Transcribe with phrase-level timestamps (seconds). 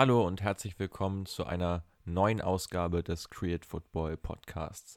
[0.00, 4.96] Hallo und herzlich willkommen zu einer neuen Ausgabe des Create Football Podcasts.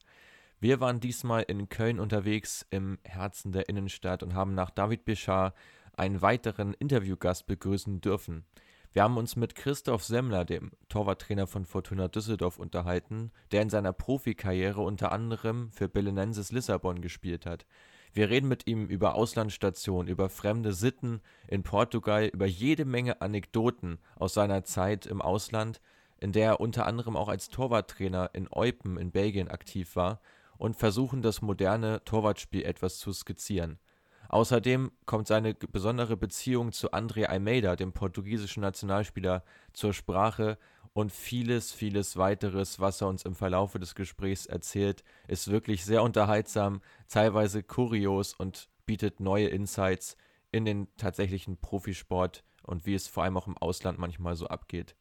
[0.61, 5.55] Wir waren diesmal in Köln unterwegs im Herzen der Innenstadt und haben nach David Bichard
[5.97, 8.45] einen weiteren Interviewgast begrüßen dürfen.
[8.93, 13.91] Wir haben uns mit Christoph Semmler, dem Torwarttrainer von Fortuna Düsseldorf, unterhalten, der in seiner
[13.91, 17.65] Profikarriere unter anderem für Belenenses Lissabon gespielt hat.
[18.13, 23.97] Wir reden mit ihm über Auslandsstationen, über fremde Sitten in Portugal, über jede Menge Anekdoten
[24.15, 25.81] aus seiner Zeit im Ausland,
[26.19, 30.21] in der er unter anderem auch als Torwarttrainer in Eupen in Belgien aktiv war
[30.59, 33.79] und versuchen das moderne Torwartspiel etwas zu skizzieren.
[34.29, 39.43] Außerdem kommt seine besondere Beziehung zu André Almeida, dem portugiesischen Nationalspieler,
[39.73, 40.59] zur Sprache
[40.93, 46.03] und vieles, vieles weiteres, was er uns im Verlaufe des Gesprächs erzählt, ist wirklich sehr
[46.03, 50.17] unterhaltsam, teilweise kurios und bietet neue Insights
[50.51, 54.95] in den tatsächlichen Profisport und wie es vor allem auch im Ausland manchmal so abgeht.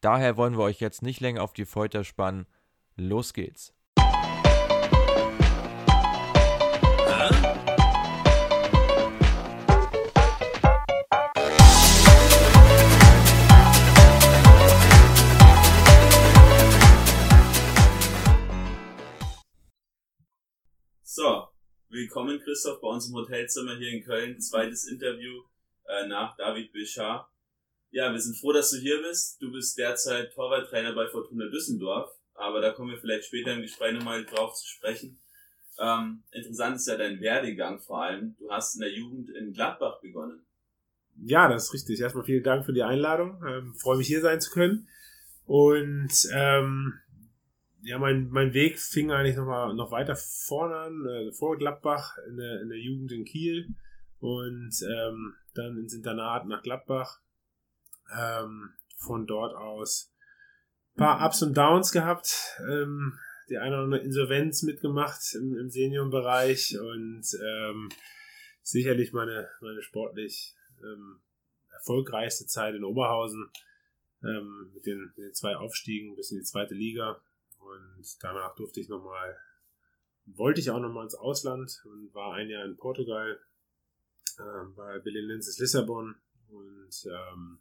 [0.00, 2.46] Daher wollen wir euch jetzt nicht länger auf die Folter spannen.
[2.96, 3.74] Los geht's.
[7.20, 7.59] So,
[22.00, 24.40] willkommen Christoph bei uns im Hotelzimmer hier in Köln.
[24.40, 25.42] Zweites Interview
[25.86, 27.28] äh, nach David Bichard.
[27.90, 29.36] Ja, wir sind froh, dass du hier bist.
[29.42, 33.92] Du bist derzeit Torwarttrainer bei Fortuna Düsseldorf, aber da kommen wir vielleicht später im Gespräch
[33.92, 35.20] nochmal drauf zu sprechen.
[35.78, 38.34] Ähm, interessant ist ja dein Werdegang vor allem.
[38.38, 40.40] Du hast in der Jugend in Gladbach begonnen.
[41.22, 42.00] Ja, das ist richtig.
[42.00, 43.42] Erstmal vielen Dank für die Einladung.
[43.46, 44.88] Ähm, freue mich hier sein zu können.
[45.44, 46.94] Und ähm,
[47.82, 52.16] ja, mein, mein Weg fing eigentlich noch mal noch weiter vorne an, äh, vor Gladbach
[52.28, 53.74] in der, in der Jugend in Kiel
[54.18, 57.20] und ähm, dann ins Internat nach Gladbach.
[58.12, 60.12] Ähm, von dort aus
[60.94, 65.70] ein paar Ups und Downs gehabt, ähm, die eine oder andere Insolvenz mitgemacht im, im
[65.70, 67.88] Seniorenbereich und ähm,
[68.62, 71.20] sicherlich meine, meine sportlich ähm,
[71.72, 73.50] erfolgreichste Zeit in Oberhausen
[74.22, 77.20] ähm, mit, den, mit den zwei Aufstiegen bis in die zweite Liga
[77.70, 79.36] und danach durfte ich nochmal,
[80.26, 83.40] wollte ich auch nochmal ins Ausland und war ein Jahr in Portugal
[84.38, 86.16] äh, bei Belenenses Lissabon.
[86.48, 87.60] Und ähm,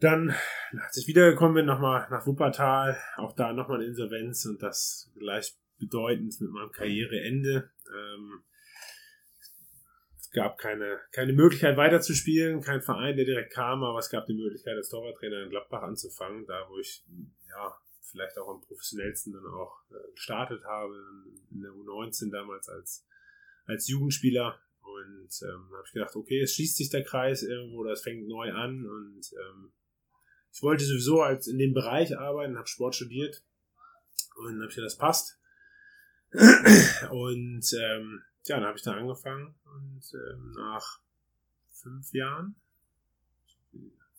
[0.00, 0.34] dann,
[0.72, 6.40] als ich wiedergekommen bin, nochmal nach Wuppertal, auch da nochmal eine Insolvenz und das gleichbedeutend
[6.40, 7.70] mit meinem Karriereende.
[7.94, 8.42] Ähm,
[10.18, 14.34] es gab keine, keine Möglichkeit weiterzuspielen, kein Verein, der direkt kam, aber es gab die
[14.34, 17.04] Möglichkeit, als Torwarttrainer in Gladbach anzufangen, da wo ich
[17.48, 17.76] ja
[18.10, 20.94] vielleicht auch am professionellsten dann auch äh, gestartet habe,
[21.50, 23.06] in der U19 damals als,
[23.66, 24.58] als Jugendspieler.
[24.82, 28.52] Und ähm, habe ich gedacht, okay, es schließt sich der Kreis irgendwo, das fängt neu
[28.52, 28.86] an.
[28.86, 29.72] Und ähm,
[30.52, 33.42] ich wollte sowieso als in dem Bereich arbeiten, habe Sport studiert.
[34.36, 35.38] Und habe ich gedacht, das passt.
[37.10, 39.54] Und ähm, ja, dann habe ich da angefangen.
[39.64, 41.00] Und ähm, nach
[41.70, 42.56] fünf Jahren,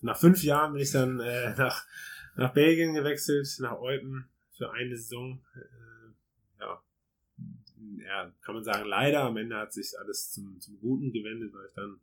[0.01, 1.85] nach fünf Jahren bin ich dann äh, nach
[2.35, 5.43] nach Belgien gewechselt, nach Eupen für eine Saison.
[5.55, 6.83] Äh, ja.
[8.05, 9.23] ja, kann man sagen, leider.
[9.23, 11.99] Am Ende hat sich alles zum, zum Guten gewendet, weil ich dann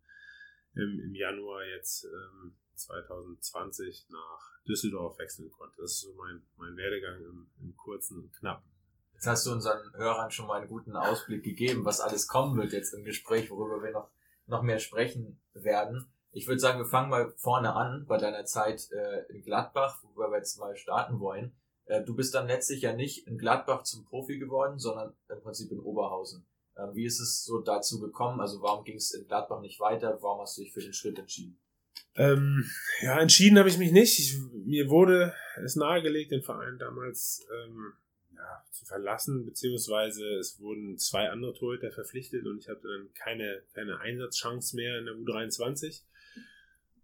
[0.74, 5.76] im, im Januar jetzt ähm, 2020 nach Düsseldorf wechseln konnte.
[5.80, 8.68] Das ist so mein, mein Werdegang im, im kurzen und knappen.
[9.14, 12.72] Jetzt hast du unseren Hörern schon mal einen guten Ausblick gegeben, was alles kommen wird
[12.72, 14.10] jetzt im Gespräch, worüber wir noch,
[14.46, 16.06] noch mehr sprechen werden.
[16.38, 20.20] Ich würde sagen, wir fangen mal vorne an bei deiner Zeit äh, in Gladbach, wo
[20.20, 21.50] wir jetzt mal starten wollen.
[21.86, 25.72] Äh, du bist dann letztlich ja nicht in Gladbach zum Profi geworden, sondern im Prinzip
[25.72, 26.46] in Oberhausen.
[26.76, 28.40] Äh, wie ist es so dazu gekommen?
[28.40, 30.16] Also warum ging es in Gladbach nicht weiter?
[30.22, 31.58] Warum hast du dich für den Schritt entschieden?
[32.14, 32.70] Ähm,
[33.00, 34.20] ja, entschieden habe ich mich nicht.
[34.20, 35.34] Ich, mir wurde
[35.64, 37.94] es nahegelegt, den Verein damals ähm,
[38.36, 43.62] ja, zu verlassen, beziehungsweise es wurden zwei andere Torhüter verpflichtet und ich hatte dann keine,
[43.74, 46.02] keine Einsatzchance mehr in der U23.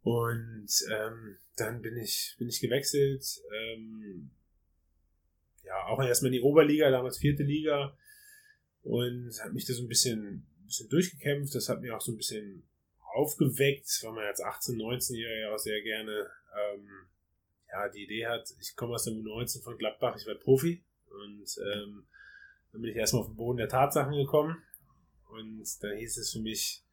[0.04, 3.24] Und ähm, dann bin ich, bin ich gewechselt.
[3.56, 4.30] Ähm,
[5.64, 7.96] ja, auch erstmal in die Oberliga, damals vierte Liga.
[8.82, 11.54] Und habe mich da so ein bisschen, ein bisschen durchgekämpft.
[11.54, 12.68] Das hat mir auch so ein bisschen
[13.14, 16.86] aufgeweckt, weil man als 18-, 19-Jähriger auch sehr gerne ähm,
[17.74, 20.84] ja, die Idee hat, ich komme aus der U19 von Gladbach, ich werde Profi.
[21.06, 22.06] Und ähm,
[22.72, 24.62] dann bin ich erstmal auf den Boden der Tatsachen gekommen.
[25.30, 26.84] Und da hieß es für mich,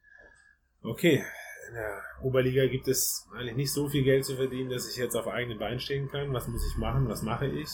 [0.80, 1.24] okay,
[1.68, 5.16] in der Oberliga gibt es eigentlich nicht so viel Geld zu verdienen, dass ich jetzt
[5.16, 6.32] auf eigenen Beinen stehen kann.
[6.32, 7.08] Was muss ich machen?
[7.08, 7.68] Was mache ich?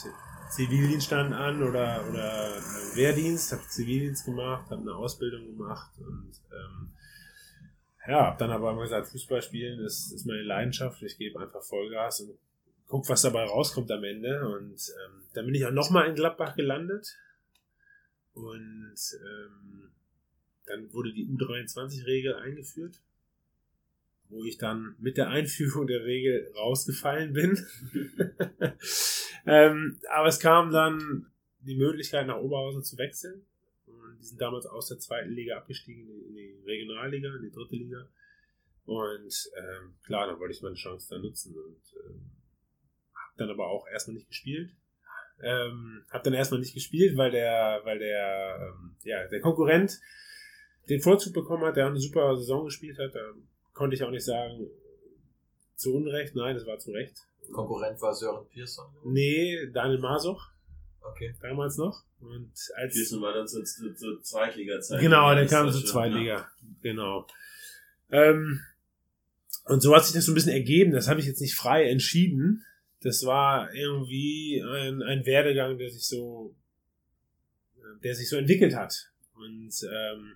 [0.49, 2.55] Zivildienst stand an oder, oder
[2.95, 6.91] Wehrdienst, habe Zivildienst gemacht, habe eine Ausbildung gemacht und ähm,
[8.07, 11.03] ja, hab dann aber immer gesagt, Fußball spielen ist, ist meine Leidenschaft.
[11.03, 12.39] Ich gebe einfach Vollgas und
[12.87, 14.47] guck, was dabei rauskommt am Ende.
[14.49, 17.15] Und ähm, dann bin ich auch nochmal in Gladbach gelandet.
[18.33, 19.91] Und ähm,
[20.65, 22.99] dann wurde die U23-Regel eingeführt,
[24.29, 27.65] wo ich dann mit der Einführung der Regel rausgefallen bin.
[29.45, 31.31] ähm, aber es kam dann
[31.61, 33.45] die Möglichkeit, nach Oberhausen zu wechseln.
[33.87, 37.75] Und die sind damals aus der zweiten Liga abgestiegen in die Regionalliga, in die dritte
[37.75, 38.07] Liga.
[38.85, 42.31] Und ähm, klar, dann wollte ich meine Chance da nutzen und ähm,
[43.13, 44.71] habe dann aber auch erstmal nicht gespielt.
[45.41, 49.99] Ähm, habe dann erstmal nicht gespielt, weil der, weil der, ähm, ja, der Konkurrent
[50.89, 53.13] den Vorzug bekommen hat, der eine super Saison gespielt hat.
[53.13, 53.33] Da
[53.79, 54.67] konnte ich auch nicht sagen,
[55.77, 57.15] zu Unrecht, nein, das war zu Recht.
[57.53, 58.85] Konkurrent war Sören Pearson.
[59.05, 60.49] Nee, Daniel Masuch.
[61.01, 61.33] Okay.
[61.41, 62.03] Damals noch.
[62.19, 62.93] Und als.
[62.93, 64.99] Pearson war dann zur, zur, zur Zweitliga-Zeit.
[64.99, 66.33] Genau, der kam zur Zweitliga.
[66.33, 66.51] Ja.
[66.81, 67.25] Genau.
[68.11, 68.59] Ähm,
[69.63, 70.91] und so hat sich das so ein bisschen ergeben.
[70.91, 72.65] Das habe ich jetzt nicht frei entschieden.
[72.99, 76.53] Das war irgendwie ein, ein Werdegang, der sich so,
[78.03, 79.09] der sich so entwickelt hat.
[79.35, 80.35] Und ähm,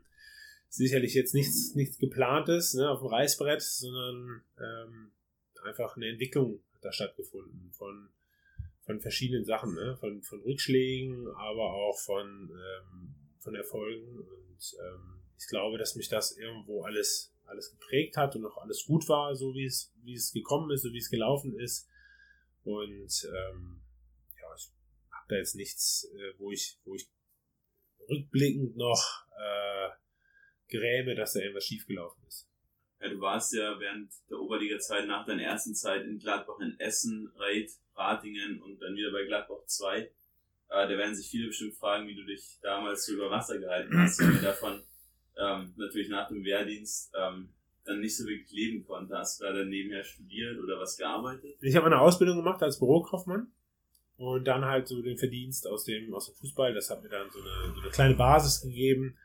[0.73, 5.11] sicherlich jetzt nichts, nichts geplantes ne, auf dem Reißbrett, sondern ähm,
[5.63, 8.09] einfach eine Entwicklung hat da stattgefunden von,
[8.81, 9.95] von verschiedenen Sachen, ne?
[9.99, 14.17] von, von Rückschlägen, aber auch von, ähm, von Erfolgen.
[14.17, 18.85] Und ähm, ich glaube, dass mich das irgendwo alles, alles geprägt hat und auch alles
[18.85, 21.87] gut war, so wie es, wie es gekommen ist, so wie es gelaufen ist.
[22.63, 23.81] Und ähm,
[24.41, 24.71] ja, ich
[25.11, 27.07] habe da jetzt nichts, äh, wo ich, wo ich
[28.09, 30.02] rückblickend noch äh,
[30.73, 32.49] gräme, dass da irgendwas schiefgelaufen ist.
[32.99, 37.31] Ja, du warst ja während der Oberliga-Zeit nach deiner ersten Zeit in Gladbach in Essen,
[37.35, 39.99] Reit, Ratingen und dann wieder bei Gladbach 2.
[39.99, 40.09] Äh,
[40.69, 44.19] da werden sich viele bestimmt fragen, wie du dich damals so über Wasser gehalten hast,
[44.19, 44.83] weil du davon
[45.37, 47.49] ähm, natürlich nach dem Wehrdienst ähm,
[47.85, 49.17] dann nicht so wirklich leben konnte.
[49.17, 51.57] Hast du da dann nebenher studiert oder was gearbeitet?
[51.61, 53.51] Ich habe eine Ausbildung gemacht als Bürokaufmann
[54.17, 56.73] und dann halt so den Verdienst aus dem, aus dem Fußball.
[56.73, 59.17] Das hat mir dann so eine, so eine kleine Basis gegeben,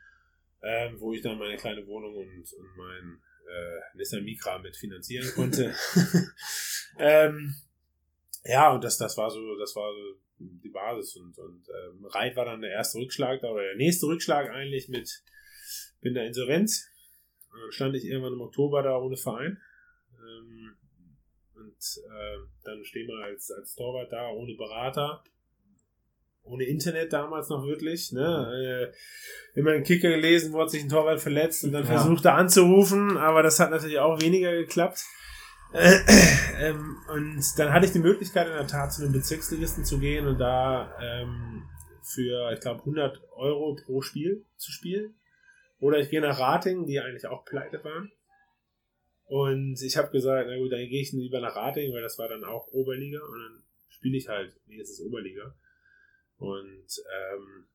[0.61, 5.29] ähm, wo ich dann meine kleine Wohnung und, und mein äh, Nissan Micra mit finanzieren
[5.35, 5.73] konnte.
[6.99, 7.55] ähm,
[8.43, 12.35] ja, und das, das war so, das war so die Basis und, und ähm, Reit
[12.35, 15.21] war dann der erste Rückschlag da oder der nächste Rückschlag eigentlich mit
[16.01, 16.87] bin der Insolvenz.
[17.51, 19.59] Dann stand ich irgendwann im Oktober da ohne Verein.
[20.17, 20.77] Ähm,
[21.55, 25.23] und äh, dann stehen wir als, als Torwart da ohne Berater
[26.43, 28.91] ohne Internet damals noch wirklich, ne?
[29.55, 31.91] Äh, immer einen Kicker gelesen, wo hat sich ein Torwart verletzt und dann ja.
[31.91, 35.03] versucht er anzurufen, aber das hat natürlich auch weniger geklappt.
[35.73, 35.99] Äh,
[36.59, 40.25] ähm, und dann hatte ich die Möglichkeit in der Tat zu einem Bezirksligisten zu gehen
[40.25, 41.63] und da ähm,
[42.03, 45.15] für, ich glaube, 100 Euro pro Spiel zu spielen.
[45.79, 48.11] Oder ich gehe nach Rating, die eigentlich auch pleite waren.
[49.25, 52.27] Und ich habe gesagt, na gut, dann gehe ich lieber nach Rating, weil das war
[52.27, 55.55] dann auch Oberliga und dann spiele ich halt, nee, es ist Oberliga.
[56.39, 57.67] Und ähm,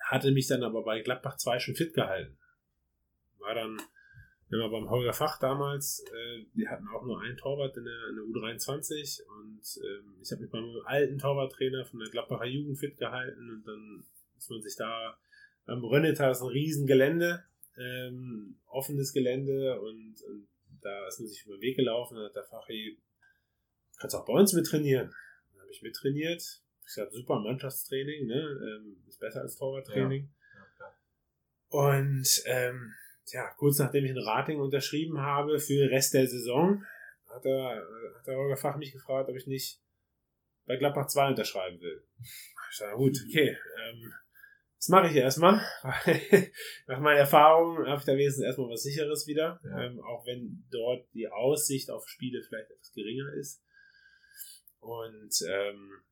[0.00, 2.38] hatte mich dann aber bei Gladbach 2 schon fit gehalten.
[3.38, 3.80] War dann
[4.50, 8.16] immer beim Holger Fach damals, äh, die hatten auch nur einen Torwart in der, in
[8.16, 12.98] der U23 und ähm, ich habe mich beim alten Torwarttrainer von der Gladbacher Jugend fit
[12.98, 14.04] gehalten und dann
[14.36, 15.16] ist man sich da
[15.66, 17.44] am Rönnetal ist ein riesen Gelände,
[17.78, 20.48] ähm, offenes Gelände und, und,
[20.80, 23.00] da ist man sich über den Weg gelaufen und hat der Fachi,
[23.98, 25.14] kannst auch bei uns mit trainieren.
[25.52, 28.40] Dann habe ich mittrainiert, ich sage, super Mannschaftstraining, ne?
[28.40, 30.24] Ähm, ist besser als Torwarttraining.
[30.24, 30.32] Ja.
[30.80, 30.94] Ja,
[31.72, 32.94] und ähm,
[33.32, 36.84] ja, kurz nachdem ich ein Rating unterschrieben habe für den Rest der Saison,
[37.28, 37.82] hat der,
[38.18, 39.80] hat der Holger Fach mich gefragt, ob ich nicht
[40.66, 42.04] bei Gladbach 2 unterschreiben will.
[42.70, 44.12] Ich sage, gut, okay, ähm,
[44.76, 45.64] das mache ich erstmal.
[46.86, 49.60] Nach meiner Erfahrung habe ich da wenigstens erstmal was Sicheres wieder.
[49.64, 49.82] Ja.
[49.82, 53.62] Ähm, auch wenn dort die Aussicht auf Spiele vielleicht etwas geringer ist.
[54.80, 56.02] Und ähm,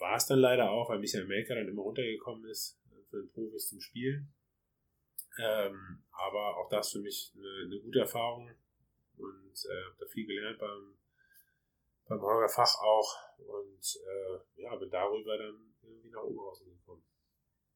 [0.00, 3.30] war es dann leider auch, weil Michael Melker dann immer runtergekommen ist äh, für den
[3.30, 4.32] Profis zum Spielen.
[5.38, 8.50] Ähm, aber auch das für mich eine, eine gute Erfahrung
[9.16, 10.98] und äh, habe da viel gelernt beim,
[12.08, 17.04] beim Holger Fach auch und äh, ja, bin darüber dann irgendwie nach Oberhausen gekommen.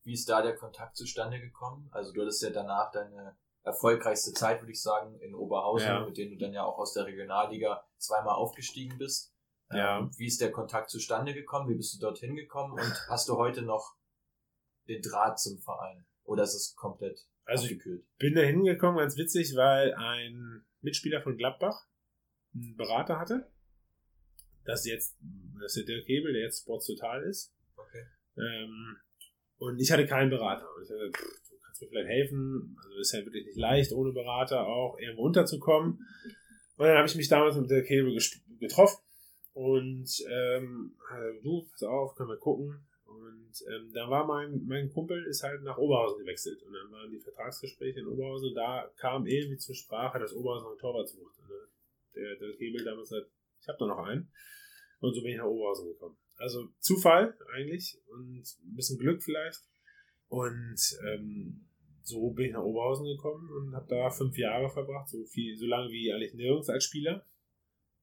[0.03, 1.89] Wie ist da der Kontakt zustande gekommen?
[1.93, 6.05] Also du hattest ja danach deine erfolgreichste Zeit, würde ich sagen, in Oberhausen, ja.
[6.05, 9.34] mit denen du dann ja auch aus der Regionalliga zweimal aufgestiegen bist.
[9.75, 9.99] Ja.
[10.01, 11.69] Ähm, wie ist der Kontakt zustande gekommen?
[11.69, 12.73] Wie bist du dorthin gekommen?
[12.73, 13.97] Und hast du heute noch
[14.89, 16.05] den Draht zum Verein?
[16.25, 18.05] Oder ist es komplett also abgekühlt?
[18.13, 21.87] Ich bin da hingekommen, ganz witzig, weil ein Mitspieler von Gladbach
[22.55, 23.51] einen Berater hatte.
[24.65, 25.17] Das ist jetzt,
[25.61, 27.55] das ist der Dirk Hebel, der jetzt Sports Total ist.
[27.77, 28.05] Okay.
[28.39, 28.97] Ähm,
[29.59, 30.67] und ich hatte keinen Berater.
[30.77, 32.77] Und ich hatte, pff, du kannst mir vielleicht helfen?
[32.83, 36.07] Also ist ja wirklich nicht leicht, ohne Berater auch irgendwo unterzukommen.
[36.77, 38.19] Und dann habe ich mich damals mit der Cable
[38.59, 39.04] getroffen
[39.55, 42.85] und ähm, also, du, pass auf, können wir gucken.
[43.07, 46.61] Und ähm, da war mein, mein Kumpel ist halt nach Oberhausen gewechselt.
[46.65, 50.69] Und dann waren die Vertragsgespräche in Oberhausen und da kam irgendwie zur Sprache, dass Oberhausen
[50.69, 51.39] einen Torwart sucht.
[51.39, 51.49] Und
[52.17, 53.31] der, der Hebel damals sagt,
[53.61, 54.29] ich habe da noch einen.
[54.99, 56.17] Und so bin ich nach Oberhausen gekommen.
[56.37, 59.61] Also Zufall eigentlich und ein bisschen Glück vielleicht.
[60.27, 61.69] Und ähm,
[62.03, 65.67] so bin ich nach Oberhausen gekommen und habe da fünf Jahre verbracht, so viel, so
[65.67, 67.25] lange wie eigentlich nirgends als Spieler.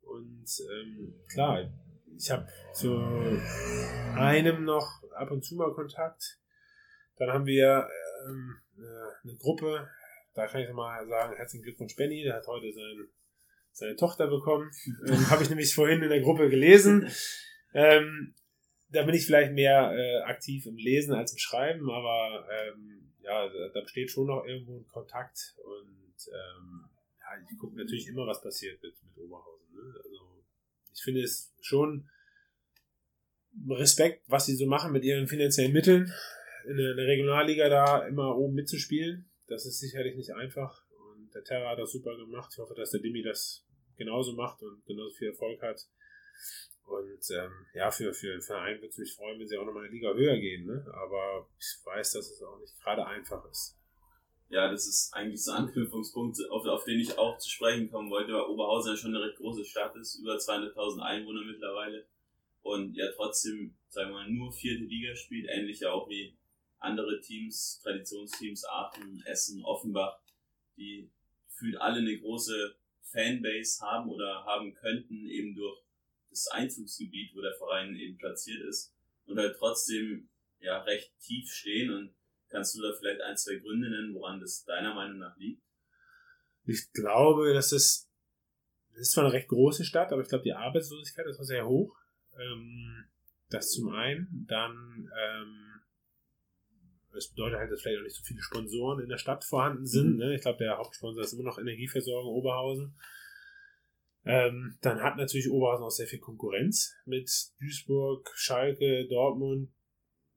[0.02, 1.70] Und ähm, klar,
[2.18, 2.96] ich habe zu
[4.16, 6.40] einem noch ab und zu mal Kontakt.
[7.18, 7.88] Dann haben wir
[8.28, 8.62] ähm,
[9.24, 9.88] eine Gruppe,
[10.34, 13.08] da kann ich mal sagen, herzlichen Glückwunsch Benny, der hat heute sein,
[13.72, 14.72] seine Tochter bekommen.
[15.08, 17.10] Ähm, habe ich nämlich vorhin in der Gruppe gelesen.
[17.74, 18.36] Ähm,
[18.90, 23.48] da bin ich vielleicht mehr äh, aktiv im Lesen als im Schreiben, aber ähm, ja,
[23.48, 26.90] da, da, besteht schon noch irgendwo ein Kontakt und ähm,
[27.20, 29.61] ja, ich gucke natürlich immer, was passiert mit, mit Oberhausen.
[29.74, 29.94] Ne?
[30.04, 30.44] Also
[30.94, 32.10] ich finde es schon
[33.70, 36.12] Respekt, was sie so machen mit ihren finanziellen Mitteln,
[36.66, 39.30] in der, in Regionalliga da immer oben mitzuspielen.
[39.48, 40.84] Das ist sicherlich nicht einfach.
[41.14, 42.52] Und der Terra hat das super gemacht.
[42.54, 43.66] Ich hoffe, dass der Dimi das
[43.98, 45.88] genauso macht und genauso viel Erfolg hat.
[46.86, 49.84] Und ähm, ja, für, für den Verein würde es mich freuen, wenn sie auch nochmal
[49.84, 50.66] eine Liga höher gehen.
[50.66, 50.86] Ne?
[50.94, 53.78] Aber ich weiß, dass es auch nicht gerade einfach ist.
[54.52, 58.12] Ja, das ist eigentlich so ein Anknüpfungspunkt, auf, auf den ich auch zu sprechen kommen
[58.12, 62.06] wollte, weil Oberhausen ja schon eine recht große Stadt ist, über 200.000 Einwohner mittlerweile.
[62.62, 66.34] Und ja, trotzdem, sagen wir mal, nur vierte Liga spielt, ähnlich ja auch wie
[66.80, 70.20] andere Teams, Traditionsteams, Aachen, Essen, Offenbach,
[70.76, 71.10] die
[71.48, 75.82] gefühlt alle eine große Fanbase haben oder haben könnten, eben durch
[76.30, 78.94] das Einzugsgebiet, wo der Verein eben platziert ist
[79.28, 80.28] und halt trotzdem
[80.60, 82.14] ja recht tief stehen und
[82.52, 85.64] kannst du da vielleicht ein, zwei Gründe nennen, woran das deiner Meinung nach liegt?
[86.66, 88.12] Ich glaube, dass es
[88.94, 91.66] das ist zwar eine recht große Stadt, aber ich glaube, die Arbeitslosigkeit ist auch sehr
[91.66, 91.96] hoch.
[92.38, 93.06] Ähm,
[93.50, 94.46] das zum einen.
[94.48, 95.82] Dann, ähm,
[97.12, 100.14] das bedeutet halt, dass vielleicht auch nicht so viele Sponsoren in der Stadt vorhanden sind.
[100.14, 100.18] Mhm.
[100.18, 100.36] Ne?
[100.36, 102.96] Ich glaube, der Hauptsponsor ist immer noch Energieversorgung Oberhausen.
[104.24, 107.30] Ähm, dann hat natürlich Oberhausen auch sehr viel Konkurrenz mit
[107.60, 109.72] Duisburg, Schalke, Dortmund.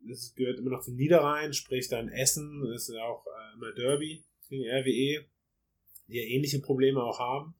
[0.08, 4.64] Das gehört immer noch zum Niederrhein, sprich dann Essen, ist auch äh, immer Derby gegen
[4.64, 5.24] RWE,
[6.08, 7.54] die ja ähnliche Probleme auch haben.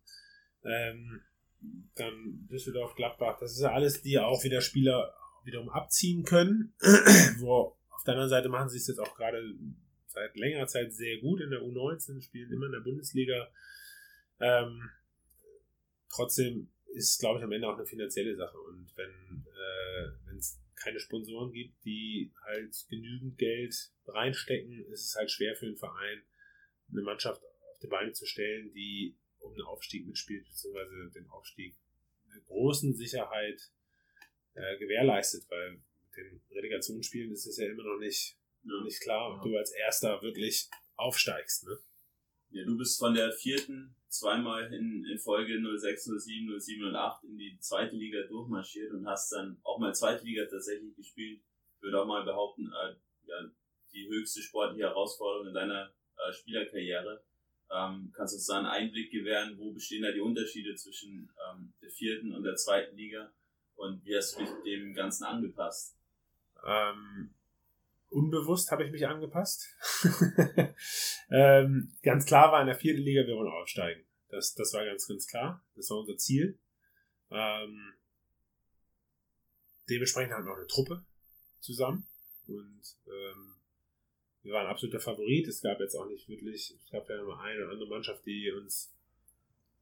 [0.65, 1.21] Ähm,
[1.95, 6.75] dann Düsseldorf, Gladbach, das ist ja alles, die ja auch wieder Spieler wiederum abziehen können.
[7.39, 9.55] Wo auf der anderen Seite machen sie es jetzt auch gerade
[10.07, 13.49] seit längerer Zeit sehr gut in der U19, spielen immer in der Bundesliga.
[14.41, 14.91] Ähm,
[16.11, 18.57] trotzdem ist es, glaube ich, am Ende auch eine finanzielle Sache.
[18.59, 20.24] Und wenn äh, es
[20.85, 23.75] keine Sponsoren gibt, die halt genügend Geld
[24.07, 26.23] reinstecken, ist es halt schwer für den Verein,
[26.93, 31.75] eine Mannschaft auf die Beine zu stellen, die um den Aufstieg mitspielt, beziehungsweise den Aufstieg
[32.33, 33.71] mit großen Sicherheit
[34.55, 38.85] äh, gewährleistet, weil mit den Relegationsspielen ist es ja immer noch nicht, ja.
[38.85, 39.51] nicht klar, ob ja.
[39.51, 41.67] du als Erster wirklich aufsteigst.
[41.67, 41.79] Ne?
[42.55, 47.25] Ja, du bist von der vierten zweimal in, in Folge 06, 07, 07 und 8
[47.25, 51.41] in die zweite Liga durchmarschiert und hast dann auch mal zweite Liga tatsächlich gespielt.
[51.75, 52.95] Ich würde auch mal behaupten, äh,
[53.27, 53.51] ja,
[53.93, 57.25] die höchste sportliche Herausforderung in deiner äh, Spielerkarriere.
[57.73, 61.73] Ähm, kannst du uns da einen Einblick gewähren, wo bestehen da die Unterschiede zwischen ähm,
[61.83, 63.33] der vierten und der zweiten Liga
[63.75, 65.97] und wie hast du dich dem Ganzen angepasst?
[66.65, 67.35] Ähm,
[68.15, 69.69] unbewusst habe ich mich angepasst.
[71.31, 74.05] ähm, ganz klar war in der vierten Liga, wir wollen aufsteigen.
[74.29, 75.65] Das, das war ganz, ganz klar.
[75.75, 76.59] Das war unser Ziel.
[77.31, 77.95] Ähm,
[79.91, 81.05] dementsprechend hatten wir auch eine Truppe
[81.61, 82.07] zusammen.
[82.47, 83.57] Und ähm,
[84.43, 85.49] wir waren absoluter Favorit.
[85.49, 88.51] Es gab jetzt auch nicht wirklich, es gab ja nur eine oder andere Mannschaft, die
[88.53, 88.95] uns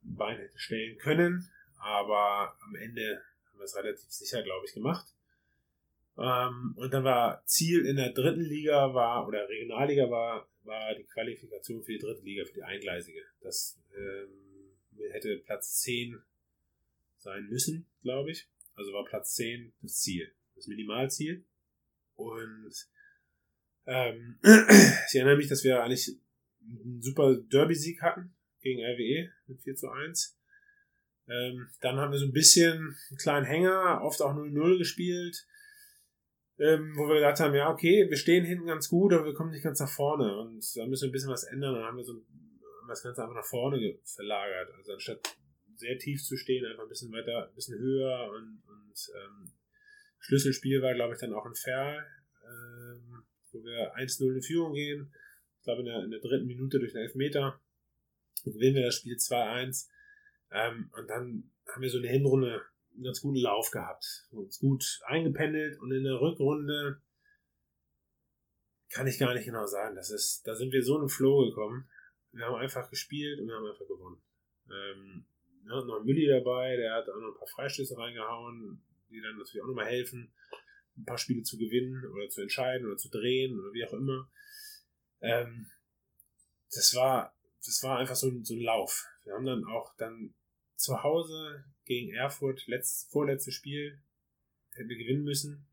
[0.05, 1.51] ein Bein hätte stellen können.
[1.79, 5.07] Aber am Ende haben wir es relativ sicher, glaube ich, gemacht.
[6.19, 11.05] Ähm, und dann war Ziel in der dritten Liga war, oder Regionalliga war, war die
[11.05, 13.23] Qualifikation für die dritte Liga, für die Eingleisige.
[13.41, 16.21] Das ähm, hätte Platz 10
[17.19, 18.49] sein müssen, glaube ich.
[18.75, 21.45] Also war Platz 10 das Ziel, das Minimalziel.
[22.15, 22.73] Und
[23.87, 26.15] ähm, ich erinnere mich, dass wir eigentlich
[26.61, 30.39] einen super Derby-Sieg hatten gegen RWE mit 4 zu 1.
[31.29, 35.47] Ähm, dann haben wir so ein bisschen einen kleinen Hänger, oft auch 0-0 gespielt
[36.63, 39.51] ähm, wo wir gedacht haben, ja, okay, wir stehen hinten ganz gut, aber wir kommen
[39.51, 41.75] nicht ganz nach vorne und da müssen wir ein bisschen was ändern.
[41.75, 42.23] Dann haben wir so
[42.87, 44.73] das Ganze einfach nach vorne verlagert.
[44.77, 45.37] Also anstatt
[45.75, 49.53] sehr tief zu stehen, einfach ein bisschen weiter, ein bisschen höher und, und ähm,
[50.21, 52.07] Schlüsselspiel war, glaube ich, dann auch ein Fair,
[52.45, 55.13] ähm, wo wir 1-0 in Führung gehen.
[55.59, 57.61] Ich glaube, in der, in der dritten Minute durch den Elfmeter
[58.45, 59.89] gewinnen wir das Spiel 2-1.
[60.53, 62.63] Ähm, und dann haben wir so eine Hinrunde
[62.95, 64.27] einen ganz guten Lauf gehabt.
[64.31, 67.01] Uns gut eingependelt und in der Rückrunde
[68.91, 69.97] kann ich gar nicht genau sagen.
[69.97, 71.89] Das ist, da sind wir so in den Flow gekommen.
[72.33, 74.23] Wir haben einfach gespielt und wir haben einfach gewonnen.
[74.71, 75.25] Ähm,
[75.65, 79.37] ja, noch ein Mülli dabei, der hat auch noch ein paar Freistöße reingehauen, die dann
[79.37, 80.33] natürlich auch nochmal helfen,
[80.97, 84.29] ein paar Spiele zu gewinnen oder zu entscheiden oder zu drehen oder wie auch immer.
[85.21, 85.67] Ähm,
[86.71, 87.35] das war,
[87.65, 89.07] das war einfach so ein, so ein Lauf.
[89.25, 90.35] Wir haben dann auch dann
[90.77, 94.01] zu Hause gegen Erfurt, letzt, vorletztes Spiel,
[94.73, 95.67] hätten wir gewinnen müssen.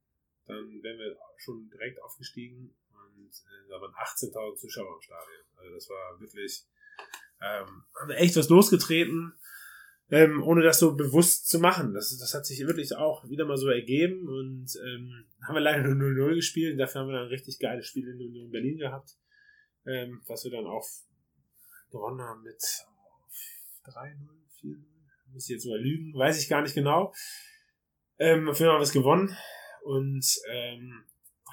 [0.46, 5.46] Dann wären wir schon direkt aufgestiegen und äh, da waren 18.000 Zuschauer im Stadion.
[5.56, 6.66] Also das war wirklich,
[7.42, 9.34] ähm, haben wir echt was losgetreten,
[10.10, 11.94] ähm, ohne das so bewusst zu machen.
[11.94, 15.84] Das, das hat sich wirklich auch wieder mal so ergeben und ähm, haben wir leider
[15.84, 16.80] nur 0-0 gespielt.
[16.80, 19.18] Dafür haben wir dann ein richtig geiles Spiel in, in Berlin gehabt,
[19.86, 20.88] ähm, was wir dann auch
[21.92, 22.62] gewonnen haben mit
[23.86, 24.18] 3-0,
[24.62, 24.89] 4-0.
[25.32, 27.14] Muss ich jetzt mal lügen, weiß ich gar nicht genau.
[28.18, 29.36] Ähm, auf jeden Fall haben wir es gewonnen
[29.84, 31.06] und ähm,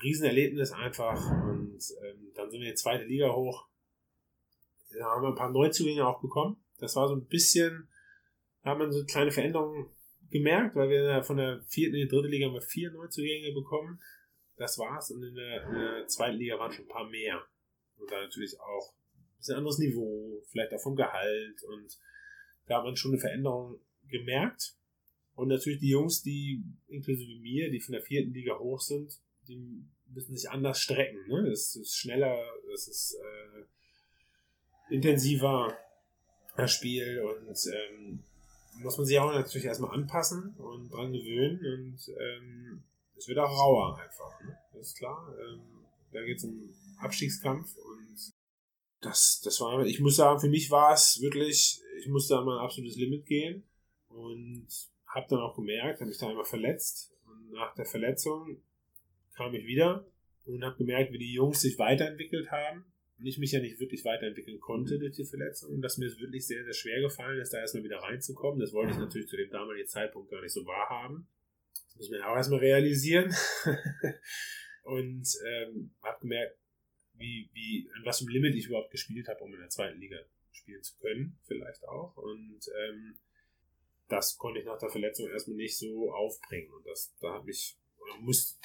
[0.02, 1.20] Riesenerlebnis einfach.
[1.30, 3.68] Und ähm, dann sind wir in die zweite Liga hoch.
[4.98, 6.62] Da haben wir ein paar Neuzugänge auch bekommen.
[6.78, 7.88] Das war so ein bisschen,
[8.62, 9.90] da hat man so kleine Veränderungen
[10.30, 14.00] gemerkt, weil wir von der vierten in die dritte Liga haben wir vier Neuzugänge bekommen.
[14.56, 15.10] Das war's.
[15.10, 17.42] Und in der, in der zweiten Liga waren schon ein paar mehr.
[17.96, 21.62] Und da natürlich auch ein bisschen anderes Niveau, vielleicht auch vom Gehalt.
[21.62, 21.96] Und
[22.66, 24.74] da hat man schon eine Veränderung gemerkt.
[25.34, 29.84] Und natürlich die Jungs, die inklusive mir, die von der vierten Liga hoch sind, die
[30.08, 31.28] müssen sich anders strecken.
[31.28, 31.50] Ne?
[31.50, 32.36] Das ist schneller,
[32.70, 35.76] das ist äh, intensiver
[36.56, 38.20] das Spiel und ähm,
[38.78, 42.82] muss man sich auch natürlich erstmal anpassen und dran gewöhnen und ähm,
[43.16, 44.40] es wird auch rauer einfach.
[44.42, 44.56] Ne?
[44.72, 45.34] Das ist klar.
[45.38, 45.60] Ähm,
[46.12, 48.32] da geht es um Abstiegskampf und
[49.06, 52.58] das, das war, ich muss sagen, für mich war es wirklich, ich musste an mein
[52.58, 53.62] absolutes Limit gehen
[54.08, 54.66] und
[55.06, 58.60] habe dann auch gemerkt, habe mich da einmal verletzt und nach der Verletzung
[59.34, 60.06] kam ich wieder
[60.44, 62.84] und habe gemerkt, wie die Jungs sich weiterentwickelt haben
[63.18, 66.18] und ich mich ja nicht wirklich weiterentwickeln konnte durch die Verletzung und dass mir es
[66.18, 68.60] wirklich sehr, sehr schwer gefallen ist, da erstmal wieder reinzukommen.
[68.60, 71.28] Das wollte ich natürlich zu dem damaligen Zeitpunkt gar nicht so wahrhaben.
[71.72, 73.34] Das muss man auch erstmal realisieren.
[74.82, 76.58] und ähm, habe gemerkt,
[77.18, 80.18] wie, wie, an was für Limit ich überhaupt gespielt habe, um in der zweiten Liga
[80.50, 82.16] spielen zu können, vielleicht auch.
[82.16, 83.18] Und ähm,
[84.08, 86.72] das konnte ich nach der Verletzung erstmal nicht so aufbringen.
[86.72, 87.76] Und das, da habe ich,
[88.20, 88.58] muss,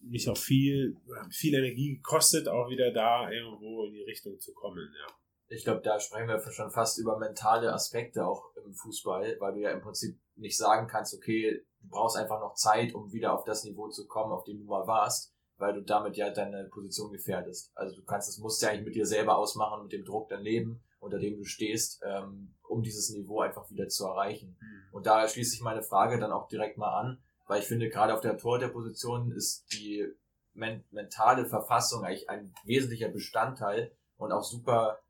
[0.00, 0.96] mich auch viel,
[1.30, 5.14] viel Energie gekostet, auch wieder da irgendwo in die Richtung zu kommen, ja.
[5.48, 9.60] Ich glaube, da sprechen wir schon fast über mentale Aspekte auch im Fußball, weil du
[9.60, 13.44] ja im Prinzip nicht sagen kannst, okay, du brauchst einfach noch Zeit, um wieder auf
[13.44, 17.12] das Niveau zu kommen, auf dem du mal warst, weil du damit ja deine Position
[17.12, 17.70] gefährdest.
[17.74, 20.28] Also du kannst, das musst du ja eigentlich mit dir selber ausmachen, mit dem Druck
[20.28, 24.56] daneben, unter dem du stehst, ähm, um dieses Niveau einfach wieder zu erreichen.
[24.60, 24.94] Mhm.
[24.94, 28.14] Und da schließt sich meine Frage dann auch direkt mal an weil ich finde, gerade
[28.14, 30.06] auf der Torhüterposition ist die
[30.54, 35.00] men mentale Verfassung eigentlich ein wesentlicher Bestandteil und auch super,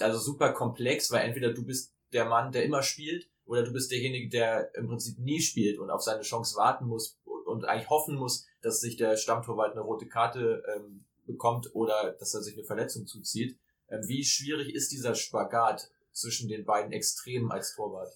[0.00, 3.90] also super komplex, weil entweder du bist der Mann, der immer spielt, oder du bist
[3.90, 8.16] derjenige, der im Prinzip nie spielt und auf seine Chance warten muss und eigentlich hoffen
[8.16, 12.64] muss, dass sich der Stammtorwart eine rote Karte ähm, bekommt oder dass er sich eine
[12.64, 13.58] Verletzung zuzieht.
[13.88, 18.12] Ähm, wie schwierig ist dieser Spagat zwischen den beiden Extremen als Torwart?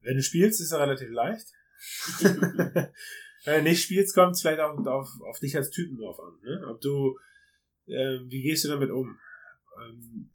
[0.00, 1.46] Wenn du spielst, ist er relativ leicht.
[3.44, 6.38] Wenn du nicht spielst, kommt es vielleicht auch auf, auf dich als Typen drauf an.
[6.42, 6.66] Ne?
[6.68, 7.18] Ob du,
[7.86, 9.18] äh, wie gehst du damit um?
[9.80, 10.30] Ähm,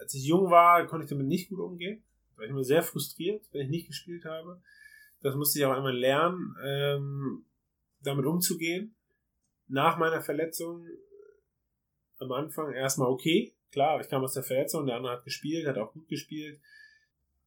[0.00, 2.02] als ich jung war, konnte ich damit nicht gut umgehen.
[2.36, 4.60] War ich immer sehr frustriert, wenn ich nicht gespielt habe.
[5.22, 7.44] Das musste ich auch einmal lernen, ähm,
[8.00, 8.94] damit umzugehen.
[9.68, 10.86] Nach meiner Verletzung
[12.18, 13.54] am Anfang erstmal okay.
[13.72, 16.60] Klar, ich kam aus der Verletzung, der andere hat gespielt, hat auch gut gespielt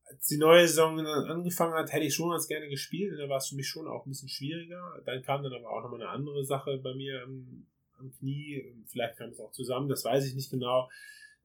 [0.10, 3.18] als die neue Saison angefangen hat, hätte ich schon ganz gerne gespielt.
[3.20, 5.02] Da war es für mich schon auch ein bisschen schwieriger.
[5.06, 7.68] Dann kam dann aber auch nochmal eine andere Sache bei mir am,
[8.00, 8.74] am Knie.
[8.88, 10.90] Vielleicht kam es auch zusammen, das weiß ich nicht genau.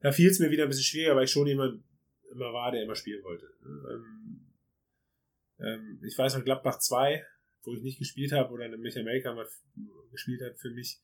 [0.01, 1.83] Da fiel es mir wieder ein bisschen schwieriger, weil ich schon jemand
[2.31, 3.45] immer war, der immer spielen wollte.
[3.63, 4.44] Ähm,
[5.59, 7.25] ähm, ich weiß noch Gladbach 2,
[7.63, 9.47] wo ich nicht gespielt habe, oder Michael Melker mal
[10.11, 11.01] gespielt hat für mich.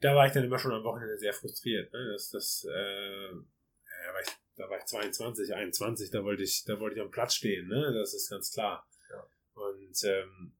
[0.00, 1.92] Da war ich dann immer schon am Wochenende sehr frustriert.
[1.92, 2.10] Ne?
[2.12, 6.96] Das, das, äh, ja, ich da war ich 22, 21, da wollte ich, da wollte
[6.96, 7.92] ich am Platz stehen, ne?
[7.94, 8.86] Das ist ganz klar.
[9.10, 9.26] Ja.
[9.54, 10.54] Und ähm,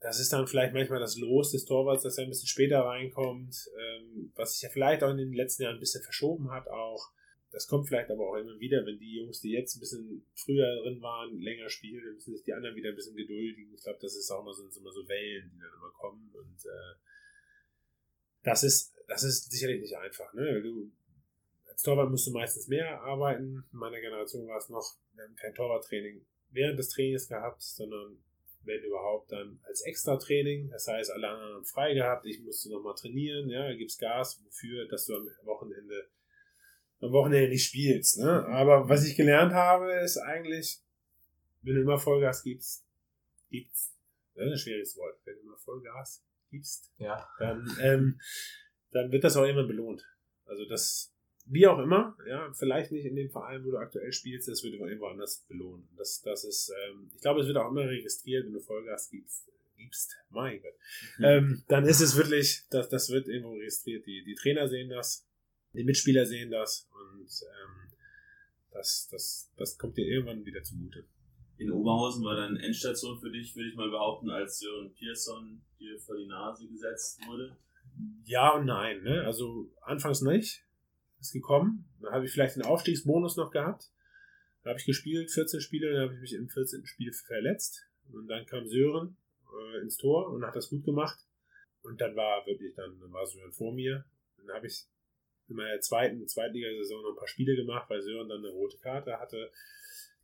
[0.00, 3.56] das ist dann vielleicht manchmal das Los des Torwarts, dass er ein bisschen später reinkommt,
[3.78, 7.12] ähm, was sich ja vielleicht auch in den letzten Jahren ein bisschen verschoben hat auch.
[7.56, 10.76] Das kommt vielleicht aber auch immer wieder, wenn die Jungs, die jetzt ein bisschen früher
[10.82, 13.72] drin waren, länger spielen, dann müssen sich die anderen wieder ein bisschen geduldigen.
[13.72, 16.30] Ich glaube, das ist auch immer so, immer so Wellen, die dann immer kommen.
[16.34, 16.94] Und äh,
[18.42, 20.60] das ist, das ist sicherlich nicht einfach, ne?
[20.60, 20.92] Du
[21.64, 23.64] als Torwart musst du meistens mehr arbeiten.
[23.72, 28.18] In meiner Generation war es noch, wir haben kein Torwarttraining während des Trainings gehabt, sondern
[28.64, 30.68] wenn überhaupt dann als Extra-Training.
[30.68, 35.06] Das heißt, alle anderen frei gehabt, ich musste nochmal trainieren, ja, gibt's Gas, wofür, dass
[35.06, 36.06] du am Wochenende
[37.00, 38.18] am Wochenende nicht spielst.
[38.18, 38.46] Ne?
[38.46, 40.80] Aber was ich gelernt habe, ist eigentlich,
[41.62, 42.84] wenn du immer Vollgas gibst,
[43.50, 43.94] gibt's,
[44.34, 47.28] das ist ein schwieriges Wort, wenn du immer Vollgas gibst, ja.
[47.38, 48.20] dann, ähm,
[48.92, 50.06] dann wird das auch immer belohnt.
[50.46, 51.12] Also das,
[51.46, 54.74] wie auch immer, ja, vielleicht nicht in dem Verein, wo du aktuell spielst, das wird
[54.74, 55.86] irgendwo anders belohnt.
[55.96, 59.50] Das, das ist, ähm, ich glaube, es wird auch immer registriert, wenn du Vollgas gibst,
[59.76, 60.74] gibst, mein Gott,
[61.18, 61.24] mhm.
[61.24, 64.06] ähm, dann ist es wirklich, das, das wird irgendwo registriert.
[64.06, 65.25] Die, die Trainer sehen das,
[65.76, 67.86] die Mitspieler sehen das und ähm,
[68.72, 71.04] das, das, das kommt dir irgendwann wieder zugute.
[71.58, 75.98] In Oberhausen war dann Endstation für dich, würde ich mal behaupten, als Sören Pearson dir
[75.98, 77.56] vor die Nase gesetzt wurde.
[78.24, 79.02] Ja und nein.
[79.02, 79.22] Ne?
[79.24, 80.62] Also anfangs nicht.
[81.18, 81.88] Ist gekommen.
[82.02, 83.90] Dann habe ich vielleicht den Aufstiegsbonus noch gehabt.
[84.62, 86.84] Da habe ich gespielt, 14 Spiele, dann habe ich mich im 14.
[86.84, 87.86] Spiel verletzt.
[88.12, 89.16] Und dann kam Sören
[89.50, 91.18] äh, ins Tor und hat das gut gemacht.
[91.82, 94.04] Und dann war wirklich, dann, dann war Sören vor mir.
[94.36, 94.86] Dann habe ich
[95.48, 99.18] in meiner zweiten Zweitligasaison noch ein paar Spiele gemacht, weil Sören dann eine rote Karte
[99.18, 99.50] hatte.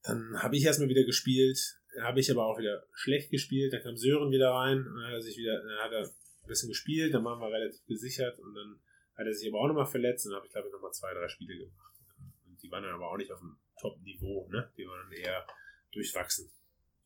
[0.02, 1.58] Dann habe ich erstmal wieder gespielt,
[2.00, 3.72] habe ich aber auch wieder schlecht gespielt.
[3.72, 6.68] Dann kam Sören wieder rein, dann hat er sich wieder, dann hat er ein bisschen
[6.68, 8.80] gespielt, dann waren wir relativ gesichert und dann
[9.16, 11.12] hat er sich aber auch nochmal verletzt und dann habe ich glaube ich nochmal zwei,
[11.14, 11.94] drei Spiele gemacht.
[12.46, 14.72] Und die waren dann aber auch nicht auf dem Top-Niveau, ne?
[14.76, 15.46] Die waren dann eher
[15.92, 16.50] durchwachsen.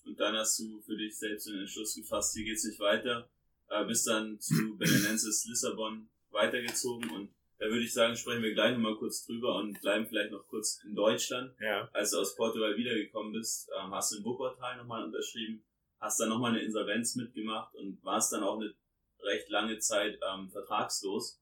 [0.04, 3.28] Und dann hast du für dich selbst den Entschluss gefasst, hier geht's nicht weiter,
[3.68, 8.72] äh, bist dann zu Belenenses Lissabon weitergezogen und da würde ich sagen, sprechen wir gleich
[8.72, 11.54] nochmal kurz drüber und bleiben vielleicht noch kurz in Deutschland.
[11.58, 11.88] Ja.
[11.92, 15.64] Als du aus Portugal wiedergekommen bist, ähm, hast du in Wuppertal nochmal unterschrieben,
[15.98, 18.74] hast dann nochmal eine Insolvenz mitgemacht und warst dann auch eine
[19.20, 21.40] recht lange Zeit ähm, vertragslos.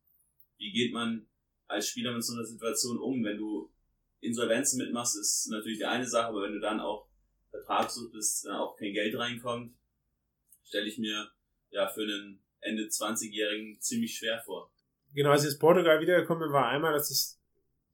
[0.57, 1.27] Wie geht man
[1.67, 3.25] als Spieler mit so einer Situation um?
[3.25, 3.73] Wenn du
[4.21, 7.09] Insolvenzen mitmachst, ist natürlich die eine Sache, aber wenn du dann auch
[7.51, 9.75] vertragslos bist, dann auch kein Geld reinkommt,
[10.63, 11.31] stelle ich mir
[11.71, 14.74] ja für einen Ende 20-Jährigen ziemlich schwer vor
[15.15, 17.39] genau, als ich aus Portugal wiedergekommen bin, war einmal, dass ich,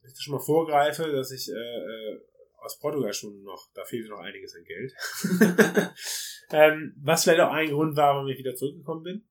[0.04, 2.20] ich das schon mal vorgreife, dass ich äh, äh,
[2.58, 4.92] aus Portugal schon noch, da fehlte noch einiges an Geld.
[6.52, 9.24] ähm, was vielleicht auch ein Grund war, warum ich wieder zurückgekommen bin.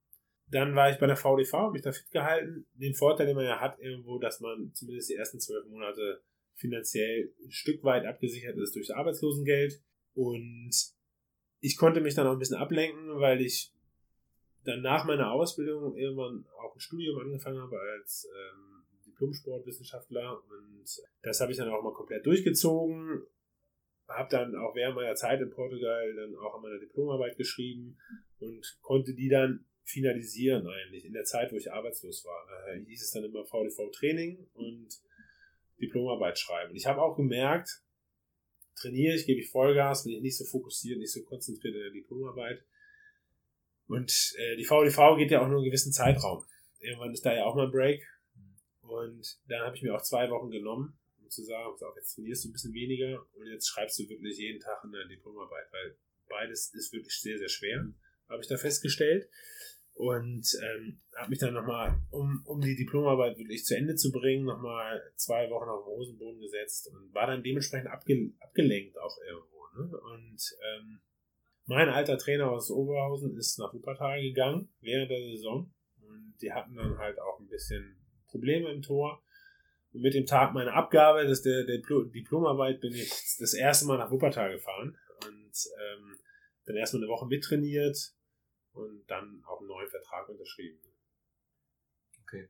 [0.48, 2.66] Dann war ich bei der VDV, habe mich da fit gehalten.
[2.74, 6.24] Den Vorteil, den man ja hat, irgendwo, dass man zumindest die ersten zwölf Monate
[6.56, 9.80] finanziell ein Stück weit abgesichert ist durch Arbeitslosengeld.
[10.16, 10.72] Und
[11.60, 13.72] ich konnte mich dann auch ein bisschen ablenken, weil ich
[14.70, 20.86] dann nach meiner Ausbildung irgendwann auch ein Studium angefangen habe als ähm, Diplom-Sportwissenschaftler und
[21.22, 23.24] das habe ich dann auch mal komplett durchgezogen.
[24.08, 27.98] Habe dann auch während meiner Zeit in Portugal dann auch an meiner Diplomarbeit geschrieben
[28.40, 32.46] und konnte die dann finalisieren eigentlich in der Zeit, wo ich arbeitslos war.
[32.48, 34.88] Da hieß es dann immer VDV Training und
[35.82, 36.72] Diplomarbeit schreiben.
[36.72, 37.84] Und ich habe auch gemerkt,
[38.76, 41.92] trainiere ich, gebe ich Vollgas, bin ich nicht so fokussiert, nicht so konzentriert in der
[41.92, 42.64] Diplomarbeit,
[43.90, 46.46] und äh, die VDV geht ja auch nur einen gewissen Zeitraum.
[46.80, 48.08] Irgendwann ist da ja auch mal ein Break.
[48.82, 52.46] Und dann habe ich mir auch zwei Wochen genommen, um zu sagen, auch jetzt trainierst
[52.46, 55.98] du ein bisschen weniger und jetzt schreibst du wirklich jeden Tag eine Diplomarbeit, weil
[56.30, 57.92] beides ist wirklich sehr, sehr schwer,
[58.30, 59.28] habe ich da festgestellt.
[59.96, 64.46] Und ähm, habe mich dann nochmal, um, um die Diplomarbeit wirklich zu Ende zu bringen,
[64.46, 69.68] nochmal zwei Wochen auf den Hosenboden gesetzt und war dann dementsprechend abge abgelenkt auch irgendwo.
[69.76, 69.98] Ne?
[69.98, 71.02] Und ähm,
[71.70, 76.76] mein alter Trainer aus Oberhausen ist nach Wuppertal gegangen während der Saison und die hatten
[76.76, 77.96] dann halt auch ein bisschen
[78.28, 79.24] Probleme im Tor.
[79.94, 84.00] Und mit dem Tag meiner Abgabe des, der, der Diplomarbeit bin ich das erste Mal
[84.00, 86.18] nach Wuppertal gefahren und ähm,
[86.66, 88.16] dann erstmal eine Woche mittrainiert
[88.72, 90.80] und dann auch einen neuen Vertrag unterschrieben.
[92.24, 92.50] Okay.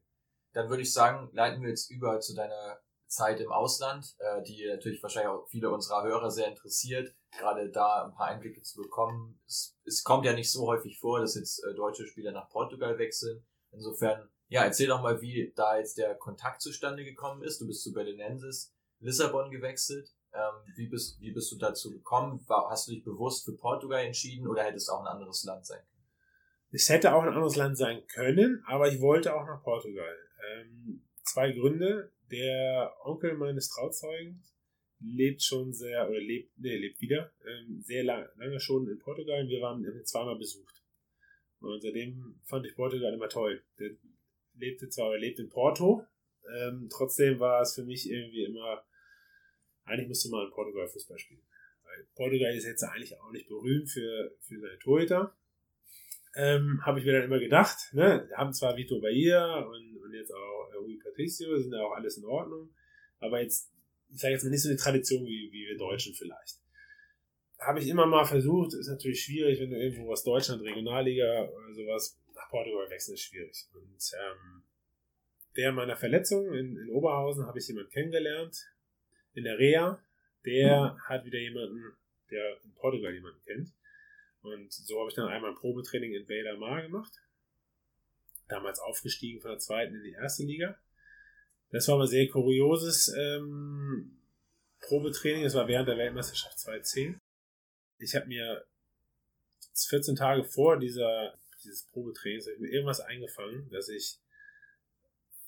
[0.54, 4.66] Dann würde ich sagen, leiten wir jetzt über zu deiner Zeit im Ausland, äh, die
[4.68, 9.42] natürlich wahrscheinlich auch viele unserer Hörer sehr interessiert, gerade da ein paar Einblicke zu bekommen.
[9.48, 12.98] Es, es kommt ja nicht so häufig vor, dass jetzt äh, deutsche Spieler nach Portugal
[13.00, 13.46] wechseln.
[13.72, 17.60] Insofern, ja, erzähl doch mal, wie da jetzt der Kontakt zustande gekommen ist.
[17.60, 20.14] Du bist zu Berlinensis, Lissabon gewechselt.
[20.32, 22.44] Ähm, wie, bist, wie bist du dazu gekommen?
[22.48, 25.66] War, hast du dich bewusst für Portugal entschieden oder hätte es auch ein anderes Land
[25.66, 26.08] sein können?
[26.72, 30.16] Es hätte auch ein anderes Land sein können, aber ich wollte auch nach Portugal.
[30.54, 34.56] Ähm, zwei Gründe der Onkel meines Trauzeugens
[35.00, 39.48] lebt schon sehr, oder lebt, nee, lebt wieder, ähm, sehr lang, lange schon in Portugal.
[39.48, 40.84] Wir waren zweimal besucht.
[41.62, 43.64] Und seitdem fand ich Portugal immer toll.
[43.80, 43.92] Der
[44.56, 46.06] lebte zwar, er lebt in Porto,
[46.58, 48.84] ähm, trotzdem war es für mich irgendwie immer,
[49.86, 51.46] eigentlich musste man in Portugal Fußball spielen.
[51.84, 55.36] Weil Portugal ist jetzt eigentlich auch nicht berühmt für, für seine Torhüter.
[56.36, 60.32] Ähm, habe ich mir dann immer gedacht, ne, haben zwar Vito Bahia und, und jetzt
[60.32, 62.70] auch Rui Patricio, sind ja auch alles in Ordnung.
[63.20, 63.72] aber jetzt,
[64.10, 66.60] ich sage jetzt mal nicht so eine Tradition wie, wie wir Deutschen vielleicht.
[67.60, 71.74] Habe ich immer mal versucht, ist natürlich schwierig, wenn du irgendwo aus Deutschland, Regionalliga oder
[71.74, 73.68] sowas, nach Portugal wechseln, ist schwierig.
[73.74, 74.64] Und ähm,
[75.54, 78.56] während meiner Verletzung in, in Oberhausen habe ich jemanden kennengelernt,
[79.34, 80.02] in der Reha,
[80.46, 81.02] der mhm.
[81.08, 81.98] hat wieder jemanden,
[82.32, 83.70] der in Portugal jemanden kennt.
[84.42, 87.12] Und so habe ich dann einmal ein Probetraining in Bader Mar gemacht.
[88.48, 90.78] Damals aufgestiegen von der zweiten in die erste Liga.
[91.72, 94.18] Das war aber sehr kurioses ähm,
[94.82, 95.44] Probetraining.
[95.44, 97.20] Das war während der Weltmeisterschaft 2010.
[98.00, 98.66] Ich habe mir
[99.88, 104.18] 14 Tage vor dieser, dieses Probetrainings mir irgendwas eingefangen, dass ich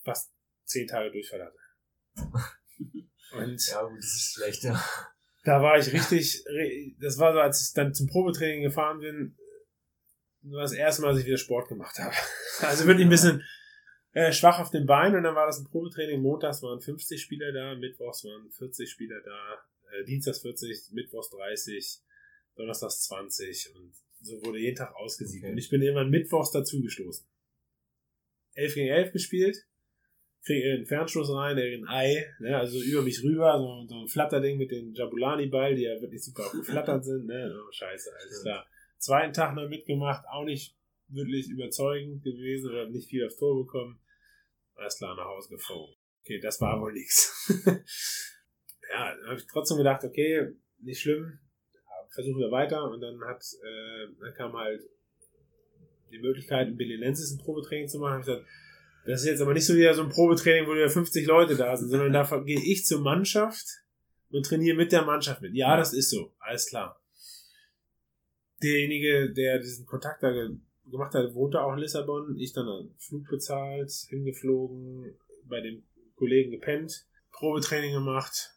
[0.04, 0.32] fast
[0.66, 1.60] 10 Tage Durchfall hatte.
[3.32, 4.84] Und ja, gut, das ist schlecht, ja.
[5.44, 6.44] Da war ich richtig,
[7.00, 9.36] das war so, als ich dann zum Probetraining gefahren bin,
[10.44, 12.14] war das erste Mal, dass ich wieder Sport gemacht habe.
[12.62, 13.44] Also wirklich ein bisschen
[14.14, 16.22] äh, schwach auf den Beinen und dann war das ein Probetraining.
[16.22, 22.02] Montags waren 50 Spieler da, Mittwochs waren 40 Spieler da, äh, Dienstags 40, Mittwochs 30,
[22.56, 25.44] Donnerstags 20 und so wurde jeden Tag ausgesiebt.
[25.44, 25.54] Okay.
[25.54, 27.26] Und ich bin irgendwann Mittwochs dazugestoßen.
[28.54, 29.58] 11 gegen 11 gespielt
[30.44, 34.58] kriege einen Fernstoß rein, ein Ei, ne, also über mich rüber, so, so ein Flatterding
[34.58, 38.66] mit den Jabulani-Ball, die ja wirklich super geflattert sind, ne, oh, scheiße, alles klar.
[38.98, 40.76] Zweiten Tag noch mitgemacht, auch nicht
[41.08, 44.00] wirklich überzeugend gewesen oder nicht viel aufs Tor bekommen.
[44.76, 45.96] Alles klar, nach Hause geflogen.
[46.24, 47.52] Okay, das war wohl nichts.
[48.92, 50.50] Ja, dann habe ich trotzdem gedacht, okay,
[50.80, 51.40] nicht schlimm,
[52.10, 54.82] versuchen wir weiter und dann hat, äh, dann kam halt
[56.12, 58.14] die Möglichkeit, in Belenenses ein Probetraining zu machen.
[58.14, 58.46] Hab ich gesagt,
[59.06, 61.76] das ist jetzt aber nicht so wieder so ein Probetraining, wo wieder 50 Leute da
[61.76, 63.66] sind, sondern da gehe ich zur Mannschaft
[64.30, 65.54] und trainiere mit der Mannschaft mit.
[65.56, 66.34] Ja, das ist so.
[66.40, 67.02] Alles klar.
[68.62, 70.32] Derjenige, der diesen Kontakt da
[70.86, 72.38] gemacht hat, wohnte auch in Lissabon.
[72.38, 75.84] Ich dann einen Flug bezahlt, hingeflogen, bei dem
[76.16, 78.52] Kollegen gepennt, Probetraining gemacht.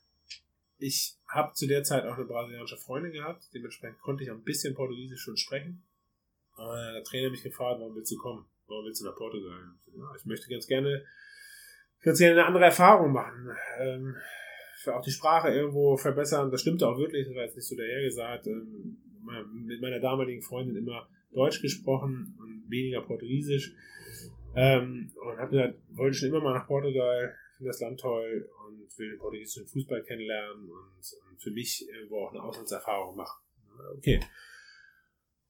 [0.78, 3.48] Ich habe zu der Zeit auch eine brasilianische Freundin gehabt.
[3.54, 5.82] Dementsprechend konnte ich ein bisschen Portugiesisch schon sprechen.
[6.58, 8.44] Der Trainer mich gefragt, warum willst du kommen?
[8.66, 9.58] Warum willst du nach Portugal?
[9.96, 11.04] Ja, ich möchte ganz gerne,
[12.02, 13.50] ganz gerne eine andere Erfahrung machen.
[13.78, 14.16] Ähm,
[14.86, 16.50] auch die Sprache irgendwo verbessern.
[16.50, 18.46] Das stimmte auch wirklich, das war jetzt nicht so dahergesagt.
[18.46, 18.98] Ähm,
[19.66, 23.74] mit meiner damaligen Freundin immer Deutsch gesprochen und weniger Portugiesisch.
[24.54, 28.98] Ähm, und habe gesagt, wollte schon immer mal nach Portugal, finde das Land toll und
[28.98, 33.42] will den portugiesischen Fußball kennenlernen und, und für mich irgendwo auch eine Auslandserfahrung machen.
[33.96, 34.20] Okay.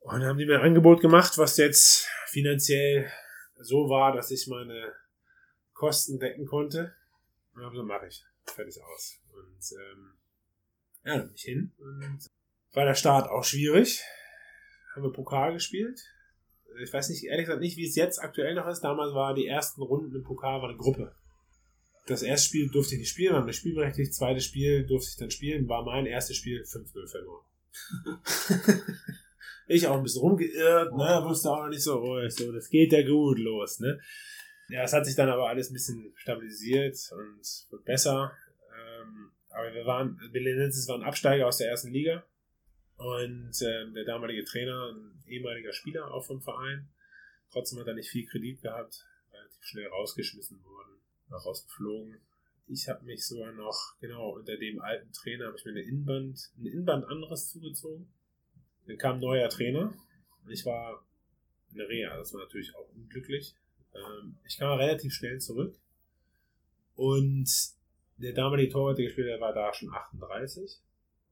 [0.05, 3.11] Und dann haben die mir ein Angebot gemacht, was jetzt finanziell
[3.59, 4.93] so war, dass ich meine
[5.73, 6.95] Kosten decken konnte.
[7.55, 8.23] Und dann so mache ich.
[8.45, 9.19] Fertig aus.
[9.33, 10.13] Und ähm,
[11.05, 11.73] ja, dann bin ich hin.
[11.79, 12.19] Und
[12.75, 14.03] war der Start auch schwierig.
[14.95, 16.03] Haben wir Pokal gespielt.
[16.83, 18.83] Ich weiß nicht, ehrlich gesagt nicht, wie es jetzt aktuell noch ist.
[18.83, 21.15] Damals war die ersten Runden im Pokal war eine Gruppe.
[22.07, 24.13] Das erste Spiel durfte ich nicht spielen, war mir spielberechtigt.
[24.13, 25.67] Zweites Spiel durfte ich dann spielen.
[25.67, 27.47] War mein erstes Spiel 5-0 verloren.
[29.67, 32.93] Ich auch ein bisschen rumgeirrt, ne, wusste auch noch nicht so, oh, so, das geht
[32.93, 33.99] ja gut los, ne.
[34.69, 38.33] Ja, es hat sich dann aber alles ein bisschen stabilisiert und wird besser.
[38.73, 42.25] Ähm, aber wir waren, Belenenses waren Absteiger aus der ersten Liga.
[42.97, 46.89] Und äh, der damalige Trainer, ein ehemaliger Spieler auch vom Verein,
[47.51, 52.21] trotzdem hat er nicht viel Kredit gehabt, relativ schnell rausgeschmissen worden, noch rausgeflogen.
[52.67, 56.51] Ich habe mich sogar noch, genau, unter dem alten Trainer habe ich mir eine Innenband,
[56.57, 58.14] ein Innenband anderes zugezogen.
[58.87, 59.95] Dann kam ein neuer Trainer.
[60.49, 61.05] Ich war
[61.71, 63.55] in der Reha, das war natürlich auch unglücklich.
[63.95, 65.79] Ähm, ich kam relativ schnell zurück.
[66.95, 67.51] Und
[68.19, 70.81] der damalige Torwart, der gespielt hat, war da schon 38.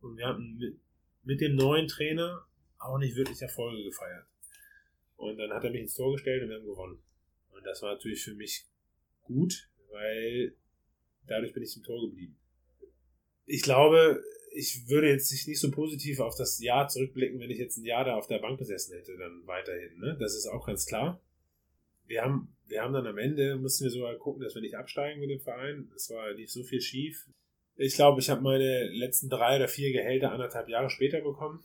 [0.00, 0.80] Und wir hatten mit,
[1.22, 2.44] mit dem neuen Trainer
[2.78, 4.26] auch nicht wirklich Erfolge gefeiert.
[5.16, 7.02] Und dann hat er mich ins Tor gestellt und wir haben gewonnen.
[7.50, 8.66] Und das war natürlich für mich
[9.22, 10.56] gut, weil
[11.26, 12.36] dadurch bin ich im Tor geblieben.
[13.46, 14.22] Ich glaube,
[14.54, 18.04] ich würde jetzt nicht so positiv auf das Jahr zurückblicken, wenn ich jetzt ein Jahr
[18.04, 19.98] da auf der Bank gesessen hätte, dann weiterhin.
[19.98, 20.16] Ne?
[20.18, 21.20] Das ist auch ganz klar.
[22.06, 25.20] Wir haben, wir haben dann am Ende, mussten wir sogar gucken, dass wir nicht absteigen
[25.20, 25.90] mit dem Verein.
[25.94, 27.26] Es war, lief so viel schief.
[27.76, 31.64] Ich glaube, ich habe meine letzten drei oder vier Gehälter anderthalb Jahre später bekommen.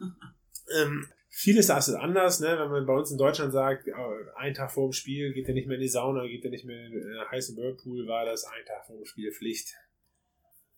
[0.80, 2.56] ähm, vieles ist anders, ne?
[2.58, 3.88] wenn man bei uns in Deutschland sagt,
[4.36, 6.64] ein Tag vor dem Spiel geht er nicht mehr in die Sauna, geht er nicht
[6.64, 9.74] mehr in den heißen Whirlpool, war das ein Tag vor dem Spiel Pflicht.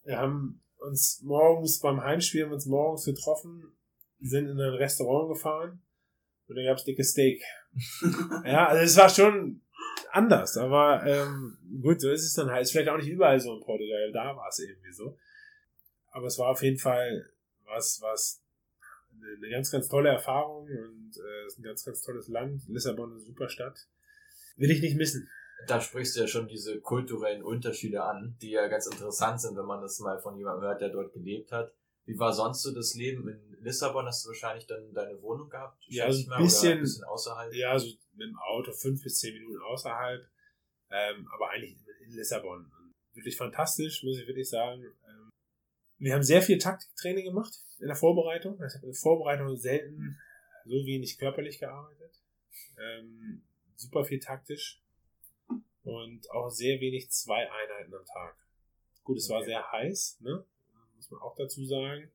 [0.04, 3.72] Wir haben uns morgens beim Heimspiel haben uns morgens getroffen,
[4.20, 5.82] sind in ein Restaurant gefahren
[6.48, 7.42] und da gab es dickes Steak.
[8.44, 9.62] ja, also es war schon
[10.12, 12.62] anders, aber ähm, gut, so ist es dann halt.
[12.62, 15.18] Ist vielleicht auch nicht überall so in Portugal, da war es irgendwie so.
[16.10, 17.30] Aber es war auf jeden Fall
[17.64, 18.42] was, was
[19.40, 22.62] eine ganz, ganz tolle Erfahrung und äh, ist ein ganz, ganz tolles Land.
[22.68, 23.86] Lissabon ist eine super Stadt.
[24.56, 25.28] Will ich nicht missen.
[25.66, 29.64] Da sprichst du ja schon diese kulturellen Unterschiede an, die ja ganz interessant sind, wenn
[29.64, 31.72] man das mal von jemandem hört, der dort gelebt hat.
[32.04, 34.06] Wie war sonst so das Leben in Lissabon?
[34.06, 35.82] Hast du wahrscheinlich dann deine Wohnung gehabt?
[35.88, 37.52] Ja, also ein bisschen, ein bisschen außerhalb.
[37.52, 40.24] Ja, also mit dem Auto fünf bis zehn Minuten außerhalb,
[40.90, 42.70] ähm, aber eigentlich in Lissabon.
[43.12, 44.84] Wirklich fantastisch, muss ich wirklich sagen.
[44.84, 45.30] Ähm,
[45.98, 48.54] wir haben sehr viel Taktiktraining gemacht in der Vorbereitung.
[48.54, 50.18] Ich habe in der Vorbereitung selten
[50.64, 52.22] so wenig körperlich gearbeitet.
[52.78, 53.42] Ähm,
[53.74, 54.82] super viel taktisch
[55.86, 58.36] und auch sehr wenig zwei Einheiten am Tag.
[59.04, 60.44] Gut, es war sehr heiß, ne?
[60.96, 62.10] muss man auch dazu sagen.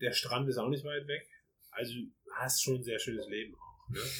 [0.00, 1.28] Der Strand ist auch nicht weit weg.
[1.70, 3.88] Also du hast schon ein sehr schönes Leben auch.
[3.88, 4.00] Ne?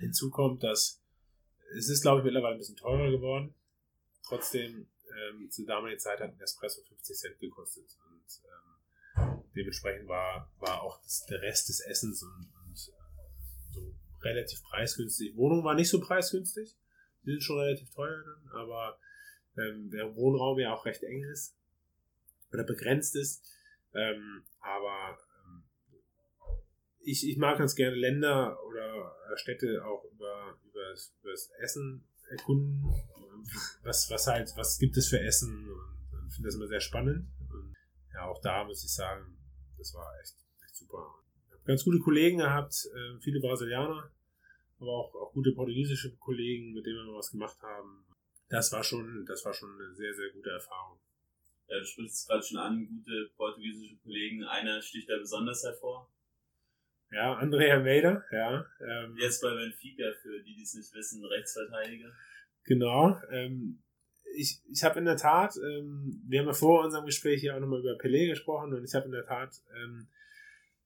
[0.00, 1.02] hinzu kommt, dass
[1.76, 3.54] es ist, glaube ich, mittlerweile ein bisschen teurer geworden.
[4.22, 7.96] Trotzdem, ähm, zur damaligen Zeit hat ein Espresso 50 Cent gekostet.
[8.10, 8.42] Und
[9.16, 14.62] ähm, dementsprechend war, war auch das, der Rest des Essens und, und äh, so relativ
[14.62, 15.34] preisgünstig.
[15.36, 16.76] Wohnung war nicht so preisgünstig.
[17.28, 18.98] Die sind schon relativ teuer dann, aber
[19.58, 21.54] ähm, der Wohnraum ja auch recht eng ist
[22.50, 23.44] oder begrenzt ist.
[23.94, 25.64] Ähm, aber ähm,
[27.00, 32.82] ich, ich mag ganz gerne Länder oder Städte auch über, über, über das Essen erkunden.
[33.82, 35.68] Was, was halt, was gibt es für Essen?
[35.68, 37.28] Und, und finde das immer sehr spannend.
[37.50, 37.76] Und
[38.14, 39.36] ja, auch da muss ich sagen,
[39.76, 41.14] das war echt, echt super.
[41.46, 44.10] Ich habe ganz gute Kollegen gehabt, äh, viele Brasilianer,
[44.80, 48.04] aber auch, auch gute portugiesische Kollegen, mit denen wir was gemacht haben.
[48.48, 50.98] Das war schon, das war schon eine sehr, sehr gute Erfahrung.
[51.68, 54.44] Ja, du sprichst es gerade schon an, gute portugiesische Kollegen.
[54.44, 56.10] Einer sticht da besonders hervor.
[57.10, 58.66] Ja, André Almeida, ja.
[58.80, 62.12] Ähm, Jetzt bei Benfica, für die, die es nicht wissen, Rechtsverteidiger.
[62.64, 63.18] Genau.
[63.30, 63.82] Ähm,
[64.34, 67.60] ich ich habe in der Tat, ähm, wir haben ja vor unserem Gespräch hier auch
[67.60, 70.06] nochmal über Pelé gesprochen und ich habe in der Tat, ähm,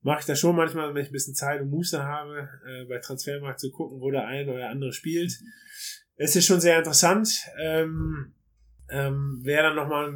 [0.02, 2.98] mache ich das schon manchmal, wenn ich ein bisschen Zeit und Muße habe, äh, bei
[2.98, 5.40] Transfermarkt zu gucken, wo der eine oder andere spielt.
[6.16, 7.28] Es ist schon sehr interessant,
[7.60, 8.34] ähm,
[8.88, 10.12] ähm, wer dann nochmal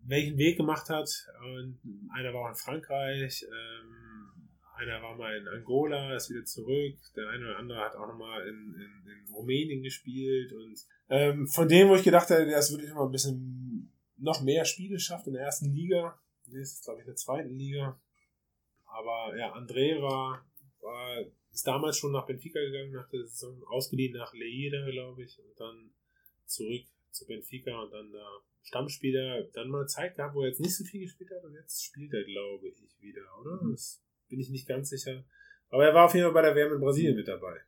[0.00, 1.08] welchen Weg gemacht hat.
[1.56, 1.78] Und
[2.14, 3.98] einer war in Frankreich, ähm,
[4.76, 6.96] einer war mal in Angola, ist wieder zurück.
[7.16, 10.52] Der eine oder andere hat auch nochmal in, in, in Rumänien gespielt.
[10.52, 14.42] Und ähm, von dem, wo ich gedacht hätte, der ist wirklich noch ein bisschen noch
[14.42, 16.18] mehr Spiele schafft in der ersten Liga.
[16.46, 18.00] Der ist, glaube ich, in der zweiten Liga.
[18.88, 20.44] Aber ja, André war,
[20.80, 25.38] war ist damals schon nach Benfica gegangen, nach der Saison, ausgeliehen nach Leida, glaube ich,
[25.38, 25.90] und dann
[26.46, 30.76] zurück zu Benfica und dann da Stammspieler dann mal Zeit gehabt, wo er jetzt nicht
[30.76, 33.62] so viel gespielt hat und jetzt spielt er, glaube ich, wieder, oder?
[33.62, 33.72] Mhm.
[33.72, 35.24] Das bin ich nicht ganz sicher.
[35.70, 37.60] Aber er war auf jeden Fall bei der WM in Brasilien mit dabei.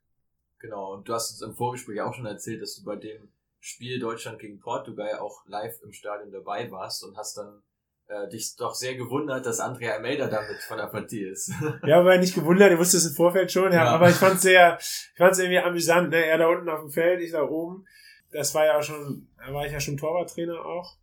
[0.58, 3.98] Genau, und du hast uns im Vorgespräch auch schon erzählt, dass du bei dem Spiel
[3.98, 7.62] Deutschland gegen Portugal auch live im Stadion dabei warst und hast dann
[8.10, 11.52] äh, dich doch sehr gewundert, dass Andrea Almeida damit von der Partie ist.
[11.86, 13.90] ja, aber nicht gewundert, ich wusste es im Vorfeld schon, ja, ja.
[13.90, 16.24] aber ich fand es sehr, ich fand es irgendwie amüsant, ne?
[16.24, 17.86] Er da unten auf dem Feld, ich da oben
[18.32, 20.96] das war ja auch schon, da war ich ja schon Torwarttrainer auch.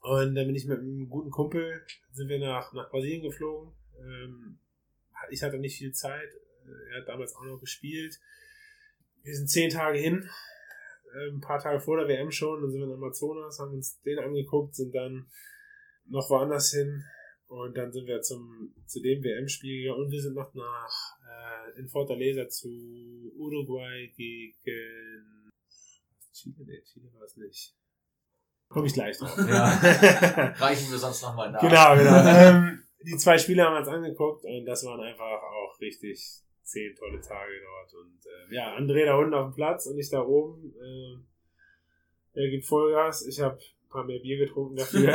[0.00, 3.72] Und dann bin ich mit einem guten Kumpel, sind wir nach, nach Brasilien geflogen.
[3.98, 4.58] Ähm,
[5.30, 6.28] ich hatte nicht viel Zeit.
[6.90, 8.20] Er hat damals auch noch gespielt.
[9.22, 10.28] Wir sind zehn Tage hin,
[11.12, 14.00] äh, ein paar Tage vor der WM schon, dann sind wir in Amazonas, haben uns
[14.02, 15.26] den angeguckt, sind dann
[16.08, 17.04] noch woanders hin
[17.48, 20.92] und dann sind wir zum, zu dem WM-Spiel gegangen und wir sind noch nach
[21.22, 22.68] äh, in Fortaleza zu
[23.36, 25.50] Uruguay gegen
[26.32, 26.64] Chile?
[26.66, 27.74] Nee, Chile war es nicht.
[28.68, 29.36] Komme ich gleich drauf.
[29.38, 29.68] Ja.
[30.56, 31.60] Reichen wir sonst nochmal nach.
[31.60, 32.26] Genau, genau.
[32.26, 36.94] ähm, die zwei Spiele haben wir uns angeguckt und das waren einfach auch richtig zehn
[36.96, 37.94] tolle Tage dort.
[37.94, 40.74] Und äh, ja, André da unten auf dem Platz und ich da oben.
[40.74, 43.26] Äh, er gibt Vollgas.
[43.26, 43.58] Ich habe
[43.96, 45.08] paar mehr Bier getrunken dafür.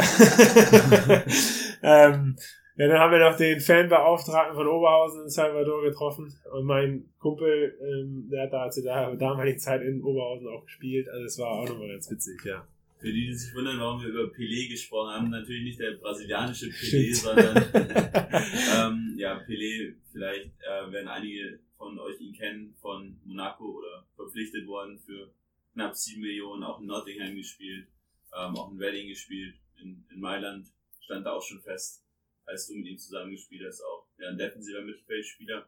[1.84, 2.36] ähm,
[2.78, 6.34] ja, dann haben wir noch den Fanbeauftragten von Oberhausen in Salvador getroffen.
[6.52, 11.08] Und mein Kumpel, ähm, der hat da zu der damaligen Zeit in Oberhausen auch gespielt.
[11.10, 12.68] Also es war auch nochmal ganz witzig, ja.
[12.98, 16.68] Für die, die sich wundern, warum wir über Pelé gesprochen haben, natürlich nicht der brasilianische
[16.68, 17.58] Pelé, sondern
[18.76, 24.68] ähm, ja, Pelé, vielleicht äh, werden einige von euch ihn kennen, von Monaco oder verpflichtet
[24.68, 25.32] worden für
[25.74, 27.88] knapp 7 Millionen, auch in Nottingham gespielt,
[28.36, 30.68] ähm, auch in Reading gespielt, in, in Mailand
[31.00, 32.02] stand da auch schon fest
[32.52, 34.08] als du mit ihm zusammengespielt hast auch.
[34.18, 35.68] Ja, ein defensiver Mittelfeldspieler.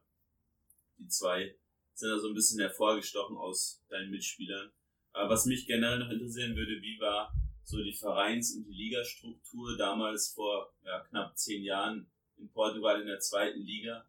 [1.00, 1.56] Die zwei
[1.94, 4.72] sind da so ein bisschen hervorgestochen aus deinen Mitspielern.
[5.12, 7.34] Aber was mich generell noch interessieren würde, wie war
[7.64, 12.08] so die Vereins- und die Ligastruktur damals vor ja, knapp zehn Jahren
[12.38, 14.06] in Portugal in der zweiten Liga?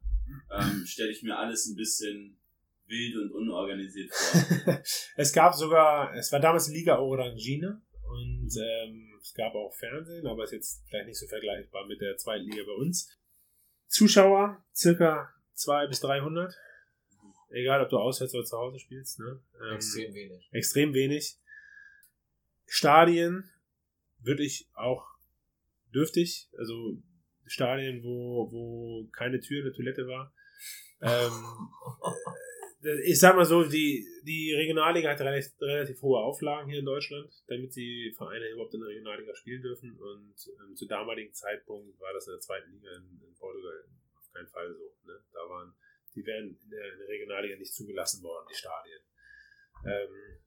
[0.50, 2.38] Ähm, Stelle ich mir alles ein bisschen
[2.86, 4.82] wild und unorganisiert vor.
[5.16, 7.80] es gab sogar, es war damals Liga Orangina
[8.44, 12.16] und ähm, es gab auch Fernsehen, aber ist jetzt vielleicht nicht so vergleichbar mit der
[12.16, 13.18] zweiten Liga bei uns.
[13.88, 16.54] Zuschauer, circa 200 bis 300
[17.50, 19.20] Egal, ob du auswärts oder zu Hause spielst.
[19.20, 19.40] Ne?
[19.62, 20.48] Ähm, extrem wenig.
[20.50, 21.38] Extrem wenig.
[22.66, 23.48] Stadien
[24.18, 25.06] würde ich auch
[25.94, 27.00] dürftig, also
[27.46, 30.34] Stadien, wo, wo keine Tür, eine Toilette war.
[31.00, 31.44] Ähm,
[32.02, 32.30] äh,
[33.04, 37.32] ich sag mal so, die, die Regionalliga hat relativ, relativ hohe Auflagen hier in Deutschland,
[37.46, 39.98] damit die Vereine überhaupt in der Regionalliga spielen dürfen.
[39.98, 43.84] Und ähm, zu damaligen Zeitpunkt war das in der zweiten Liga in, in Portugal
[44.16, 44.94] auf keinen Fall so.
[45.06, 45.18] Ne?
[45.32, 45.74] Da waren,
[46.14, 49.00] die wären in der, in der Regionalliga nicht zugelassen worden, die Stadien.
[49.86, 50.40] Ähm,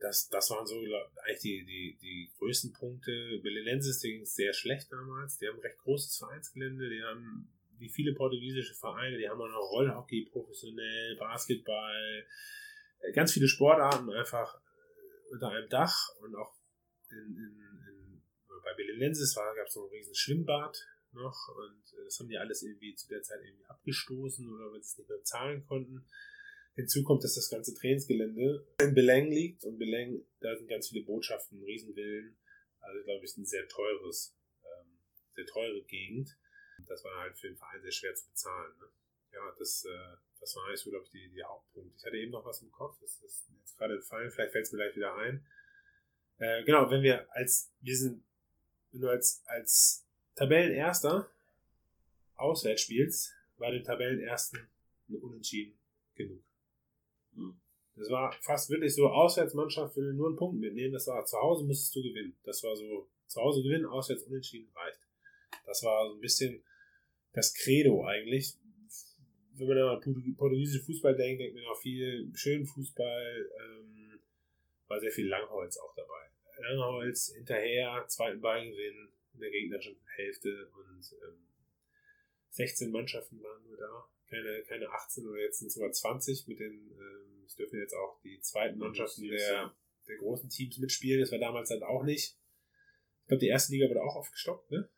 [0.00, 3.40] das, das waren so eigentlich die, die, die größten Punkte.
[3.42, 5.38] Belenenses ging sehr schlecht damals.
[5.38, 6.88] Die haben ein recht großes Vereinsgelände.
[6.88, 12.26] Die haben, wie viele portugiesische Vereine, die haben auch noch Rollhockey professionell, Basketball,
[13.00, 16.54] äh, ganz viele Sportarten einfach äh, unter einem Dach und auch
[17.10, 18.22] in, in, in,
[18.64, 20.76] bei Belenenses gab es noch ein riesen Schwimmbad
[21.12, 24.82] noch und äh, das haben die alles irgendwie zu der Zeit irgendwie abgestoßen oder wenn
[24.82, 26.06] sie es nicht mehr zahlen konnten.
[26.74, 31.04] Hinzu kommt, dass das ganze Trainingsgelände in Beleng liegt und Beleng, da sind ganz viele
[31.04, 32.36] Botschaften, Riesenvillen.
[32.78, 34.98] Also glaube ich, ein sehr teures, ähm,
[35.34, 36.36] sehr teure Gegend.
[36.88, 38.72] Das war halt für den Verein sehr schwer zu bezahlen.
[38.80, 38.86] Ne?
[39.32, 41.94] Ja, das, äh, das war eigentlich so, glaube ich, die, die Hauptpunkte.
[41.96, 44.72] Ich hatte eben noch was im Kopf, das ist jetzt gerade entfallen, vielleicht fällt es
[44.72, 45.46] mir gleich wieder ein.
[46.38, 48.24] Äh, genau, wenn wir als, wir sind,
[48.92, 51.28] wenn du als, als Tabellenerster
[52.36, 54.68] auswärts spielst, war dem Tabellenersten
[55.08, 55.78] Unentschieden
[56.14, 56.42] genug.
[57.96, 60.92] Das war fast wirklich so, Auswärtsmannschaft will nur einen Punkt mitnehmen.
[60.92, 62.36] Das war zu Hause musstest du gewinnen.
[62.44, 65.00] Das war so, zu Hause gewinnen, auswärts unentschieden reicht.
[65.66, 66.62] Das war so ein bisschen
[67.32, 68.54] das Credo eigentlich.
[69.54, 74.20] Wenn man an portugiesischen Fußball denkt, denkt man auch viel schönen Fußball, ähm,
[74.86, 76.30] war sehr viel Langholz auch dabei.
[76.60, 81.44] Langholz hinterher, zweiten Ball gewinnen in der gegnerischen Hälfte und ähm,
[82.50, 86.60] 16 Mannschaften waren nur da keine, keine 18 oder jetzt sind es sogar 20 mit
[86.60, 89.74] den, ähm, es dürfen jetzt auch die zweiten Mannschaften der,
[90.06, 91.20] der großen Teams mitspielen.
[91.20, 92.36] Das war damals halt auch nicht.
[93.22, 94.88] Ich glaube, die erste Liga wurde auch aufgestockt, ne?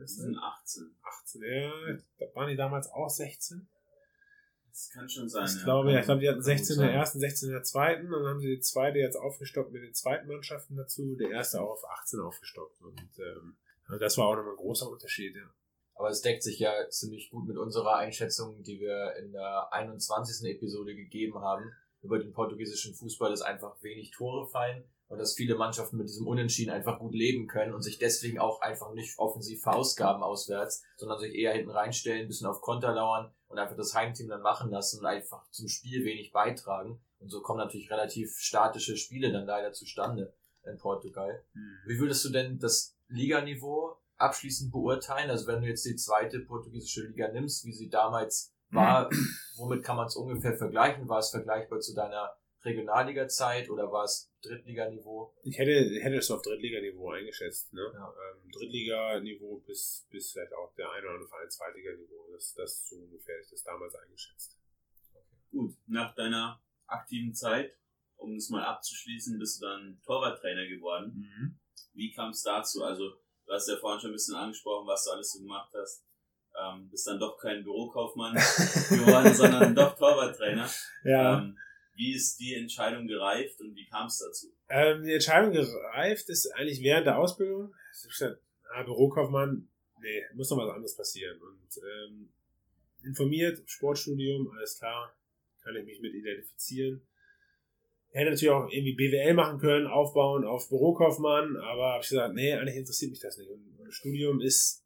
[0.00, 0.94] Das sind 18.
[1.02, 1.72] 18, ja.
[2.18, 3.68] Da waren die damals auch 16.
[4.70, 5.46] Das kann schon sein.
[5.46, 5.64] Ich ja.
[5.64, 8.10] glaube, ja, ich glaube, die hatten 16 in der ersten, 16 in der zweiten.
[8.10, 11.16] Dann haben sie die zweite jetzt aufgestockt mit den zweiten Mannschaften dazu.
[11.16, 12.80] Der erste auch auf 18 aufgestockt.
[12.80, 13.56] Und ähm,
[13.98, 15.50] das war auch nochmal ein großer Unterschied, ja.
[15.94, 20.48] Aber es deckt sich ja ziemlich gut mit unserer Einschätzung, die wir in der 21.
[20.48, 21.72] Episode gegeben haben
[22.02, 26.26] über den portugiesischen Fußball, dass einfach wenig Tore fallen und dass viele Mannschaften mit diesem
[26.26, 31.18] Unentschieden einfach gut leben können und sich deswegen auch einfach nicht offensiv verausgaben auswärts, sondern
[31.18, 34.70] sich eher hinten reinstellen, ein bisschen auf Konter lauern und einfach das Heimteam dann machen
[34.70, 37.00] lassen und einfach zum Spiel wenig beitragen.
[37.18, 40.34] Und so kommen natürlich relativ statische Spiele dann leider zustande
[40.64, 41.42] in Portugal.
[41.54, 41.78] Mhm.
[41.86, 45.30] Wie würdest du denn das Liganiveau abschließend beurteilen?
[45.30, 49.08] Also wenn du jetzt die zweite portugiesische Liga nimmst, wie sie damals war,
[49.56, 51.08] womit kann man es ungefähr vergleichen?
[51.08, 52.30] War es vergleichbar zu deiner
[52.64, 55.34] Regionalliga-Zeit oder war es Drittliganiveau?
[55.44, 57.72] Ich hätte, hätte es auf Drittliganiveau eingeschätzt.
[57.72, 57.90] Ne?
[57.94, 58.08] Ja.
[58.08, 62.28] Ähm, Drittliganiveau bis, bis vielleicht auch der eine oder andere Verein Zweitliganiveau.
[62.32, 64.58] Das, das so ungefähr ich das damals eingeschätzt.
[65.14, 65.24] Okay.
[65.50, 67.76] Gut, nach deiner aktiven Zeit,
[68.16, 71.14] um es mal abzuschließen, bist du dann Torwarttrainer geworden.
[71.16, 71.58] Mhm.
[71.94, 72.82] Wie kam es dazu?
[72.82, 76.04] Also Du hast ja vorhin schon ein bisschen angesprochen, was du alles so gemacht hast.
[76.60, 78.34] Ähm, bist dann doch kein Bürokaufmann
[78.90, 80.68] geworden, sondern doch Torwarttrainer.
[81.04, 81.38] Ja.
[81.38, 81.56] Ähm,
[81.98, 84.46] wie ist die Entscheidung gereift und wie kam es dazu?
[84.68, 87.74] Ähm, die Entscheidung gereift ist eigentlich während der Ausbildung.
[87.92, 88.42] Ich habe gesagt,
[88.72, 89.68] ah, Bürokaufmann,
[90.00, 91.38] nee, muss noch was anderes passieren.
[91.40, 92.28] Und ähm,
[93.02, 95.14] informiert, Sportstudium, alles klar,
[95.62, 97.02] kann ich mich mit identifizieren
[98.10, 102.52] hätte natürlich auch irgendwie BWL machen können, aufbauen auf Bürokaufmann, aber habe ich gesagt, nee,
[102.52, 103.50] eigentlich interessiert mich das nicht.
[103.50, 104.84] Und Studium ist,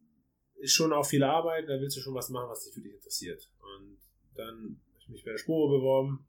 [0.56, 3.48] ist schon auch viel Arbeit, da willst du schon was machen, was dich wirklich interessiert.
[3.76, 3.98] Und
[4.34, 6.26] dann habe ich mich bei der Spur beworben,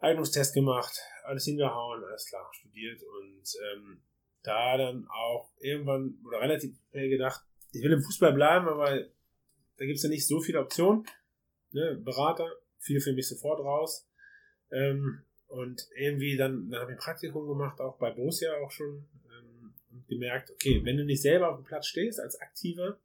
[0.00, 4.02] Eignungstest gemacht, alles hingehauen, alles klar, studiert und ähm,
[4.42, 7.42] da dann auch irgendwann oder relativ schnell gedacht,
[7.72, 9.04] ich will im Fußball bleiben, aber
[9.76, 11.06] da gibt es ja nicht so viele Optionen.
[11.72, 12.00] Ne?
[12.02, 14.08] Berater, fiel für mich sofort raus.
[14.70, 19.08] Ähm, und irgendwie dann, dann habe ich ein Praktikum gemacht, auch bei Borussia auch schon,
[19.26, 22.98] ähm, und gemerkt, okay, wenn du nicht selber auf dem Platz stehst, als Aktiver,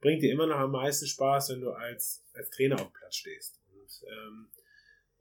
[0.00, 3.16] bringt dir immer noch am meisten Spaß, wenn du als, als Trainer auf dem Platz
[3.16, 3.60] stehst.
[3.72, 4.48] Und ähm,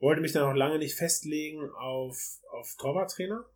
[0.04, 3.49] wollte mich dann auch lange nicht festlegen auf, auf Torwarttrainer.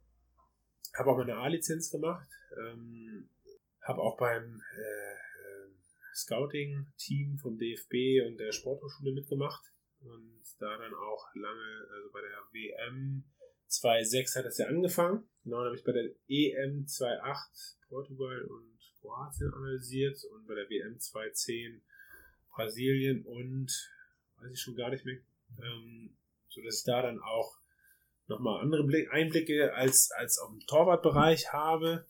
[0.98, 2.30] Habe auch meine A-Lizenz gemacht.
[2.58, 3.30] Ähm,
[3.82, 5.70] habe auch beim äh, äh,
[6.16, 9.62] Scouting-Team vom DFB und der Sporthochschule mitgemacht
[10.00, 13.26] und da dann auch lange, also bei der WM
[13.70, 15.28] 2.6 hat das ja angefangen.
[15.43, 20.70] Genau, dann habe ich bei der EM 2.8 Portugal und Kroatien analysiert und bei der
[20.70, 21.82] WM 2.10
[22.56, 23.70] Brasilien und
[24.38, 25.18] weiß ich schon gar nicht mehr,
[25.62, 26.18] ähm,
[26.58, 27.58] sodass ich da dann auch
[28.28, 32.05] nochmal andere Einblicke als, als auf dem Torwartbereich habe.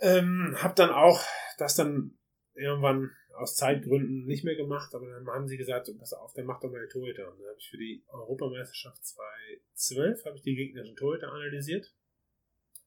[0.00, 1.20] Ähm, hab dann auch
[1.58, 2.16] das dann
[2.54, 6.60] irgendwann aus Zeitgründen nicht mehr gemacht, aber dann haben sie gesagt, pass auf, dann mach
[6.60, 7.30] doch mal die Torhüter.
[7.30, 11.92] Und dann habe ich für die Europameisterschaft 2012 habe ich die gegnerischen Torhüter analysiert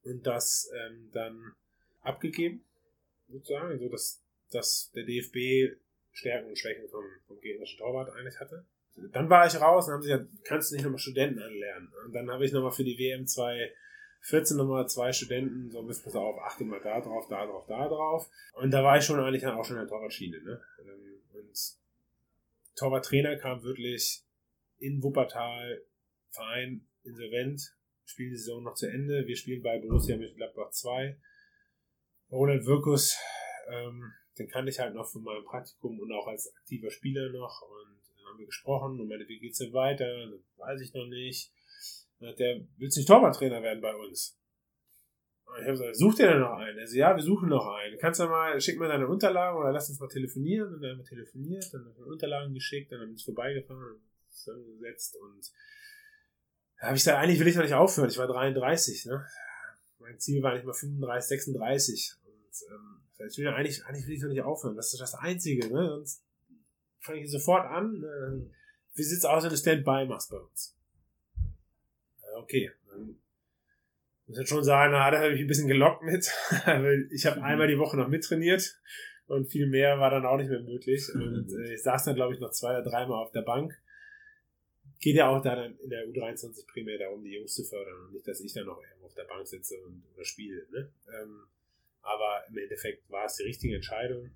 [0.04, 1.54] und das ähm, dann
[2.02, 2.64] abgegeben,
[3.28, 5.78] sozusagen, so dass, dass der DFB
[6.12, 8.66] Stärken und Schwächen vom, vom gegnerischen Torwart eigentlich hatte.
[9.12, 11.92] Dann war ich raus und haben sie gesagt, kannst du nicht nochmal Studenten anlernen.
[12.06, 16.06] Und dann habe ich nochmal für die WM 2014 nochmal zwei Studenten, so ein bisschen,
[16.06, 18.30] pass auf, achte mal da drauf, da drauf, da drauf.
[18.54, 20.42] Und da war ich schon eigentlich auch schon in der Torwartschiene.
[20.42, 20.62] Ne?
[20.82, 21.58] Ähm, und
[22.76, 24.24] Torwarttrainer kam wirklich
[24.78, 25.82] in Wuppertal,
[26.32, 27.76] Verein insolvent,
[28.06, 29.26] spielen die Saison noch zu Ende.
[29.28, 31.18] Wir spielen bei Borussia Mönchengladbach 2.
[32.32, 33.18] Roland Wirkus,
[33.70, 37.62] ähm, den kannte ich halt noch von meinem Praktikum und auch als aktiver Spieler noch.
[37.62, 37.99] Und dann
[38.30, 40.06] haben wir gesprochen und meinte, wie geht's denn weiter?
[40.58, 41.52] Weiß ich noch nicht.
[42.22, 44.38] Hat der, willst du nicht Torwarttrainer werden bei uns?
[45.46, 46.78] Und ich habe gesagt, sucht ihr denn noch einen?
[46.78, 47.98] Er so, ja, wir suchen noch einen.
[47.98, 50.76] Kannst du mal, schick mal deine Unterlagen oder lass uns mal telefonieren.
[50.76, 53.96] Und dann haben wir telefoniert, dann haben wir Unterlagen geschickt, dann haben wir uns vorbeigefahren
[53.96, 55.52] und zusammengesetzt und
[56.80, 58.10] da habe ich gesagt, eigentlich will ich noch nicht aufhören.
[58.10, 59.26] Ich war 33, ne?
[60.00, 62.16] Mein Ziel war nicht mal 35, 36.
[62.24, 64.78] Und ähm, ich will eigentlich, eigentlich will ich noch nicht aufhören.
[64.78, 65.90] Das ist das Einzige, ne?
[65.90, 66.24] Sonst
[67.00, 68.04] fange ich sofort an.
[68.04, 70.76] Äh, wie sieht's aus, wenn du Standby machst bei uns?
[72.38, 72.72] Okay.
[72.90, 73.20] Dann
[74.28, 76.32] muss ich schon sagen, na, da habe ich ein bisschen gelockt mit.
[77.12, 77.46] ich habe mhm.
[77.46, 78.80] einmal die Woche noch mittrainiert
[79.28, 81.08] und viel mehr war dann auch nicht mehr möglich.
[81.14, 83.80] Und äh, ich saß dann, glaube ich, noch zwei oder dreimal auf der Bank
[85.00, 88.28] geht ja auch dann in der U23 primär darum, die Jungs zu fördern und nicht,
[88.28, 90.68] dass ich dann noch irgendwo auf der Bank sitze und oder spiele.
[90.72, 90.92] Ne?
[91.22, 91.48] Ähm,
[92.02, 94.32] aber im Endeffekt war es die richtige Entscheidung.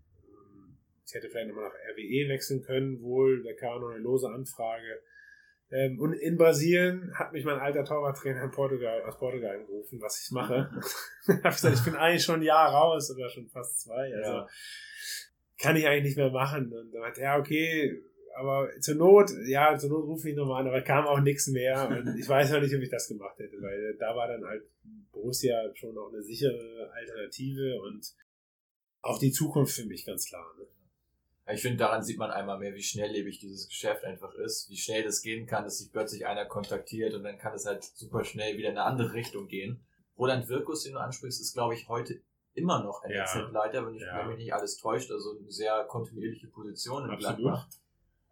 [1.05, 5.01] Ich hätte vielleicht nochmal nach RWE wechseln können, wohl, da kam noch eine lose Anfrage.
[5.71, 10.23] Ähm, und in Brasilien hat mich mein alter Torwarttrainer in Portugal, aus Portugal angerufen, was
[10.23, 10.69] ich mache.
[11.27, 14.13] ich gesagt, ich bin eigentlich schon ein Jahr raus oder schon fast zwei.
[14.15, 14.47] Also ja.
[15.57, 16.71] kann ich eigentlich nicht mehr machen.
[16.71, 18.03] Und er meinte, ja, okay,
[18.35, 21.87] aber zur Not, ja, zur Not rufe ich nochmal an, aber kam auch nichts mehr.
[21.89, 24.63] Und ich weiß noch nicht, ob ich das gemacht hätte, weil da war dann halt
[25.11, 28.13] Borussia schon auch eine sichere Alternative und
[29.01, 30.45] auch die Zukunft für mich ganz klar.
[30.57, 30.65] Ne?
[31.51, 35.03] Ich finde, daran sieht man einmal mehr, wie schnelllebig dieses Geschäft einfach ist, wie schnell
[35.03, 38.57] das gehen kann, dass sich plötzlich einer kontaktiert und dann kann es halt super schnell
[38.57, 39.83] wieder in eine andere Richtung gehen.
[40.17, 42.21] Roland Wirkus, den du ansprichst, ist, glaube ich, heute
[42.53, 43.85] immer noch NLZ-Leiter, ja.
[43.85, 44.19] wenn, ich, ja.
[44.19, 47.39] wenn mich nicht alles täuscht, also eine sehr kontinuierliche Position in Absolut.
[47.39, 47.67] Gladbach.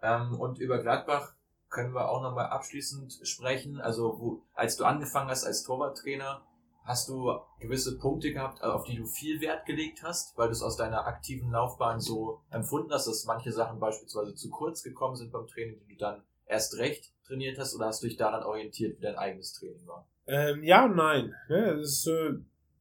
[0.01, 1.33] Ähm, und über Gladbach
[1.69, 3.81] können wir auch nochmal abschließend sprechen.
[3.81, 6.45] Also, wo, als du angefangen hast als Torwarttrainer,
[6.83, 10.61] hast du gewisse Punkte gehabt, auf die du viel Wert gelegt hast, weil du es
[10.61, 15.31] aus deiner aktiven Laufbahn so empfunden hast, dass manche Sachen beispielsweise zu kurz gekommen sind
[15.31, 18.97] beim Training, die du dann erst recht trainiert hast, oder hast du dich daran orientiert,
[18.97, 20.07] wie dein eigenes Training war?
[20.27, 21.33] Ähm, ja und nein.
[21.49, 21.77] Ne?
[21.77, 22.33] Das ist, äh,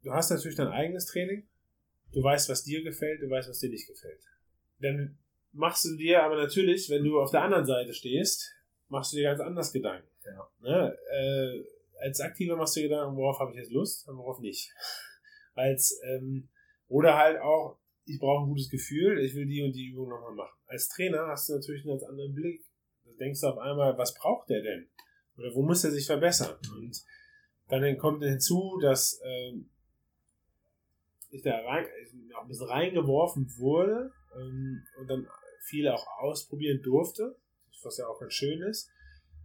[0.02, 1.46] du hast natürlich dein eigenes Training.
[2.12, 4.20] Du weißt, was dir gefällt, du weißt, was dir nicht gefällt.
[4.80, 5.18] Denn
[5.52, 8.52] machst du dir aber natürlich, wenn du auf der anderen Seite stehst,
[8.88, 10.08] machst du dir ganz anders Gedanken.
[10.24, 10.48] Ja.
[10.60, 10.98] Ne?
[11.12, 11.64] Äh,
[12.00, 14.72] als Aktiver machst du dir Gedanken, worauf habe ich jetzt Lust und worauf nicht.
[15.54, 16.48] Als, ähm,
[16.88, 20.34] oder halt auch, ich brauche ein gutes Gefühl, ich will die und die Übung nochmal
[20.34, 20.58] machen.
[20.66, 22.64] Als Trainer hast du natürlich einen ganz anderen Blick.
[23.04, 24.88] Da denkst du auf einmal, was braucht der denn?
[25.36, 26.56] Oder wo muss er sich verbessern?
[26.76, 27.04] Und
[27.68, 29.70] dann kommt hinzu, dass ähm,
[31.30, 31.86] ich da rein,
[32.36, 35.26] auch ein bisschen reingeworfen wurde ähm, und dann
[35.62, 37.36] viel auch ausprobieren durfte,
[37.82, 38.90] was ja auch ganz schön ist.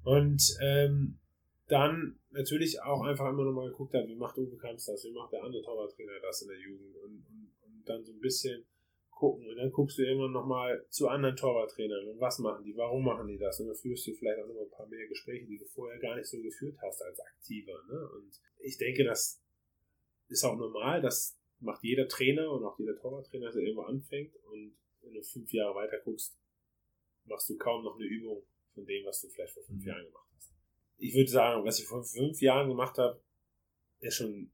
[0.04, 1.20] Und ähm,
[1.68, 5.34] dann natürlich auch einfach immer nochmal geguckt hat, wie macht Uwe Kamps das, wie macht
[5.34, 8.66] der andere Torwarttrainer das in der Jugend und, und, und dann so ein bisschen
[9.10, 9.48] gucken.
[9.48, 13.28] Und dann guckst du irgendwann nochmal zu anderen Torwarttrainern und was machen die, warum machen
[13.28, 13.60] die das?
[13.60, 16.16] Und dann führst du vielleicht auch noch ein paar mehr Gespräche, die du vorher gar
[16.16, 17.82] nicht so geführt hast als Aktiver.
[17.90, 18.10] Ne?
[18.16, 19.42] Und ich denke, das
[20.28, 24.36] ist auch normal, das macht jeder Trainer und auch jeder Torwarttrainer, dass er irgendwo anfängt
[24.52, 26.38] und wenn du fünf Jahre weiter guckst,
[27.26, 28.44] machst du kaum noch eine Übung
[28.74, 29.88] von dem, was du vielleicht vor fünf mhm.
[29.88, 30.25] Jahren gemacht hast.
[30.98, 33.20] Ich würde sagen, was ich vor fünf Jahren gemacht habe,
[34.00, 34.52] ist schon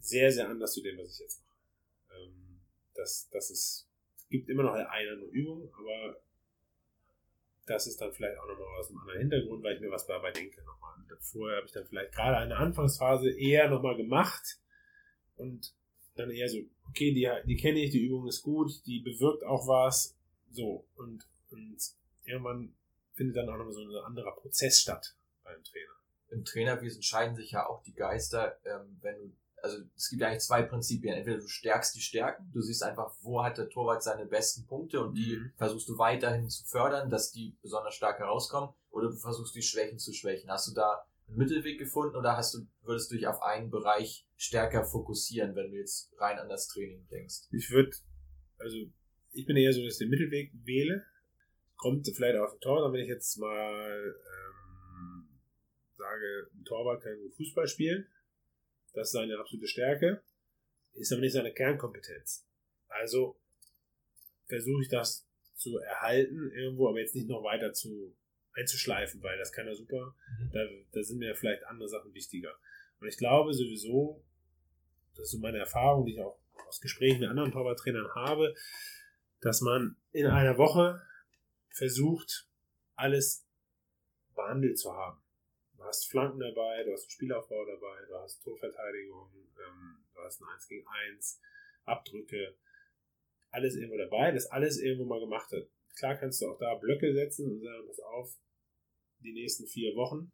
[0.00, 2.20] sehr, sehr anders zu dem, was ich jetzt mache.
[2.20, 2.60] Ähm,
[2.94, 3.88] das, das ist,
[4.28, 6.20] gibt immer noch eine Übung, aber
[7.66, 10.32] das ist dann vielleicht auch nochmal aus einem anderen Hintergrund, weil ich mir was dabei
[10.32, 10.94] denke nochmal.
[11.20, 14.58] Vorher habe ich dann vielleicht gerade eine Anfangsphase eher nochmal gemacht
[15.36, 15.74] und
[16.16, 19.66] dann eher so, okay, die, die kenne ich, die Übung ist gut, die bewirkt auch
[19.66, 20.16] was,
[20.50, 21.78] so, und, und
[22.24, 22.74] irgendwann
[23.14, 25.92] findet dann auch noch so ein anderer Prozess statt beim Trainer.
[26.30, 29.32] Im Trainerwesen scheiden sich ja auch die Geister, ähm, wenn du,
[29.62, 31.14] also es gibt eigentlich zwei Prinzipien.
[31.14, 35.00] Entweder du stärkst die Stärken, du siehst einfach, wo hat der Torwart seine besten Punkte
[35.00, 35.52] und die mhm.
[35.56, 38.74] versuchst du weiterhin zu fördern, dass die besonders stark herauskommen.
[38.90, 40.50] oder du versuchst die Schwächen zu schwächen?
[40.50, 44.26] Hast du da einen Mittelweg gefunden oder hast du, würdest du dich auf einen Bereich
[44.36, 47.48] stärker fokussieren, wenn du jetzt rein an das Training denkst?
[47.50, 47.96] Ich würde,
[48.58, 48.76] also
[49.32, 51.04] ich bin eher so, dass ich den Mittelweg wähle.
[51.76, 54.53] Kommt vielleicht auf den Torwart, wenn ich jetzt mal ähm,
[56.14, 58.06] sage, ein Torwart kann gut Fußball spielen.
[58.92, 60.22] Das ist seine absolute Stärke.
[60.92, 62.46] Ist aber nicht seine Kernkompetenz.
[62.88, 63.36] Also
[64.46, 68.16] versuche ich das zu erhalten irgendwo, aber jetzt nicht noch weiter zu
[68.52, 70.14] einzuschleifen, weil das kann er super.
[70.38, 70.50] Mhm.
[70.52, 70.60] Da,
[70.92, 72.54] da sind mir vielleicht andere Sachen wichtiger.
[73.00, 74.22] Und ich glaube sowieso,
[75.16, 76.38] das ist so meine Erfahrung, die ich auch
[76.68, 78.54] aus Gesprächen mit anderen Torwarttrainern habe,
[79.40, 81.02] dass man in einer Woche
[81.70, 82.48] versucht,
[82.94, 83.44] alles
[84.34, 85.23] behandelt zu haben.
[85.94, 90.40] Du hast Flanken dabei, du hast einen Spielaufbau dabei, du hast Torverteidigung, ähm, du hast
[90.40, 91.40] ein 1 gegen 1,
[91.84, 92.56] Abdrücke,
[93.50, 95.68] alles irgendwo dabei, das alles irgendwo mal gemacht hat.
[95.96, 98.36] Klar kannst du auch da Blöcke setzen und sagen, pass auf,
[99.20, 100.32] die nächsten vier Wochen,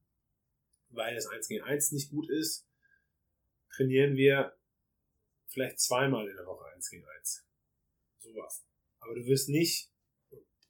[0.89, 2.67] weil das 1 gegen 1 nicht gut ist,
[3.69, 4.57] trainieren wir
[5.49, 7.47] vielleicht zweimal in der Woche 1 gegen 1.
[8.21, 8.65] Sowas.
[9.01, 9.93] Aber du wirst nicht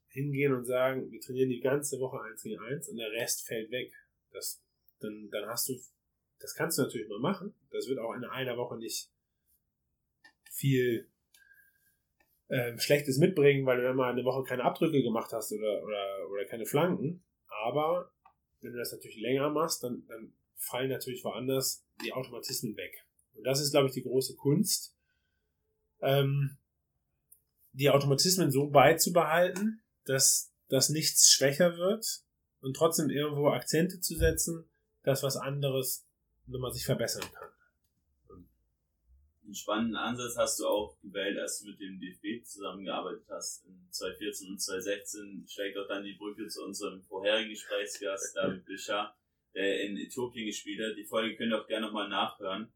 [0.09, 3.71] hingehen und sagen, wir trainieren die ganze Woche 1 gegen 1 und der Rest fällt
[3.71, 3.93] weg.
[4.33, 4.61] Das,
[5.01, 5.75] dann, dann hast du,
[6.39, 7.55] das kannst du natürlich mal machen.
[7.71, 9.11] Das wird auch in einer Woche nicht
[10.51, 11.11] viel
[12.49, 16.31] äh, Schlechtes mitbringen, weil du dann mal eine Woche keine Abdrücke gemacht hast oder, oder,
[16.31, 17.25] oder keine Flanken.
[17.65, 18.13] Aber
[18.61, 23.07] wenn du das natürlich länger machst, dann, dann fallen natürlich woanders die Automatismen weg.
[23.35, 24.97] Und das ist, glaube ich, die große Kunst.
[26.01, 26.59] Ähm,
[27.73, 32.25] die Automatismen so beizubehalten, dass, dass nichts schwächer wird
[32.61, 34.70] und trotzdem irgendwo Akzente zu setzen,
[35.11, 36.07] dass was anderes
[36.47, 37.49] nochmal sich verbessern kann.
[39.45, 43.67] Einen spannenden Ansatz hast du auch gewählt, als du mit dem DFB zusammengearbeitet hast.
[43.67, 49.13] In 2014 und 2016 schlägt auch dann die Brücke zu unserem vorherigen Gesprächsgast David Bischer,
[49.55, 50.97] der in Äthiopien gespielt hat.
[50.97, 52.73] Die Folge könnt ihr auch gerne nochmal nachhören.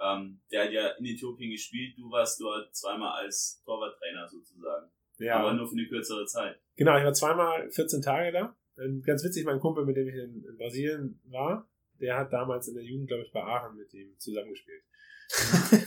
[0.00, 4.90] Ähm, der hat ja in Äthiopien gespielt, du warst dort zweimal als Torwarttrainer sozusagen.
[5.18, 5.40] Ja.
[5.40, 6.60] Aber nur für eine kürzere Zeit.
[6.76, 8.56] Genau, ich war zweimal 14 Tage da.
[8.76, 11.70] Ganz witzig, mein Kumpel, mit dem ich in, in Brasilien war,
[12.00, 14.82] der hat damals in der Jugend, glaube ich, bei Aachen mit ihm zusammengespielt.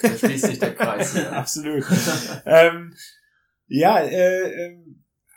[0.02, 1.16] da schließt sich der Kreis.
[1.16, 1.32] Ja.
[1.32, 1.84] Absolut.
[2.46, 2.96] ähm,
[3.68, 4.86] ja, äh, äh,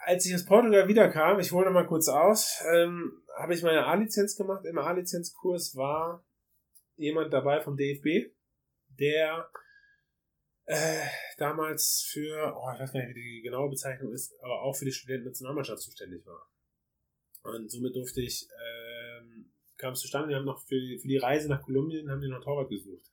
[0.05, 4.37] als ich aus Portugal wiederkam, ich hole mal kurz aus, ähm, habe ich meine A-Lizenz
[4.37, 4.65] gemacht.
[4.65, 6.25] Im A-Lizenzkurs war
[6.97, 8.33] jemand dabei vom DFB,
[8.99, 9.51] der
[10.67, 11.03] äh,
[11.39, 14.85] damals für, oh, ich weiß gar nicht, wie die genaue Bezeichnung ist, aber auch für
[14.85, 16.50] die Studentennationalmannschaft zuständig war.
[17.43, 18.49] Und somit durfte ich,
[19.19, 22.29] ähm, kam es zustande, wir haben noch für, für die Reise nach Kolumbien, haben die
[22.29, 23.11] noch Torwart gesucht.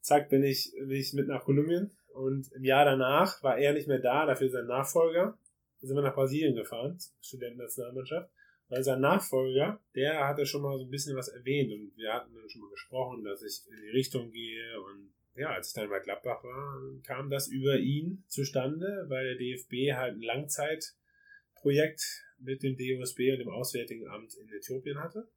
[0.00, 3.88] Zack, bin ich, bin ich mit nach Kolumbien und im Jahr danach war er nicht
[3.88, 5.38] mehr da, dafür sein Nachfolger.
[5.80, 8.30] Da sind wir nach Brasilien gefahren, Studentennationalmannschaft.
[8.68, 12.34] Weil sein Nachfolger, der hatte schon mal so ein bisschen was erwähnt und wir hatten
[12.34, 15.88] dann schon mal gesprochen, dass ich in die Richtung gehe und ja, als ich dann
[15.88, 22.62] bei Gladbach war, kam das über ihn zustande, weil der DFB halt ein Langzeitprojekt mit
[22.62, 25.28] dem DOSB und dem Auswärtigen Amt in Äthiopien hatte.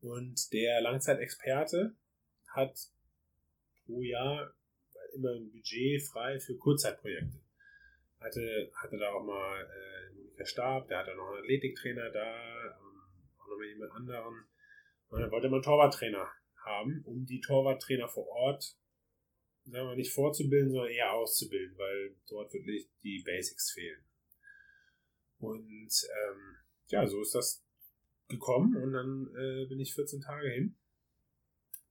[0.00, 1.94] Und der Langzeitexperte
[2.48, 2.78] hat
[3.84, 4.54] pro Jahr
[5.14, 7.40] immer ein Budget frei für Kurzzeitprojekte.
[8.20, 9.98] Hatte, hatte da auch mal äh,
[10.38, 13.02] Monika Stab, der hatte noch einen Athletiktrainer da, ähm,
[13.38, 14.44] auch noch mal jemand anderen.
[15.08, 16.30] Und dann wollte man Torwarttrainer
[16.64, 18.76] haben, um die Torwarttrainer vor Ort,
[19.64, 24.00] sagen wir nicht vorzubilden, sondern eher auszubilden, weil dort wirklich die Basics fehlen.
[25.38, 26.56] Und ähm,
[26.88, 27.62] ja, so ist das
[28.28, 30.76] gekommen und dann äh, bin ich 14 Tage hin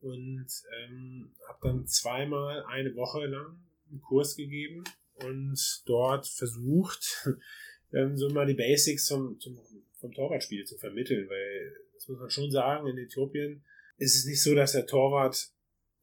[0.01, 0.47] und
[0.79, 4.83] ähm, habe dann zweimal eine Woche lang einen Kurs gegeben
[5.15, 7.27] und dort versucht,
[7.93, 9.59] ähm, so mal die Basics vom, zum,
[9.99, 13.63] vom Torwartspiel zu vermitteln, weil das muss man schon sagen, in Äthiopien
[13.97, 15.49] ist es nicht so, dass der Torwart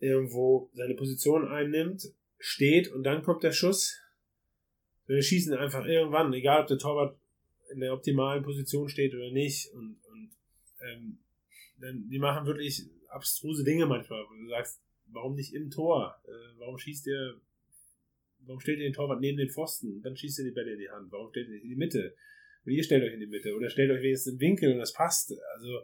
[0.00, 4.00] irgendwo seine Position einnimmt, steht und dann kommt der Schuss.
[5.06, 7.16] Wir schießen einfach irgendwann, egal ob der Torwart
[7.74, 9.72] in der optimalen Position steht oder nicht.
[9.72, 10.30] Und, und
[10.80, 11.18] ähm,
[11.78, 16.16] dann, die machen wirklich abstruse Dinge manchmal, wo du sagst, warum nicht im Tor?
[16.24, 17.40] Äh, warum schießt ihr,
[18.40, 20.02] warum stellt ihr den Torwart neben den Pfosten?
[20.02, 21.10] Dann schießt ihr die Bälle in die Hand.
[21.12, 22.16] Warum stellt ihr nicht in die Mitte?
[22.64, 24.92] Und ihr stellt euch in die Mitte oder stellt euch wenigstens im Winkel und das
[24.92, 25.32] passt.
[25.56, 25.80] Also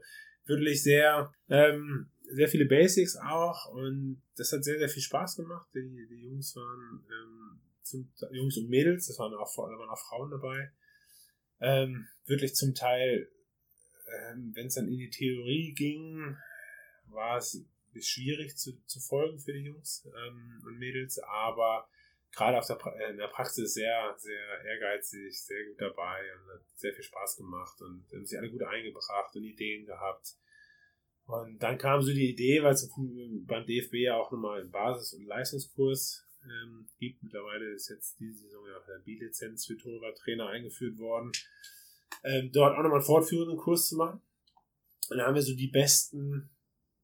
[0.47, 5.69] wirklich sehr, ähm, sehr viele Basics auch und das hat sehr, sehr viel Spaß gemacht.
[5.75, 9.99] Die, die Jungs waren ähm, zum, Jungs und Mädels, das waren auch, da waren auch
[9.99, 10.73] Frauen dabei.
[11.61, 13.31] Ähm, wirklich zum Teil,
[14.31, 16.37] ähm, wenn es dann in die Theorie ging,
[17.07, 17.65] war es
[18.01, 21.89] schwierig zu, zu folgen für die Jungs ähm, und Mädels, aber
[22.33, 26.93] gerade auf der, in der Praxis sehr, sehr ehrgeizig, sehr gut dabei und hat sehr
[26.95, 30.37] viel Spaß gemacht und haben sich alle gut eingebracht und Ideen gehabt.
[31.27, 32.91] Und dann kam so die Idee, weil es
[33.47, 37.23] beim DFB ja auch nochmal einen Basis- und Leistungskurs ähm, gibt.
[37.23, 41.33] Mittlerweile ist jetzt diese Saison ja auch der B-Lizenz für Torwarttrainer eingeführt worden.
[42.25, 44.21] Ähm, dort auch nochmal einen fortführenden Kurs zu machen.
[45.11, 46.51] Und da haben wir so die besten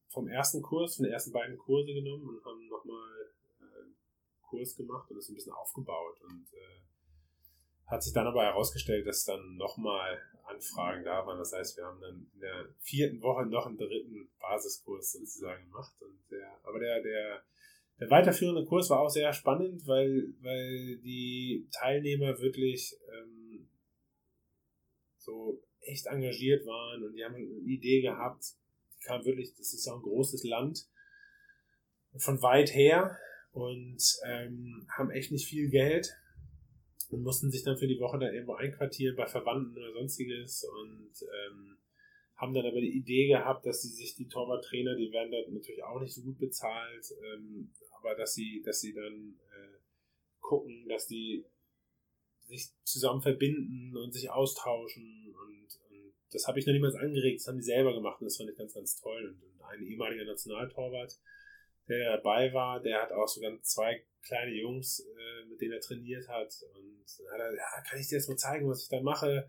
[0.09, 5.11] vom ersten Kurs, von den ersten beiden Kurse genommen und haben nochmal äh, Kurs gemacht
[5.11, 6.21] und das ein bisschen aufgebaut.
[6.23, 6.77] Und äh,
[7.87, 11.39] hat sich dann aber herausgestellt, dass dann nochmal Anfragen da waren.
[11.39, 15.95] Das heißt, wir haben dann in der vierten Woche noch einen dritten Basiskurs sozusagen gemacht.
[16.01, 17.45] Und der, aber der, der,
[18.01, 23.69] der weiterführende Kurs war auch sehr spannend, weil, weil die Teilnehmer wirklich ähm,
[25.19, 28.45] so echt engagiert waren und die haben eine Idee gehabt,
[29.05, 30.87] kam wirklich, das ist ja ein großes Land,
[32.19, 33.19] von weit her
[33.53, 36.15] und ähm, haben echt nicht viel Geld
[37.11, 41.13] und mussten sich dann für die Woche da irgendwo einquartieren bei Verwandten oder sonstiges und
[41.23, 41.79] ähm,
[42.37, 45.83] haben dann aber die Idee gehabt, dass sie sich die Torwarttrainer, die werden dort natürlich
[45.83, 47.73] auch nicht so gut bezahlt, ähm,
[48.07, 49.79] aber dass sie, dass sie dann äh,
[50.41, 51.45] gucken, dass die
[52.47, 55.67] sich zusammen verbinden und sich austauschen und
[56.33, 58.57] das habe ich noch niemals angeregt, das haben die selber gemacht und das fand ich
[58.57, 59.29] ganz, ganz toll.
[59.29, 61.19] Und, und ein ehemaliger Nationaltorwart,
[61.89, 65.81] der dabei war, der hat auch so ganz zwei kleine Jungs, äh, mit denen er
[65.81, 66.53] trainiert hat.
[66.75, 69.49] Und dann hat er, ja, kann ich dir jetzt mal zeigen, was ich da mache?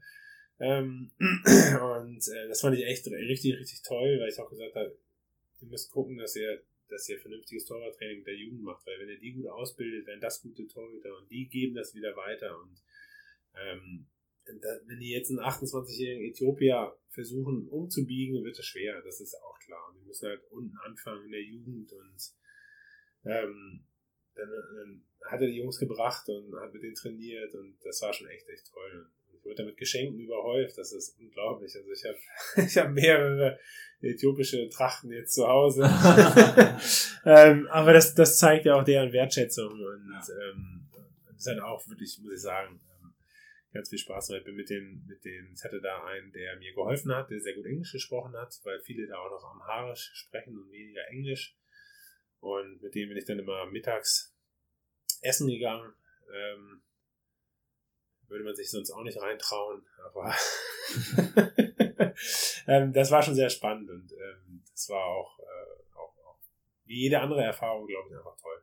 [0.60, 4.98] Ähm, und äh, das fand ich echt richtig, richtig toll, weil ich auch gesagt habe,
[5.62, 9.20] ihr müsst gucken, dass ihr, dass ihr vernünftiges Torwarttraining der Jugend macht, weil wenn ihr
[9.20, 12.60] die gut ausbildet, werden das gute Torhüter und die geben das wieder weiter.
[12.60, 12.82] Und
[13.56, 14.08] ähm,
[14.46, 19.90] wenn die jetzt einen 28-jährigen Äthiopier versuchen umzubiegen, wird das schwer, das ist auch klar.
[19.90, 22.34] Und die müssen halt unten anfangen in der Jugend und
[23.26, 23.86] ähm,
[24.36, 28.14] dann, dann hat er die Jungs gebracht und hat mit denen trainiert und das war
[28.14, 29.10] schon echt, echt toll.
[29.48, 31.74] Ich wurde damit Geschenken überhäuft, das ist unglaublich.
[31.74, 33.58] Also ich habe ich hab mehrere
[34.02, 35.84] äthiopische Trachten jetzt zu Hause.
[37.26, 40.90] ähm, aber das, das zeigt ja auch deren Wertschätzung und ähm,
[41.28, 42.82] das ist halt auch wirklich, muss ich sagen,
[43.72, 44.44] ganz viel Spaß damit.
[44.44, 47.54] Bin mit den, mit den, ich hatte da einen, der mir geholfen hat, der sehr
[47.54, 51.56] gut Englisch gesprochen hat, weil viele da auch noch Amharisch sprechen und weniger Englisch.
[52.42, 54.36] Und mit dem bin ich dann immer mittags
[55.22, 55.94] essen gegangen.
[56.34, 56.82] Ähm,
[58.28, 60.34] würde man sich sonst auch nicht reintrauen, aber
[62.68, 66.40] ähm, das war schon sehr spannend und ähm, das war auch, äh, auch, auch
[66.86, 68.62] wie jede andere Erfahrung, glaube ich, einfach toll.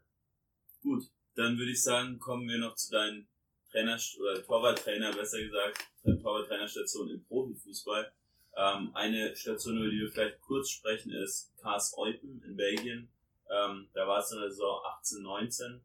[0.83, 1.05] Gut,
[1.35, 3.29] dann würde ich sagen, kommen wir noch zu deinen
[3.71, 8.13] Trainer oder Torwarttrainer, besser gesagt, Torwarttrainerstation im Profifußball.
[8.57, 13.09] Ähm, eine Station, über die wir vielleicht kurz sprechen, ist KS Eupen in Belgien.
[13.51, 15.81] Ähm, da war es in der Saison 18, 19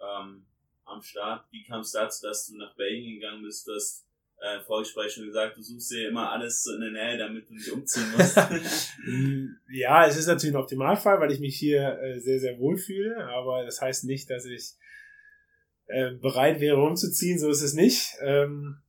[0.00, 0.46] ähm,
[0.90, 1.46] am Start.
[1.50, 3.66] Wie kam es dazu, dass du nach Belgien gegangen bist?
[3.66, 4.06] Du hast
[4.40, 7.54] äh, Vorgespräch schon gesagt, du suchst dir immer alles so in der Nähe, damit du
[7.54, 8.36] nicht umziehen musst.
[9.70, 13.24] ja, es ist natürlich ein Optimalfall, weil ich mich hier äh, sehr, sehr wohl fühle,
[13.26, 14.72] aber das heißt nicht, dass ich
[15.86, 18.14] äh, bereit wäre umzuziehen, so ist es nicht.
[18.22, 18.80] Ähm,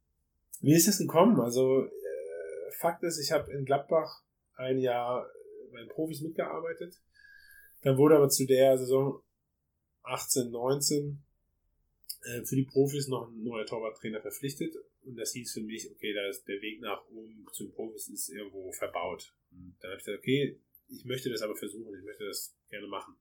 [0.62, 1.40] wie ist es gekommen?
[1.42, 4.22] Also äh, Fakt ist, ich habe in Gladbach
[4.56, 5.28] ein Jahr
[5.72, 7.02] bei den Profis mitgearbeitet.
[7.82, 9.22] Dann wurde aber zu der Saison
[10.04, 11.24] 18, 19
[12.24, 14.76] äh, für die Profis noch ein neuer Torwarttrainer verpflichtet.
[15.04, 18.08] Und das hieß für mich, okay, da ist der Weg nach oben zu den Profis
[18.08, 19.34] ist irgendwo verbaut.
[19.52, 20.60] Und dann habe ich gesagt, okay,
[20.90, 23.16] ich möchte das aber versuchen, ich möchte das gerne machen.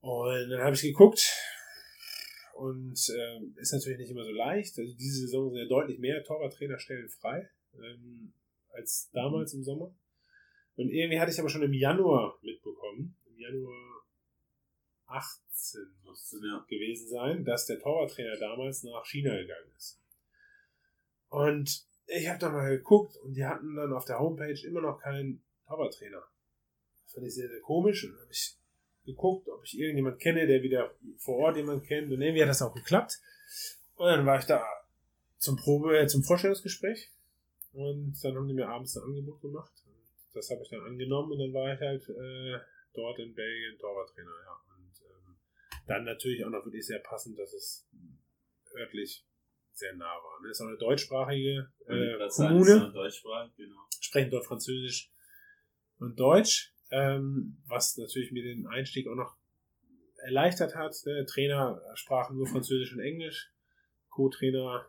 [0.00, 1.28] Und dann habe ich geguckt,
[2.60, 4.78] und ähm, ist natürlich nicht immer so leicht.
[4.78, 8.34] Also diese Saison sind ja deutlich mehr Torwarttrainerstellen frei ähm,
[8.68, 9.94] als damals im Sommer.
[10.76, 13.89] Und irgendwie hatte ich aber schon im Januar mitbekommen, im Januar
[15.10, 16.64] 18 muss es ja.
[16.68, 20.00] gewesen sein, dass der Torwarttrainer damals nach China gegangen ist.
[21.28, 25.00] Und ich habe da mal geguckt und die hatten dann auf der Homepage immer noch
[25.00, 26.22] keinen Torwarttrainer.
[27.04, 28.56] Das fand ich sehr, sehr komisch und habe ich
[29.04, 32.12] geguckt, ob ich irgendjemand kenne, der wieder vor Ort jemand kennt.
[32.12, 33.20] Und irgendwie hat das auch geklappt.
[33.96, 34.64] Und dann war ich da
[35.38, 37.10] zum Probe, äh, zum Vorstellungsgespräch.
[37.72, 39.72] Und dann haben die mir abends ein Angebot gemacht.
[40.34, 42.58] Das habe ich dann angenommen und dann war ich halt äh,
[42.94, 44.69] dort in Belgien Torwarttrainer, ja.
[45.90, 47.88] Dann natürlich auch noch wirklich sehr passend, dass es
[48.76, 49.26] örtlich
[49.72, 50.40] sehr nah war.
[50.42, 50.50] Ne?
[50.50, 52.92] ist auch eine deutschsprachige äh, Kommune.
[52.92, 53.80] Deutschsprachig, genau.
[54.00, 55.10] Sprechen dort Französisch
[55.98, 59.36] und Deutsch ähm, was natürlich mir den Einstieg auch noch
[60.18, 60.94] erleichtert hat.
[61.06, 63.52] Der Trainer sprach nur Französisch und Englisch,
[64.10, 64.88] Co-Trainer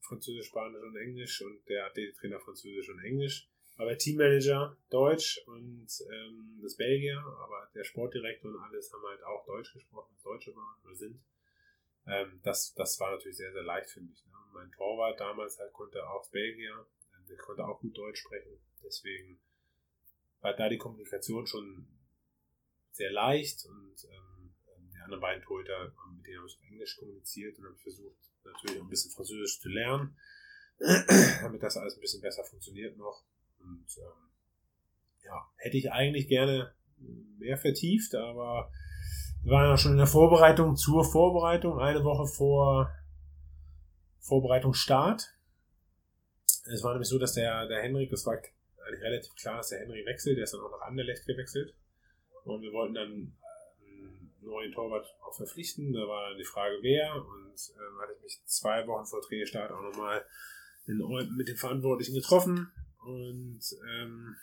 [0.00, 3.48] Französisch, Spanisch und Englisch und der AD-Trainer Französisch und Englisch.
[3.76, 9.44] Aber Teammanager Deutsch und ähm, das Belgier, aber der Sportdirektor und alles haben halt auch
[9.44, 11.20] Deutsch gesprochen, Deutsche waren oder sind.
[12.06, 14.24] Ähm, das, das war natürlich sehr, sehr leicht für mich.
[14.26, 14.32] Ne?
[14.54, 18.58] Mein Torwart damals halt konnte auch Belgier, ähm, der konnte auch gut Deutsch sprechen.
[18.82, 19.40] Deswegen
[20.40, 21.86] war da die Kommunikation schon
[22.92, 24.54] sehr leicht und ähm,
[24.94, 28.84] die anderen beiden Torhüter, mit denen habe ich Englisch kommuniziert und habe versucht, natürlich auch
[28.84, 30.16] ein bisschen Französisch zu lernen,
[30.78, 33.24] damit das alles ein bisschen besser funktioniert noch.
[33.66, 34.30] Und ähm,
[35.24, 36.72] ja, hätte ich eigentlich gerne
[37.38, 38.70] mehr vertieft, aber
[39.42, 42.90] wir waren ja schon in der Vorbereitung zur Vorbereitung, eine Woche vor
[44.20, 45.32] Vorbereitungsstart.
[46.72, 49.80] Es war nämlich so, dass der, der Henrik, das war eigentlich relativ klar, dass der
[49.80, 51.74] Henrik wechselt, der ist dann auch nach Anderlecht gewechselt.
[52.44, 55.92] Und wir wollten dann einen neuen Torwart auch verpflichten.
[55.92, 57.14] Da war die Frage, wer.
[57.14, 60.24] Und ähm, hatte ich mich zwei Wochen vor Trainingsstart auch nochmal
[60.86, 62.72] mit den Verantwortlichen getroffen.
[63.06, 64.36] Und ähm,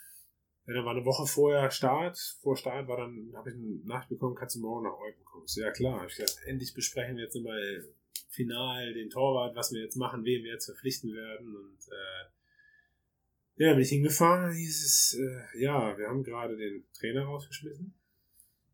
[0.66, 2.18] ja, dann war eine Woche vorher Start.
[2.40, 5.44] Vor Start war dann, habe ich eine Nacht bekommen, kannst du morgen nach Eupen kommen.
[5.56, 7.84] Ja klar, ich gesagt, endlich besprechen wir jetzt nochmal
[8.30, 11.54] final den Torwart, was wir jetzt machen, wen wir jetzt verpflichten werden.
[11.54, 17.24] Und äh, ja, bin ich hingefahren, hieß es, äh, ja, wir haben gerade den Trainer
[17.24, 17.94] rausgeschmissen.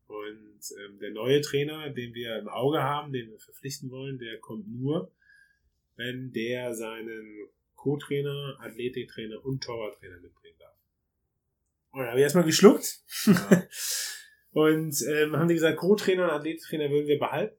[0.07, 4.39] Und ähm, der neue Trainer, den wir im Auge haben, den wir verpflichten wollen, der
[4.39, 5.11] kommt nur,
[5.97, 7.49] wenn der seinen
[7.81, 10.75] Co-Trainer, Athletiktrainer und Torwarttrainer mitbringen darf.
[11.91, 13.03] Und da habe ich erstmal geschluckt.
[13.25, 13.63] Ja.
[14.51, 17.57] und ähm, haben die gesagt, Co-Trainer und Athletiktrainer würden wir behalten.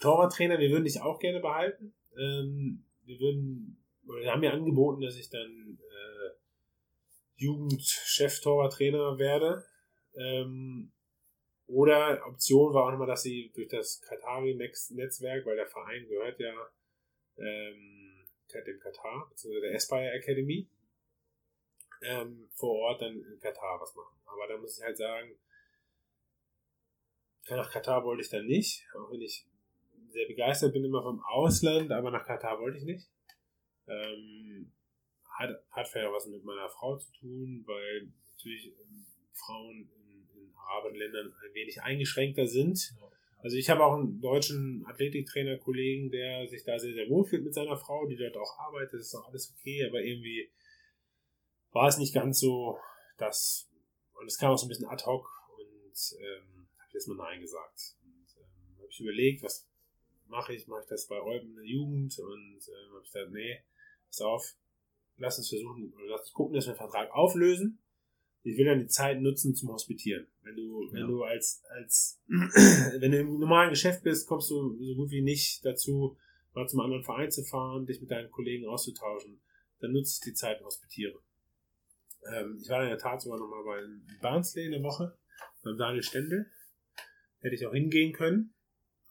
[0.00, 1.94] Torwarttrainer, wir würden dich auch gerne behalten.
[2.16, 9.66] Ähm, wir würden, oder wir haben mir angeboten, dass ich dann äh, Jugendchef-Torwarttrainer werde.
[10.16, 10.90] Ähm,
[11.66, 16.54] oder Option war auch nochmal, dass sie durch das Katari-Netzwerk, weil der Verein gehört ja
[17.36, 18.04] ähm,
[18.52, 20.68] dem Katar, beziehungsweise der Aspire Academy,
[22.02, 24.16] ähm, vor Ort dann in Katar was machen.
[24.26, 25.36] Aber da muss ich halt sagen,
[27.50, 29.46] nach Katar wollte ich dann nicht, auch wenn ich
[30.08, 33.08] sehr begeistert bin immer vom Ausland, aber nach Katar wollte ich nicht.
[33.86, 34.72] Ähm,
[35.28, 40.28] hat, hat vielleicht auch was mit meiner Frau zu tun, weil natürlich ähm, Frauen in,
[40.36, 42.94] in arabischen Ländern ein wenig eingeschränkter sind.
[43.00, 43.13] Ja.
[43.44, 47.52] Also ich habe auch einen deutschen Athletiktrainer-Kollegen, der sich da sehr, sehr wohl fühlt mit
[47.52, 50.50] seiner Frau, die dort auch arbeitet, das ist auch alles okay, aber irgendwie
[51.70, 52.78] war es nicht ganz so,
[53.18, 53.70] dass,
[54.14, 55.28] und es kam auch so ein bisschen ad hoc
[55.58, 57.98] und ähm, habe jetzt mal Nein gesagt.
[58.02, 59.68] Und ähm, habe ich überlegt, was
[60.24, 62.18] mache ich, mache ich das bei Eupen in der Jugend?
[62.18, 63.62] Und ähm, habe ich gesagt, nee,
[64.06, 64.56] pass auf,
[65.18, 67.83] lass uns versuchen, oder lass uns gucken, dass wir den Vertrag auflösen
[68.44, 70.26] ich will dann die Zeit nutzen zum Hospitieren.
[70.42, 71.06] Wenn du, wenn ja.
[71.06, 75.64] du als, als, wenn du im normalen Geschäft bist, kommst du so gut wie nicht
[75.64, 76.18] dazu,
[76.52, 79.40] mal zum anderen Verein zu fahren, dich mit deinen Kollegen auszutauschen.
[79.80, 81.18] Dann nutze ich die Zeit und hospitiere.
[82.32, 83.82] Ähm, ich war in der Tat sogar nochmal bei
[84.20, 85.16] Barnsley in der Woche,
[85.62, 86.46] beim Daniel Stendel.
[87.40, 88.54] Hätte ich auch hingehen können.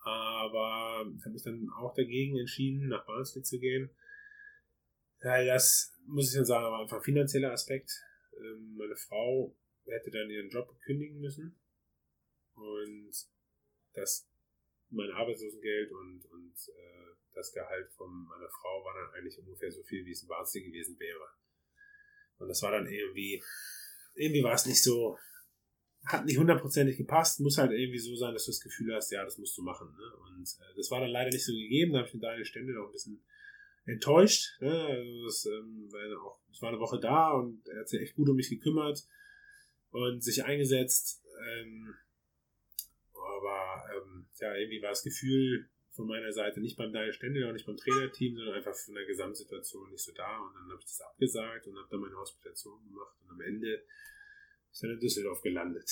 [0.03, 3.89] Aber ich habe mich dann auch dagegen entschieden, nach Barnsley zu gehen.
[5.21, 7.91] Weil das, muss ich dann sagen, war einfach ein finanzieller Aspekt
[8.39, 9.55] ähm, meine Frau
[9.85, 11.59] hätte dann ihren Job kündigen müssen
[12.55, 13.11] und
[13.93, 14.27] das
[14.89, 19.81] mein Arbeitslosengeld und, und äh, das Gehalt von meiner Frau war dann eigentlich ungefähr so
[19.83, 21.29] viel, wie es in Barnsley gewesen wäre.
[22.37, 23.43] Und das war dann irgendwie,
[24.13, 25.17] irgendwie war es nicht so,
[26.05, 29.23] hat nicht hundertprozentig gepasst, muss halt irgendwie so sein, dass du das Gefühl hast, ja,
[29.23, 29.87] das musst du machen.
[29.91, 30.15] Ne?
[30.27, 32.73] Und äh, das war dann leider nicht so gegeben, da habe ich mit Daniel Stände
[32.73, 33.23] noch ein bisschen
[33.85, 34.59] enttäuscht.
[34.61, 34.71] Ne?
[34.71, 38.15] Also das, ähm, weil auch, ich war eine Woche da und er hat sich echt
[38.15, 39.07] gut um mich gekümmert
[39.91, 41.23] und sich eingesetzt.
[41.47, 41.93] Ähm,
[43.13, 47.53] aber ähm, ja, irgendwie war das Gefühl von meiner Seite nicht beim Daniel Stendel, auch
[47.53, 50.39] nicht beim Trainerteam, sondern einfach von der Gesamtsituation nicht so da.
[50.39, 53.83] Und dann habe ich das abgesagt und habe dann meine Hospitation gemacht und am Ende
[54.71, 55.89] ist dann in Düsseldorf gelandet.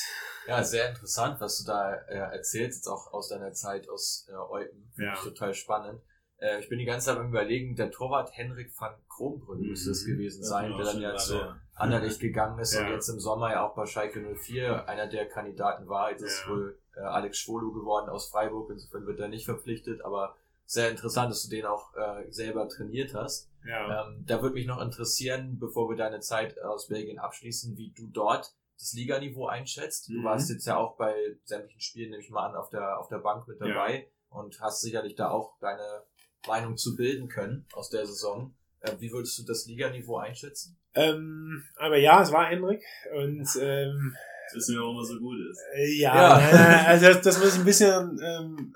[0.48, 4.34] Ja, sehr interessant, was du da äh, erzählst, jetzt auch aus deiner Zeit aus äh,
[4.34, 4.92] Eupen.
[4.98, 5.14] ja.
[5.14, 6.02] ich total spannend.
[6.42, 9.70] Äh, ich bin die ganze Zeit am überlegen, der Torwart Henrik van Kronbrünn mhm.
[9.70, 11.40] müsste es gewesen sein, der dann ja zu
[11.76, 12.82] Anderlecht gegangen ist ja.
[12.82, 16.12] und jetzt im Sommer ja auch bei Schalke 04 einer der Kandidaten war.
[16.12, 20.36] Jetzt ist wohl äh, Alex Schwolo geworden aus Freiburg, insofern wird er nicht verpflichtet, aber
[20.66, 23.50] sehr interessant, dass du den auch äh, selber trainiert hast.
[23.66, 24.08] Ja.
[24.08, 28.08] Ähm, da würde mich noch interessieren, bevor wir deine Zeit aus Belgien abschließen, wie du
[28.08, 30.10] dort das Liganiveau einschätzt.
[30.10, 30.24] Du mhm.
[30.24, 31.14] warst jetzt ja auch bei
[31.44, 34.38] sämtlichen Spielen, nehme ich mal an, auf der, auf der Bank mit dabei ja.
[34.38, 36.04] und hast sicherlich da auch deine
[36.48, 38.54] Meinung zu bilden können aus der Saison.
[38.82, 40.78] Äh, wie würdest du das Liganiveau einschätzen?
[40.94, 42.84] Ähm, aber ja, es war Hendrik
[43.16, 44.16] und ähm,
[44.48, 45.60] das wissen wir, warum er so gut ist.
[45.74, 46.86] Äh, ja, ja.
[46.88, 48.76] also das, das, muss ich ein bisschen ähm,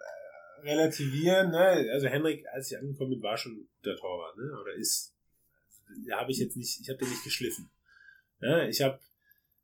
[0.64, 1.52] relativieren.
[1.52, 1.90] Ne?
[1.92, 4.58] Also Henrik, als ich angekommen bin, war schon der Torwart, ne?
[4.62, 5.16] oder ist
[6.08, 7.70] da habe ich jetzt nicht, ich habe den nicht geschliffen.
[8.42, 9.00] Ja, ich habe,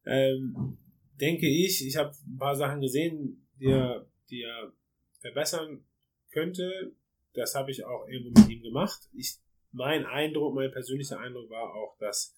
[0.06, 0.78] ähm,
[1.20, 4.72] denke ich, ich habe ein paar Sachen gesehen, die er, die er
[5.20, 5.84] verbessern
[6.32, 6.94] könnte.
[7.34, 9.10] Das habe ich auch irgendwo mit ihm gemacht.
[9.14, 9.38] Ich,
[9.72, 12.36] mein Eindruck, mein persönlicher Eindruck war auch, dass,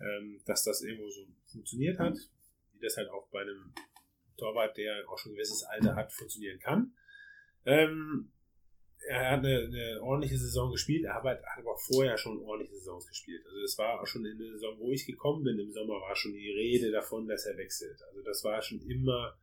[0.00, 2.16] ähm, dass das irgendwo so funktioniert hat,
[2.72, 3.72] wie das halt auch bei einem
[4.36, 6.92] Torwart, der auch schon ein gewisses Alter hat, funktionieren kann.
[7.64, 8.32] Ähm,
[9.06, 11.24] er hat eine, eine, ordentliche Saison gespielt, er hat,
[11.58, 13.44] aber vorher schon ordentliche Saisons gespielt.
[13.46, 16.16] Also das war auch schon in der Saison, wo ich gekommen bin, im Sommer war
[16.16, 18.02] schon die Rede davon, dass er wechselt.
[18.08, 19.36] Also das war schon immer,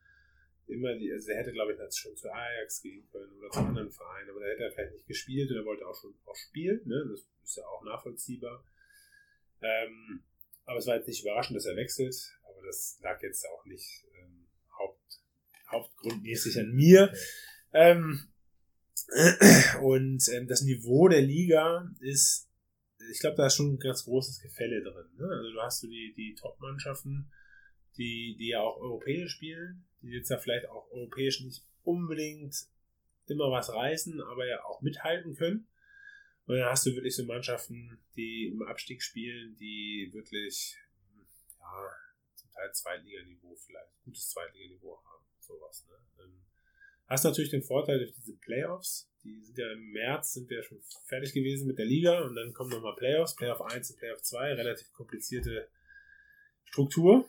[0.68, 3.60] immer die, also er hätte, glaube ich, jetzt schon zu Ajax gehen können oder zu
[3.60, 6.36] anderen Vereinen, aber da hätte er vielleicht nicht gespielt und er wollte auch schon auch
[6.36, 7.06] spielen, ne?
[7.10, 8.64] Das ist ja auch nachvollziehbar.
[9.62, 10.24] Ähm,
[10.66, 14.06] aber es war jetzt nicht überraschend, dass er wechselt, aber das lag jetzt auch nicht
[14.18, 14.48] ähm,
[14.78, 15.22] Haupt,
[15.70, 17.14] hauptgrundmäßig an mir.
[17.74, 18.32] Ähm,
[19.82, 22.50] und ähm, das Niveau der Liga ist,
[23.12, 25.10] ich glaube, da ist schon ein ganz großes Gefälle drin.
[25.18, 25.28] Ne?
[25.28, 27.32] Also du hast du die, die Top-Mannschaften,
[27.98, 32.56] die, die ja auch europäisch spielen, die jetzt ja vielleicht auch europäisch nicht unbedingt
[33.28, 35.68] immer was reißen, aber ja auch mithalten können.
[36.46, 40.76] Und dann hast du wirklich so Mannschaften, die im Abstieg spielen, die wirklich,
[41.60, 41.90] ja,
[42.36, 45.88] zum Teil Zweitliganiveau vielleicht, gutes Zweitliganiveau haben, sowas.
[45.88, 46.24] Ne?
[46.24, 46.42] Ähm,
[47.12, 49.12] Hast natürlich den Vorteil durch diese Playoffs.
[49.26, 52.54] Die sind ja im März, sind wir schon fertig gewesen mit der Liga und dann
[52.54, 55.68] kommen nochmal Playoffs, Playoff 1 und Playoff 2, relativ komplizierte
[56.64, 57.28] Struktur.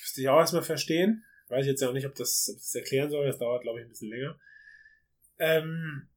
[0.00, 1.24] Müsste ich auch erstmal verstehen.
[1.48, 3.80] Weiß ich jetzt ja auch nicht, ob das, ob das erklären soll, das dauert, glaube
[3.80, 4.38] ich, ein bisschen länger.
[5.38, 6.08] Ähm,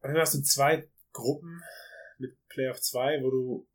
[0.00, 1.62] dann hast du zwei Gruppen
[2.18, 3.68] mit Playoff 2, wo du,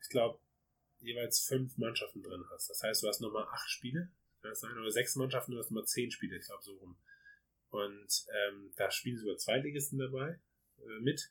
[0.00, 0.38] ich glaube,
[1.00, 2.70] jeweils fünf Mannschaften drin hast.
[2.70, 4.10] Das heißt, du hast nochmal acht Spiele
[4.48, 6.96] das sein, oder sechs Mannschaften, du hast immer zehn Spiele, ich glaube so rum.
[7.70, 10.38] Und ähm, da spielen sogar Zweitligisten dabei
[10.78, 11.30] äh, mit.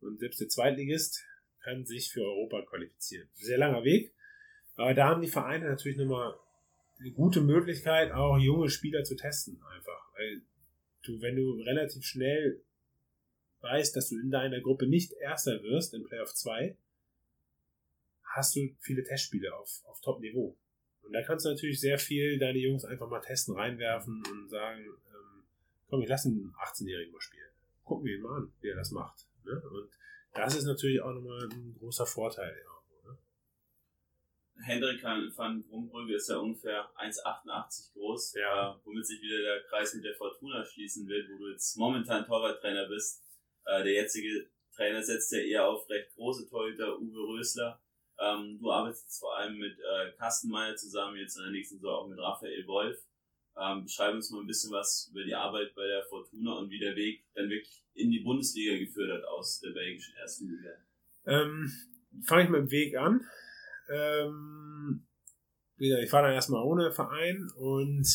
[0.00, 1.24] Und selbst der Zweitligist
[1.60, 3.28] kann sich für Europa qualifizieren.
[3.34, 4.14] Sehr langer Weg.
[4.76, 6.38] Aber da haben die Vereine natürlich nochmal
[7.04, 10.12] eine gute Möglichkeit, auch junge Spieler zu testen, einfach.
[10.16, 10.42] Weil
[11.02, 12.62] du, wenn du relativ schnell
[13.60, 16.76] weißt, dass du in deiner Gruppe nicht Erster wirst im Playoff 2,
[18.22, 20.56] hast du viele Testspiele auf, auf Top-Niveau.
[21.02, 24.80] Und da kannst du natürlich sehr viel deine Jungs einfach mal testen, reinwerfen und sagen,
[24.82, 25.44] ähm,
[25.88, 27.50] komm, ich lasse einen 18-Jährigen mal spielen.
[27.84, 29.26] Gucken wir ihn mal an, wie er das macht.
[29.44, 29.62] Ne?
[29.70, 29.90] Und
[30.32, 32.56] das ist natürlich auch nochmal ein großer Vorteil.
[32.64, 32.73] Ja.
[34.62, 38.72] Hendrik van Brumbrügge ist ja ungefähr 1,88 groß, ja.
[38.72, 42.24] äh, womit sich wieder der Kreis mit der Fortuna schließen wird, wo du jetzt momentan
[42.24, 43.22] Torwarttrainer bist.
[43.66, 47.80] Äh, der jetzige Trainer setzt ja eher auf recht große Torhüter, Uwe Rösler.
[48.18, 51.94] Ähm, du arbeitest vor allem mit äh, Carsten Meyer zusammen, jetzt in der nächsten Saison
[51.94, 52.98] auch mit Raphael Wolf.
[53.56, 56.78] Ähm, beschreib uns mal ein bisschen was über die Arbeit bei der Fortuna und wie
[56.78, 60.70] der Weg dann wirklich in die Bundesliga geführt hat aus der belgischen ersten Liga.
[61.26, 61.72] Ähm,
[62.22, 63.26] Fange ich mit dem Weg an.
[63.90, 65.06] Ähm,
[65.76, 68.06] wieder, ich war dann erstmal ohne Verein und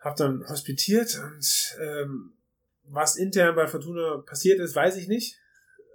[0.00, 2.36] habe dann hospitiert und ähm,
[2.84, 5.38] was intern bei Fortuna passiert ist, weiß ich nicht.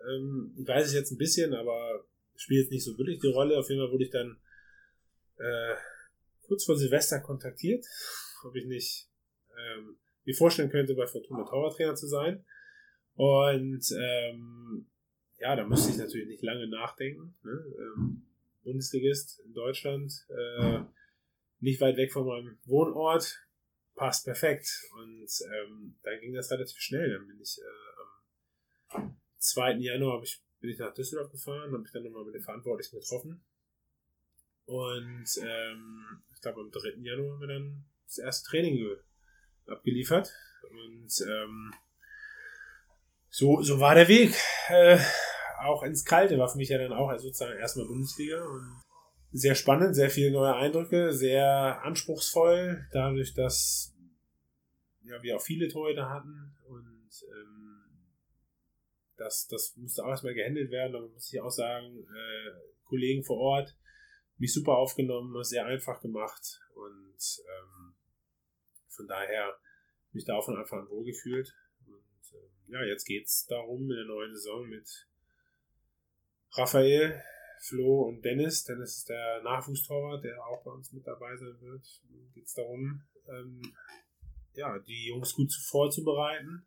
[0.10, 3.58] Ähm, ich weiß es jetzt ein bisschen, aber spielt jetzt nicht so wirklich die Rolle.
[3.58, 4.38] Auf jeden Fall wurde ich dann
[5.38, 5.76] äh,
[6.42, 7.86] kurz vor Silvester kontaktiert,
[8.44, 9.10] ob ich nicht
[9.58, 12.44] ähm, mir vorstellen könnte, bei Fortuna Torwarttrainer zu sein.
[13.16, 14.88] Und ähm,
[15.38, 17.38] ja, da musste ich natürlich nicht lange nachdenken.
[17.44, 17.66] Ne?
[17.78, 18.28] Ähm,
[18.64, 20.80] Bundesligist in Deutschland, äh,
[21.60, 23.40] nicht weit weg von meinem Wohnort,
[23.96, 24.68] passt perfekt.
[25.00, 27.12] Und ähm, da ging das relativ schnell.
[27.12, 29.74] Dann bin ich äh, am 2.
[29.78, 33.44] Januar ich bin ich nach Düsseldorf gefahren, habe ich dann nochmal mit den Verantwortlichen getroffen.
[34.66, 37.00] Und ähm, ich glaube, am 3.
[37.02, 38.96] Januar haben wir dann das erste Training
[39.66, 40.32] abgeliefert.
[40.70, 41.74] Und ähm,
[43.30, 44.36] so, so war der Weg.
[44.70, 45.00] Äh,
[45.64, 48.44] auch ins Kalte war für mich ja dann auch sozusagen erstmal Bundesliga.
[48.44, 48.82] Und
[49.32, 53.96] sehr spannend, sehr viele neue Eindrücke, sehr anspruchsvoll, dadurch, dass
[55.04, 57.72] ja, wir auch viele Torhüter hatten und ähm,
[59.18, 60.96] das, das musste auch erstmal gehandelt werden.
[60.96, 62.52] Aber muss ich auch sagen, äh,
[62.84, 63.78] Kollegen vor Ort,
[64.38, 67.96] mich super aufgenommen, sehr einfach gemacht und ähm,
[68.90, 69.56] von daher
[70.12, 71.56] mich da auch von Anfang an wohl gefühlt.
[71.86, 75.08] Und äh, ja, jetzt geht es darum, in der neuen Saison mit
[76.54, 77.22] Raphael,
[77.60, 78.64] Flo und Dennis.
[78.64, 81.86] Dennis ist der Nachwuchstorwart, der auch bei uns mit dabei sein wird.
[82.34, 83.62] Geht es darum, ähm,
[84.54, 86.66] ja, die Jungs gut vorzubereiten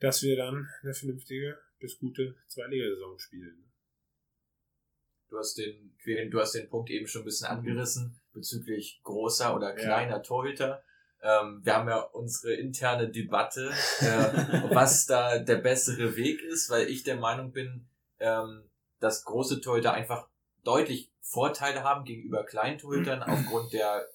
[0.00, 3.72] dass wir dann eine vernünftige bis gute Zweitligasaison spielen.
[5.28, 5.96] Du hast den,
[6.30, 10.18] du hast den Punkt eben schon ein bisschen angerissen bezüglich großer oder kleiner ja.
[10.20, 10.84] Torhüter.
[11.20, 13.70] Ähm, wir haben ja unsere interne Debatte,
[14.00, 17.88] äh, was da der bessere Weg ist, weil ich der Meinung bin,
[18.20, 18.70] ähm,
[19.00, 20.28] dass große Torhüter einfach
[20.64, 24.08] deutlich Vorteile haben gegenüber kleinen Torhütern aufgrund der,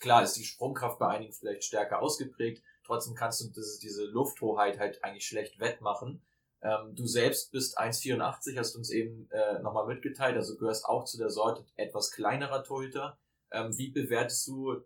[0.00, 4.78] klar ist die Sprungkraft bei einigen vielleicht stärker ausgeprägt, trotzdem kannst du das, diese Lufthoheit
[4.78, 6.22] halt eigentlich schlecht wettmachen.
[6.62, 11.18] Ähm, du selbst bist 1,84, hast uns eben äh, nochmal mitgeteilt, also gehörst auch zu
[11.18, 13.18] der Sorte etwas kleinerer Torhüter.
[13.50, 14.76] Ähm, wie bewertest du,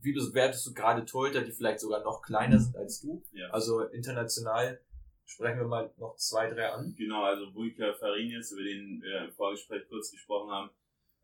[0.00, 3.22] wie bewertest du gerade Torhüter, die vielleicht sogar noch kleiner sind als du?
[3.32, 3.48] Ja.
[3.50, 4.80] Also international
[5.26, 6.94] sprechen wir mal noch zwei, drei an.
[6.96, 10.70] Genau, also Buika Farinius, über den wir im Vorgespräch kurz gesprochen haben,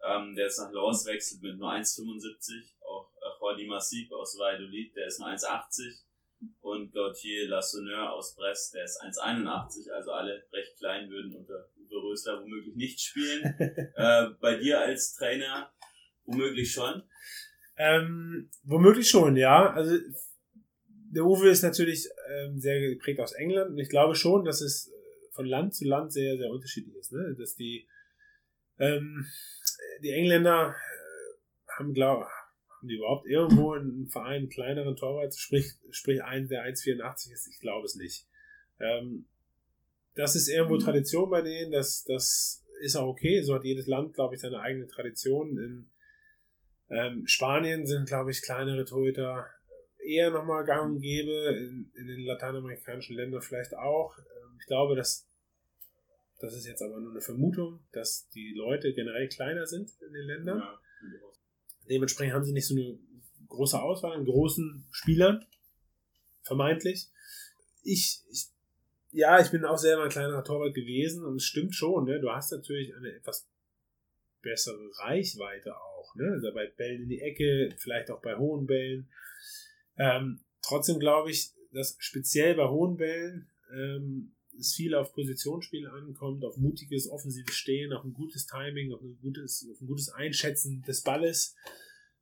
[0.05, 2.75] ähm, der ist nach Laos wechselt mit nur 1,75.
[2.81, 3.13] Auch
[3.53, 6.05] Jordi Massib aus Valladolid, der ist nur 1,80
[6.61, 12.03] und Gautier Lassonneur aus Brest, der ist 1,81, also alle recht klein, würden unter Uwe
[12.03, 13.43] Rösler womöglich nicht spielen.
[13.97, 15.73] äh, bei dir als Trainer
[16.25, 17.03] womöglich schon?
[17.77, 19.71] Ähm, womöglich schon, ja.
[19.71, 19.97] Also
[21.13, 24.91] der Uwe ist natürlich ähm, sehr geprägt aus England und ich glaube schon, dass es
[25.33, 27.13] von Land zu Land sehr, sehr unterschiedlich ist.
[27.13, 27.37] Ne?
[27.39, 27.87] Dass die,
[28.79, 29.27] ähm,
[30.03, 35.35] die Engländer äh, haben, glaube haben die überhaupt irgendwo in einem Verein einen kleineren Torwart,
[35.35, 37.47] sprich, sprich einen, der 1,84 ist?
[37.47, 38.27] Ich glaube es nicht.
[38.81, 39.27] Ähm,
[40.15, 40.81] das ist irgendwo mhm.
[40.81, 43.43] Tradition bei denen, das, das ist auch okay.
[43.43, 45.59] So hat jedes Land, glaube ich, seine eigene Tradition.
[45.59, 45.91] In
[46.91, 49.47] ähm, Spanien sind, glaube ich, kleinere Torhüter
[50.05, 54.19] eher nochmal gang und gäbe, in, in, den lateinamerikanischen Ländern vielleicht auch.
[54.19, 55.29] Ähm, ich glaube, dass
[56.43, 60.27] das ist jetzt aber nur eine Vermutung, dass die Leute generell kleiner sind in den
[60.27, 60.59] Ländern.
[60.59, 60.79] Ja.
[61.89, 62.99] Dementsprechend haben sie nicht so eine
[63.47, 65.47] große Auswahl an großen Spielern.
[66.43, 67.09] Vermeintlich.
[67.85, 68.49] Ich, ich
[69.13, 72.19] ja, ich bin auch selber ein kleinerer Torwart gewesen und es stimmt schon, ne?
[72.19, 73.47] Du hast natürlich eine etwas
[74.41, 76.33] bessere Reichweite auch, ne?
[76.33, 79.09] Also bei Bällen in die Ecke, vielleicht auch bei hohen Bällen.
[79.99, 86.45] Ähm, trotzdem glaube ich, dass speziell bei hohen Bällen ähm, es viel auf Positionsspiel ankommt,
[86.45, 90.83] auf mutiges, offensives Stehen, auf ein gutes Timing, auf ein gutes, auf ein gutes Einschätzen
[90.83, 91.57] des Balles.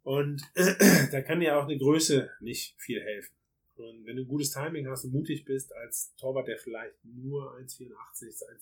[0.02, 0.42] Und
[1.12, 3.34] da kann dir auch eine Größe nicht viel helfen.
[3.76, 7.56] Und wenn du ein gutes Timing hast und mutig bist, als Torwart, der vielleicht nur
[7.56, 7.90] 1,84,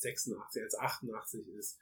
[0.01, 1.79] 1,86, 1,88 ist,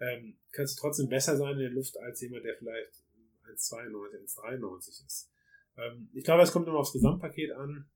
[0.00, 3.04] ähm, kannst du trotzdem besser sein in der Luft als jemand, der vielleicht
[3.46, 5.30] 1,92, 1,93 ist.
[5.76, 7.88] Ähm, ich glaube, es kommt immer aufs Gesamtpaket an.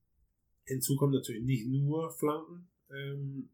[0.64, 3.50] Hinzu kommen natürlich nicht nur Flanken, ähm,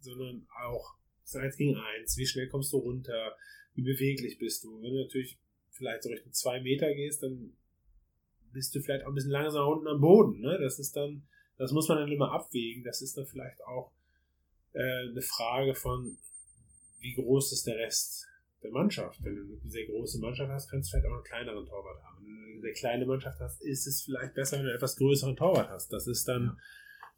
[0.00, 2.16] sondern auch das 1 gegen 1.
[2.16, 3.36] Wie schnell kommst du runter?
[3.74, 4.80] Wie beweglich bist du?
[4.82, 5.38] Wenn du natürlich
[5.70, 7.56] vielleicht so Richtung 2 Meter gehst, dann
[8.52, 10.40] bist du vielleicht auch ein bisschen langsamer unten am Boden.
[10.40, 10.58] Ne?
[10.60, 11.26] Das ist dann,
[11.58, 12.84] das muss man dann immer abwägen.
[12.84, 13.92] Das ist dann vielleicht auch
[14.72, 16.18] äh, eine Frage von,
[17.00, 18.26] wie groß ist der Rest
[18.66, 19.22] der Mannschaft.
[19.24, 22.24] Wenn du eine sehr große Mannschaft hast, kannst du vielleicht auch einen kleineren Torwart haben.
[22.24, 24.96] Wenn du eine sehr kleine Mannschaft hast, ist es vielleicht besser, wenn du einen etwas
[24.96, 25.92] größeren Torwart hast.
[25.92, 26.58] Das ist dann,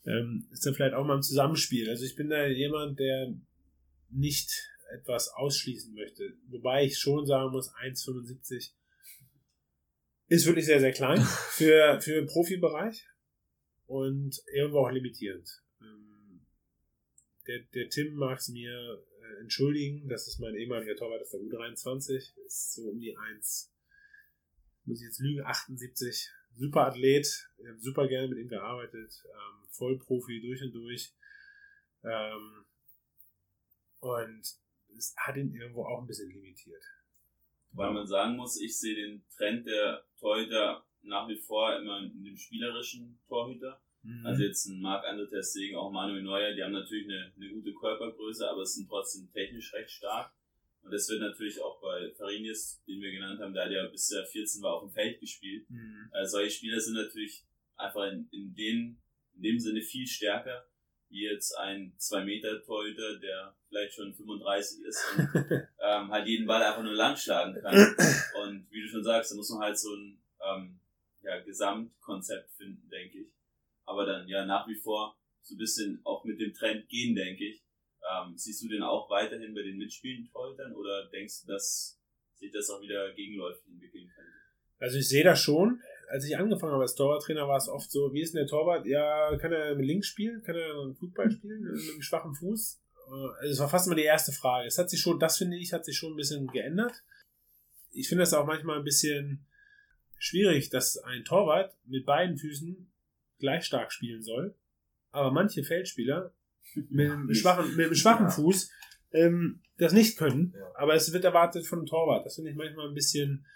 [0.06, 1.88] ähm, ist dann vielleicht auch mal ein Zusammenspiel.
[1.88, 3.34] Also ich bin da jemand, der
[4.10, 4.50] nicht
[4.92, 6.34] etwas ausschließen möchte.
[6.48, 8.72] Wobei ich schon sagen muss, 1,75
[10.28, 11.20] ist wirklich sehr, sehr klein
[11.50, 13.06] für, für den Profibereich
[13.86, 15.62] und irgendwo auch limitierend.
[15.80, 16.40] Ähm,
[17.46, 21.40] der, der Tim mag es mir äh, entschuldigen, das ist mein ehemaliger Torwart aus der
[21.40, 23.72] U23, ist so um die 1,
[24.84, 26.30] muss ich jetzt lügen, 78.
[26.54, 27.26] Super Athlet,
[27.58, 31.14] ich habe super gerne mit ihm gearbeitet, ähm, Vollprofi durch und durch.
[32.02, 32.64] Ähm,
[34.00, 34.42] und
[34.96, 36.82] es hat ihn irgendwo auch ein bisschen limitiert.
[37.72, 42.24] Weil man sagen muss, ich sehe den Trend der Torhüter nach wie vor immer in
[42.24, 43.80] dem spielerischen Torhüter.
[44.02, 44.26] Mhm.
[44.26, 48.48] Also jetzt ein Marc-André Testegen, auch Manuel Neuer, die haben natürlich eine, eine gute Körpergröße,
[48.48, 50.32] aber sind trotzdem technisch recht stark.
[50.82, 54.24] Und das wird natürlich auch bei Farinis, den wir genannt haben, der ja bis er
[54.24, 55.68] 14 war, auf dem Feld gespielt.
[55.68, 56.10] Mhm.
[56.12, 57.44] Äh, solche Spieler sind natürlich
[57.76, 59.02] einfach in, in, den,
[59.34, 60.66] in dem Sinne viel stärker,
[61.10, 65.28] wie jetzt ein 2-Meter-Torhüter, der vielleicht schon 35 ist und
[65.82, 67.74] ähm, halt jeden Ball einfach nur lang schlagen kann.
[68.42, 70.80] Und wie du schon sagst, da muss man halt so ein ähm,
[71.22, 73.37] ja, Gesamtkonzept finden, denke ich
[73.88, 77.44] aber dann ja nach wie vor so ein bisschen auch mit dem Trend gehen, denke
[77.44, 77.62] ich.
[78.10, 81.98] Ähm, siehst du den auch weiterhin bei den mitspielenden Torhütern oder denkst du, dass
[82.34, 84.32] sich das auch wieder gegenläufig entwickeln könnte?
[84.78, 85.80] Also ich sehe das schon.
[86.08, 88.86] Als ich angefangen habe als Torwarttrainer, war es oft so, wie ist denn der Torwart?
[88.86, 90.42] Ja, kann er mit links spielen?
[90.42, 91.60] Kann er Fußball spielen?
[91.60, 92.80] Mit einem schwachen Fuß?
[93.40, 94.66] Also es war fast immer die erste Frage.
[94.66, 96.92] Es hat sich schon, das finde ich, hat sich schon ein bisschen geändert.
[97.90, 99.46] Ich finde das auch manchmal ein bisschen
[100.18, 102.90] schwierig, dass ein Torwart mit beiden Füßen
[103.38, 104.54] gleich stark spielen soll.
[105.10, 106.32] Aber manche Feldspieler
[106.90, 108.30] mit einem schwachen, mit einem schwachen ja.
[108.30, 108.70] Fuß
[109.12, 110.54] ähm, das nicht können.
[110.56, 110.72] Ja.
[110.76, 112.26] Aber es wird erwartet von einem Torwart.
[112.26, 113.46] Das finde ich manchmal ein bisschen,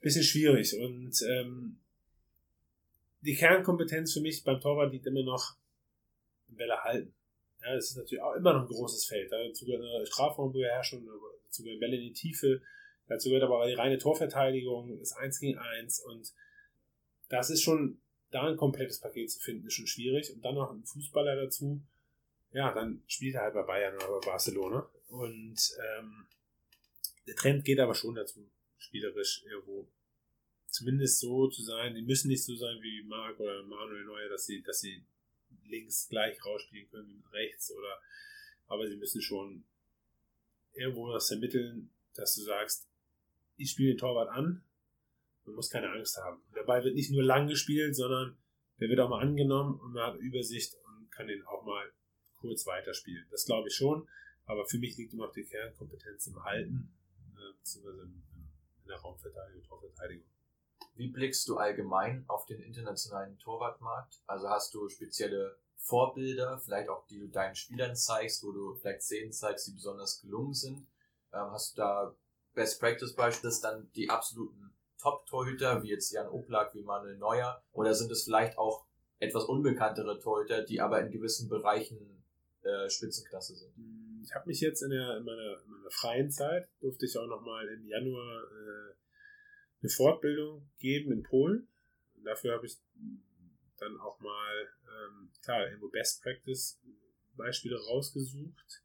[0.00, 0.76] bisschen schwierig.
[0.78, 1.78] Und ähm,
[3.20, 5.56] die Kernkompetenz für mich beim Torwart liegt immer noch
[6.48, 7.14] im Bälle halten.
[7.62, 9.30] Ja, das ist natürlich auch immer noch ein großes Feld.
[9.30, 11.06] Dazu gehört eine Strafraumbeherrschung,
[11.44, 12.62] dazu gehört Bälle in die Tiefe,
[13.06, 16.32] dazu gehört aber die reine Torverteidigung, das 1 gegen 1 und
[17.28, 20.32] das ist schon, da ein komplettes Paket zu finden, ist schon schwierig.
[20.32, 21.80] Und dann noch ein Fußballer dazu,
[22.52, 24.88] ja, dann spielt er halt bei Bayern oder bei Barcelona.
[25.08, 26.26] Und ähm,
[27.26, 28.48] der Trend geht aber schon dazu,
[28.78, 29.86] spielerisch irgendwo
[30.68, 31.94] zumindest so zu sein.
[31.94, 35.02] Die müssen nicht so sein wie Marc oder Manuel Neuer, dass sie, dass sie
[35.64, 38.00] links gleich rausspielen können wie mit rechts oder
[38.70, 39.64] aber sie müssen schon
[40.74, 42.86] irgendwo das ermitteln, dass du sagst,
[43.56, 44.62] ich spiele den Torwart an,
[45.50, 46.42] man muss keine Angst haben.
[46.54, 48.36] Der Ball wird nicht nur lang gespielt, sondern
[48.78, 51.90] der wird auch mal angenommen und man hat Übersicht und kann den auch mal
[52.36, 53.26] kurz weiterspielen.
[53.30, 54.08] Das glaube ich schon,
[54.46, 56.96] aber für mich liegt immer noch die Kernkompetenz im Halten,
[57.34, 58.22] äh, beziehungsweise in,
[58.88, 60.26] der Raumverteidigung, Torverteidigung.
[60.94, 64.20] Wie blickst du allgemein auf den internationalen Torwartmarkt?
[64.26, 69.02] Also hast du spezielle Vorbilder, vielleicht auch die du deinen Spielern zeigst, wo du vielleicht
[69.02, 70.88] Szenen zeigst, die besonders gelungen sind?
[71.32, 72.16] Ähm, hast du da
[72.54, 77.62] Best Practice Beispiele, dann die absoluten Top-Torhüter, wie jetzt Jan Oblak, wie Manuel Neuer?
[77.72, 78.86] Oder sind es vielleicht auch
[79.18, 82.24] etwas unbekanntere Torhüter, die aber in gewissen Bereichen
[82.62, 83.74] äh, Spitzenklasse sind?
[83.76, 87.16] Hm, ich habe mich jetzt in, der, in, meiner, in, meiner, freien Zeit, durfte ich
[87.18, 88.94] auch nochmal im Januar äh,
[89.82, 91.68] eine Fortbildung geben in Polen.
[92.16, 92.76] Und dafür habe ich
[93.78, 96.78] dann auch mal, ähm, klar, irgendwo Best Practice
[97.36, 98.82] Beispiele rausgesucht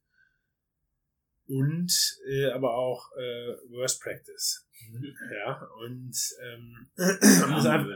[1.48, 4.68] und äh, aber auch äh, Worst Practice.
[4.92, 5.16] Mhm.
[5.32, 7.88] Ja, und ähm, einfach,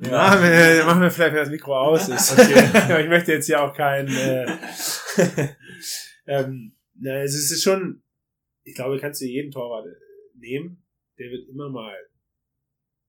[0.00, 2.08] ja, wir, machen wir vielleicht das Mikro aus.
[2.08, 3.02] Ist, okay.
[3.02, 4.46] ich möchte jetzt ja auch kein äh,
[6.26, 8.02] ähm, na, es ist schon,
[8.62, 9.86] ich glaube, kannst du jeden Torwart
[10.34, 10.84] nehmen,
[11.18, 11.96] der wird immer mal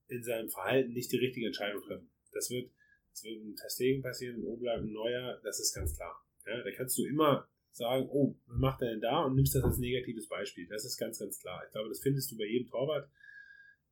[0.08, 2.10] in seinem Verhalten nicht die richtige Entscheidung treffen.
[2.32, 2.72] Das wird,
[3.12, 6.26] das wird in Testegen passieren, in Oblak, in Neuer, das ist ganz klar.
[6.46, 9.64] Ja, da kannst du immer sagen, oh, was macht er denn da und nimmst das
[9.64, 10.68] als negatives Beispiel.
[10.68, 11.64] Das ist ganz, ganz klar.
[11.66, 13.10] Ich glaube, das findest du bei jedem Torwart.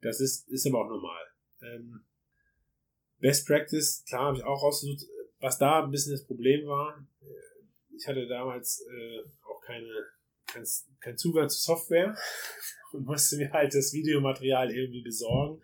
[0.02, 1.24] Das ist, ist aber auch normal.
[1.62, 2.06] Ähm,
[3.20, 5.06] Best Practice, klar, habe ich auch rausgesucht.
[5.40, 10.06] Was da ein bisschen das Problem war, äh, ich hatte damals äh, auch keine,
[10.48, 10.64] kein,
[11.00, 12.16] kein Zugang zu Software
[12.94, 15.62] und musste mir halt das Videomaterial irgendwie besorgen.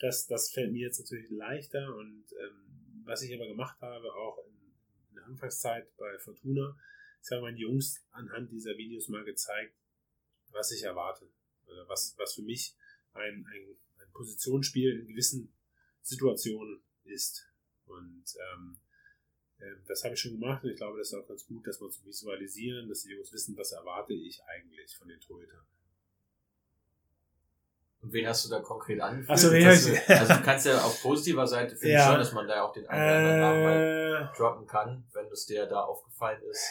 [0.00, 4.38] Das, das fällt mir jetzt natürlich leichter und ähm, was ich aber gemacht habe, auch
[4.46, 4.54] in,
[5.10, 6.76] in der Anfangszeit bei Fortuna,
[7.24, 9.74] ich habe meinen Jungs anhand dieser Videos mal gezeigt,
[10.50, 11.26] was ich erwarte.
[11.66, 12.76] Oder was, was für mich
[13.14, 15.52] ein, ein, ein Positionsspiel in gewissen
[16.02, 17.46] Situationen ist.
[17.86, 18.76] Und ähm,
[19.58, 21.80] äh, das habe ich schon gemacht und ich glaube, das ist auch ganz gut, dass
[21.80, 25.64] man zu visualisieren, dass die Jungs wissen, was erwarte ich eigentlich von den Torhütern.
[28.02, 29.30] Und wen hast du da konkret angeführt?
[29.30, 32.06] Achso, wen also du kannst ja auf positiver Seite finden ja.
[32.06, 34.36] schon, dass man da auch den einen oder anderen Namen mal äh.
[34.36, 36.70] droppen kann, wenn es dir da aufgefallen ist.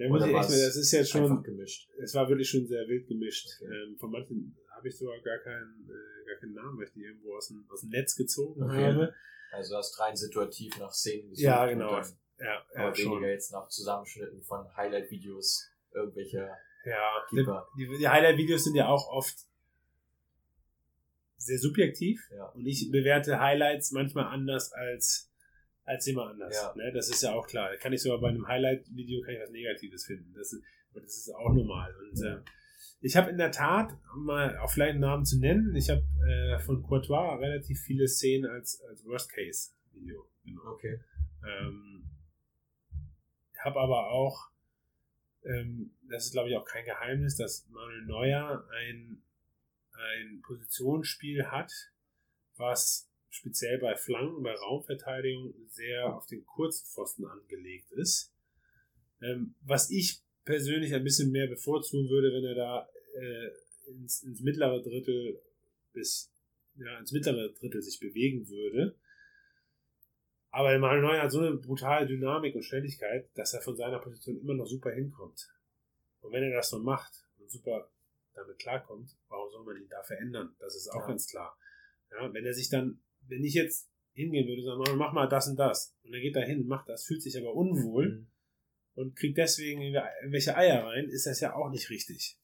[0.00, 1.88] Ja, muss ich echt, das ist jetzt schon gemischt.
[2.02, 3.48] Es war wirklich schon sehr wild gemischt.
[3.60, 3.72] Okay.
[3.72, 7.04] Ähm, von manchen habe ich sogar gar keinen, äh, gar keinen Namen, weil ich die
[7.04, 8.84] irgendwo aus dem, aus dem Netz gezogen okay.
[8.86, 9.14] habe.
[9.52, 11.44] Also hast rein situativ nach Szenen gesucht.
[11.44, 12.00] Ja, genau.
[12.00, 13.24] Dann, ja, aber ja, weniger schon.
[13.24, 17.46] jetzt nach Zusammenschnitten von Highlight-Videos irgendwelcher ja, die,
[17.76, 19.36] die, die Highlight-Videos sind ja auch oft
[21.36, 22.20] sehr subjektiv.
[22.34, 22.46] Ja.
[22.46, 25.29] Und ich bewerte Highlights manchmal anders als,
[25.84, 26.54] als jemand anders.
[26.54, 26.74] Ja.
[26.76, 26.92] Ne?
[26.92, 27.76] Das ist ja auch klar.
[27.76, 30.32] Kann ich sogar bei einem Highlight-Video kann ich was Negatives finden.
[30.34, 30.62] Das ist,
[30.94, 31.94] das ist auch normal.
[31.96, 32.38] Und äh,
[33.00, 36.04] ich habe in der Tat, um mal auch vielleicht einen Namen zu nennen, ich habe
[36.28, 40.68] äh, von Courtois relativ viele Szenen als, als Worst-Case-Video genommen.
[40.68, 41.00] Okay.
[41.42, 42.04] Ähm,
[43.58, 44.50] habe aber auch
[45.44, 49.22] ähm, das ist, glaube ich, auch kein Geheimnis, dass Manuel Neuer ein,
[49.92, 51.72] ein Positionsspiel hat,
[52.56, 58.32] was speziell bei Flanken, bei Raumverteidigung sehr auf den Kurzpfosten angelegt ist.
[59.22, 63.50] Ähm, was ich persönlich ein bisschen mehr bevorzugen würde, wenn er da äh,
[63.92, 65.40] ins, ins mittlere Drittel
[65.92, 66.32] bis
[66.76, 68.96] ja, ins mittlere Drittel sich bewegen würde.
[70.50, 74.40] Aber Manuel Neuer hat so eine brutale Dynamik und Schnelligkeit, dass er von seiner Position
[74.40, 75.48] immer noch super hinkommt.
[76.20, 77.88] Und wenn er das so macht und super
[78.34, 80.54] damit klarkommt, warum soll man ihn da verändern?
[80.58, 81.06] Das ist auch ja.
[81.06, 81.56] ganz klar.
[82.10, 83.00] Ja, wenn er sich dann,
[83.30, 86.40] wenn ich jetzt hingehen würde, sagen, mach mal das und das, und er geht da
[86.40, 88.26] hin, macht das, fühlt sich aber unwohl mhm.
[88.94, 92.36] und kriegt deswegen irgendwelche Eier rein, ist das ja auch nicht richtig.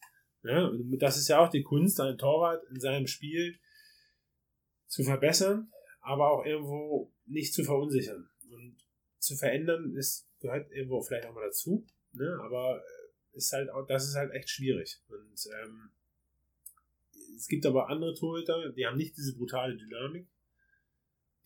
[0.43, 3.59] Ja, das ist ja auch die Kunst, einen Torwart in seinem Spiel
[4.87, 8.29] zu verbessern, aber auch irgendwo nicht zu verunsichern.
[8.53, 8.77] Und
[9.19, 12.39] zu verändern ist, gehört irgendwo vielleicht auch mal dazu, ne?
[12.43, 12.81] aber
[13.33, 15.03] ist halt auch, das ist halt echt schwierig.
[15.09, 15.91] Und ähm,
[17.37, 20.29] es gibt aber andere Torhüter, die haben nicht diese brutale Dynamik.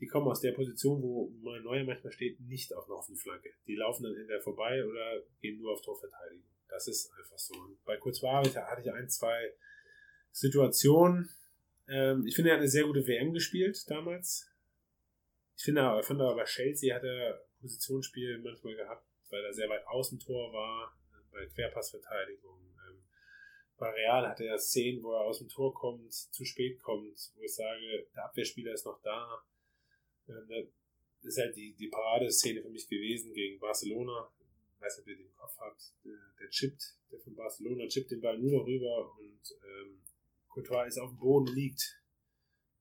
[0.01, 3.51] Die kommen aus der Position, wo mein Neuer manchmal steht, nicht auf einer offenen Flanke.
[3.67, 6.47] Die laufen dann entweder vorbei oder gehen nur auf Torverteidigung.
[6.69, 7.55] Das ist einfach so.
[7.55, 9.53] Und bei Kurzwahl hatte ich ein, zwei
[10.33, 11.29] Situationen.
[11.89, 14.49] Ähm, ich finde, er hat eine sehr gute WM gespielt damals.
[15.57, 19.69] Ich finde aber, fand aber bei Chelsea hat er Positionsspiel manchmal gehabt, weil er sehr
[19.69, 20.97] weit außen Tor war,
[21.31, 22.59] bei Querpassverteidigung.
[22.89, 23.05] Ähm,
[23.77, 27.43] bei Real hatte er Szenen, wo er aus dem Tor kommt, zu spät kommt, wo
[27.43, 29.43] ich sage, der Abwehrspieler ist noch da.
[30.37, 34.31] Das ist halt die, die Paradeszene für mich gewesen gegen Barcelona
[34.81, 38.21] weiß nicht, wer den im Kopf hat, der, der chippt, der von Barcelona chippt den
[38.21, 40.01] Ball nur noch rüber und ähm,
[40.49, 42.01] Courtois ist auf dem Boden liegt.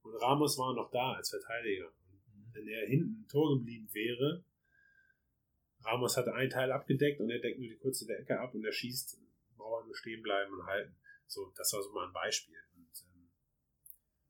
[0.02, 1.88] Und Ramos war noch da als Verteidiger.
[1.88, 4.44] Und wenn er hinten Tor geblieben wäre,
[5.84, 8.66] Ramos hatte einen Teil abgedeckt und er deckt nur die kurze der Ecke ab und
[8.66, 9.20] er schießt,
[9.58, 10.96] braucht nur stehen bleiben und halten.
[11.28, 12.56] So, das war so mal ein Beispiel.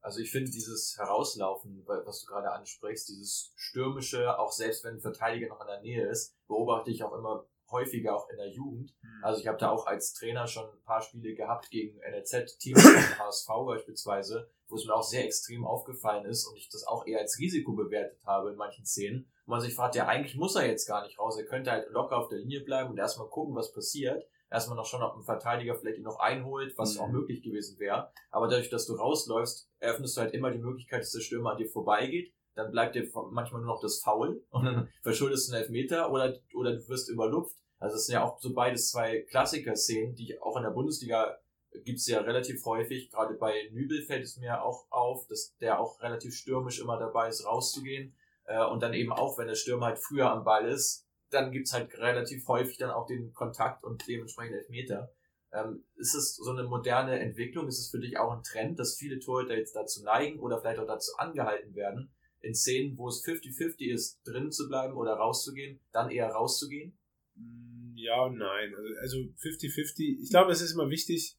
[0.01, 5.01] Also ich finde dieses Herauslaufen, was du gerade ansprichst, dieses stürmische, auch selbst wenn ein
[5.01, 8.93] Verteidiger noch in der Nähe ist, beobachte ich auch immer häufiger auch in der Jugend.
[9.01, 9.23] Mhm.
[9.23, 13.19] Also ich habe da auch als Trainer schon ein paar Spiele gehabt gegen NLZ-Teams von
[13.19, 17.19] HSV beispielsweise, wo es mir auch sehr extrem aufgefallen ist und ich das auch eher
[17.19, 19.29] als Risiko bewertet habe in manchen Szenen.
[19.45, 21.37] Und man sich fragt, ja, eigentlich muss er jetzt gar nicht raus.
[21.37, 24.27] Er könnte halt locker auf der Linie bleiben und erstmal gucken, was passiert.
[24.51, 27.01] Erstmal noch schon, ob ein Verteidiger vielleicht ihn noch einholt, was mhm.
[27.01, 28.11] auch möglich gewesen wäre.
[28.31, 31.57] Aber dadurch, dass du rausläufst, eröffnest du halt immer die Möglichkeit, dass der Stürmer an
[31.57, 35.63] dir vorbeigeht dann bleibt dir manchmal nur noch das Foul und dann verschuldest du einen
[35.63, 37.55] Elfmeter oder, oder du wirst überlupft.
[37.79, 41.37] Also es sind ja auch so beides zwei Klassiker-Szenen, die auch in der Bundesliga
[41.85, 43.09] gibt's ja relativ häufig.
[43.09, 47.29] Gerade bei Nübel fällt es mir auch auf, dass der auch relativ stürmisch immer dabei
[47.29, 48.15] ist, rauszugehen.
[48.45, 51.73] Äh, und dann eben auch, wenn der Stürmer halt früher am Ball ist, dann gibt's
[51.73, 55.11] halt relativ häufig dann auch den Kontakt und dementsprechend Elfmeter.
[55.51, 57.67] Ähm, ist es so eine moderne Entwicklung?
[57.67, 60.79] Ist es für dich auch ein Trend, dass viele Torhüter jetzt dazu neigen oder vielleicht
[60.79, 62.11] auch dazu angehalten werden,
[62.41, 66.97] in Szenen, wo es 50-50 ist, drin zu bleiben oder rauszugehen, dann eher rauszugehen?
[67.35, 68.75] Mm, ja und nein.
[69.01, 70.21] Also 50-50.
[70.21, 71.37] Ich glaube, es ist immer wichtig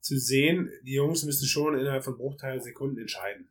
[0.00, 3.48] zu sehen, die Jungs müssen schon innerhalb von Bruchteilen Sekunden entscheiden.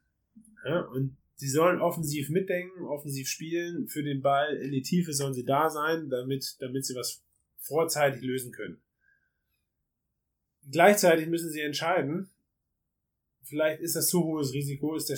[0.66, 0.82] Ja?
[0.82, 3.88] Und sie sollen offensiv mitdenken, offensiv spielen.
[3.88, 7.24] Für den Ball in die Tiefe sollen sie da sein, damit, damit sie was
[7.58, 8.82] vorzeitig lösen können.
[10.70, 12.30] Gleichzeitig müssen sie entscheiden,
[13.44, 15.18] vielleicht ist das zu hohes Risiko, ist der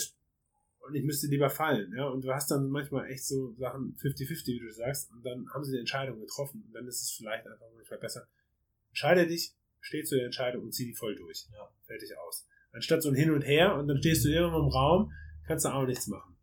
[0.81, 2.07] und ich müsste lieber fallen, ja.
[2.07, 5.63] Und du hast dann manchmal echt so Sachen 50-50, wie du sagst, und dann haben
[5.63, 6.63] sie die Entscheidung getroffen.
[6.65, 8.27] Und dann ist es vielleicht einfach manchmal besser.
[8.89, 11.45] Entscheide dich, steh zu der Entscheidung und zieh die voll durch.
[11.53, 11.69] Ja.
[11.85, 12.47] Fertig aus.
[12.71, 15.11] Anstatt so ein Hin und Her und dann stehst du irgendwo im Raum,
[15.51, 16.37] kannst du auch nichts machen.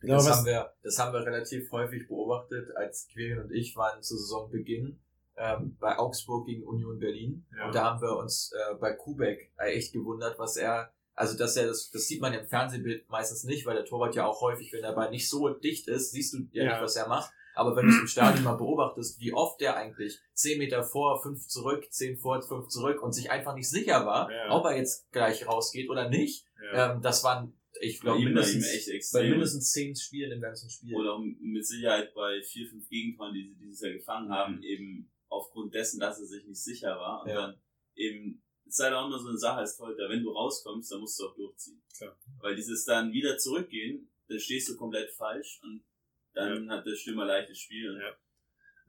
[0.00, 4.02] Glaube, das, haben wir, das haben wir relativ häufig beobachtet, als Quirin und ich waren
[4.02, 5.00] zu Saisonbeginn
[5.36, 7.46] ähm, bei Augsburg gegen Union Berlin.
[7.56, 7.66] Ja.
[7.66, 11.66] Und da haben wir uns äh, bei Kubek echt gewundert, was er also dass er
[11.66, 14.82] das, das sieht man im Fernsehbild meistens nicht, weil der Torwart ja auch häufig, wenn
[14.82, 16.72] der Ball nicht so dicht ist, siehst du ja, ja.
[16.72, 17.30] nicht, was er macht.
[17.54, 21.22] Aber wenn du es im Stadion mal beobachtest, wie oft der eigentlich zehn Meter vor,
[21.22, 24.50] fünf zurück, zehn vor, fünf zurück und sich einfach nicht sicher war, ja.
[24.50, 26.94] ob er jetzt gleich rausgeht oder nicht, ja.
[26.94, 27.52] ähm, das waren,
[27.82, 30.94] ich glaube, mindestens, bei mindestens zehn Spielen im ganzen Spiel.
[30.94, 34.62] Oder mit Sicherheit bei vier, fünf Gegentoren, die sie dieses Jahr gefangen haben, mhm.
[34.62, 37.60] eben aufgrund dessen, dass er sich nicht sicher war und dann
[37.94, 41.20] eben ist halt auch immer so eine Sache als Torhüter, wenn du rauskommst, dann musst
[41.20, 41.82] du auch durchziehen.
[41.96, 42.18] Klar.
[42.40, 45.84] Weil dieses dann wieder zurückgehen, dann stehst du komplett falsch und
[46.32, 46.72] dann ja.
[46.72, 47.98] hat der Stürmer leichtes Spiel.
[48.00, 48.16] Ja.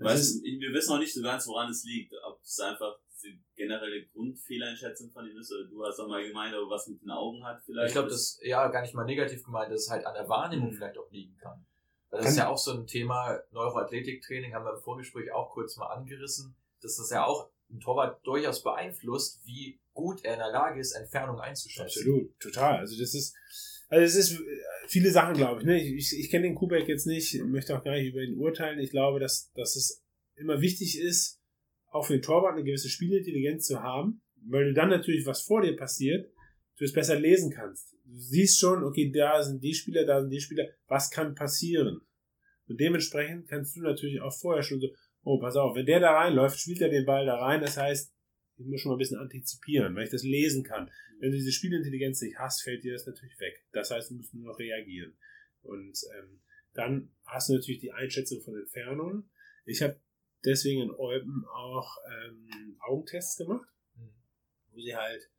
[0.04, 2.14] Weißt, wir wissen auch nicht so ganz, woran es liegt.
[2.26, 6.54] Ob es einfach die generelle Grundfehleinschätzung von ihm ist, oder du hast auch mal gemeint,
[6.54, 7.88] aber was mit den Augen hat vielleicht.
[7.88, 10.72] Ich glaube, das ja gar nicht mal negativ gemeint, dass es halt an der Wahrnehmung
[10.72, 10.76] mhm.
[10.76, 11.66] vielleicht auch liegen kann.
[12.10, 15.78] Weil das ist ja auch so ein Thema Neuroathletiktraining, haben wir im Vorgespräch auch kurz
[15.78, 20.52] mal angerissen, dass das ja auch ein Torwart durchaus beeinflusst, wie gut er in der
[20.52, 22.02] Lage ist, Entfernung einzuschätzen.
[22.02, 22.78] Absolut, total.
[22.80, 23.36] Also das ist,
[23.94, 24.44] also es ist äh,
[24.88, 25.66] viele Sachen, glaube ich.
[25.66, 25.80] Ne?
[25.80, 28.80] Ich, ich, ich kenne den Kubek jetzt nicht, möchte auch gar nicht über ihn urteilen.
[28.80, 30.04] Ich glaube, dass, dass es
[30.36, 31.40] immer wichtig ist,
[31.92, 35.62] auch für den Torwart eine gewisse Spielintelligenz zu haben, weil du dann natürlich, was vor
[35.62, 36.28] dir passiert,
[36.78, 37.94] du es besser lesen kannst.
[38.06, 42.02] Du siehst schon, okay, da sind die Spieler, da sind die Spieler, was kann passieren?
[42.68, 44.88] Und dementsprechend kannst du natürlich auch vorher schon so,
[45.24, 47.62] oh, pass auf, wenn der da reinläuft, spielt er den Ball da rein.
[47.62, 48.13] Das heißt,
[48.58, 50.90] ich muss schon mal ein bisschen antizipieren, weil ich das lesen kann.
[51.20, 53.64] Wenn du diese Spielintelligenz nicht hast, fällt dir das natürlich weg.
[53.72, 55.14] Das heißt, du musst nur noch reagieren.
[55.62, 56.42] Und ähm,
[56.74, 59.30] dann hast du natürlich die Einschätzung von Entfernungen.
[59.66, 60.00] Ich habe
[60.46, 63.68] deswegen in Eupen auch ähm, Augentests gemacht,
[64.72, 65.30] wo sie halt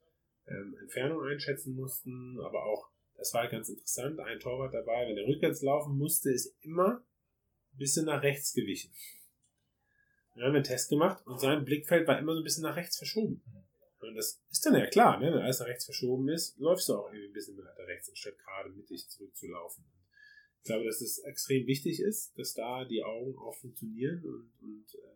[0.46, 5.16] ähm, Entfernung einschätzen mussten, aber auch, das war halt ganz interessant, ein Torwart dabei, wenn
[5.16, 7.04] er rückwärts laufen musste, ist immer
[7.72, 8.90] ein bisschen nach rechts gewichen.
[10.34, 12.96] Wir haben einen Test gemacht und sein Blickfeld war immer so ein bisschen nach rechts
[12.96, 13.42] verschoben.
[14.00, 15.32] Und das ist dann ja klar, ne?
[15.32, 18.38] wenn alles nach rechts verschoben ist, läufst du auch irgendwie ein bisschen weiter rechts, anstatt
[18.38, 19.84] gerade mittig zurückzulaufen.
[20.58, 24.94] Ich glaube, dass es extrem wichtig ist, dass da die Augen auch funktionieren und, und
[24.94, 25.14] äh,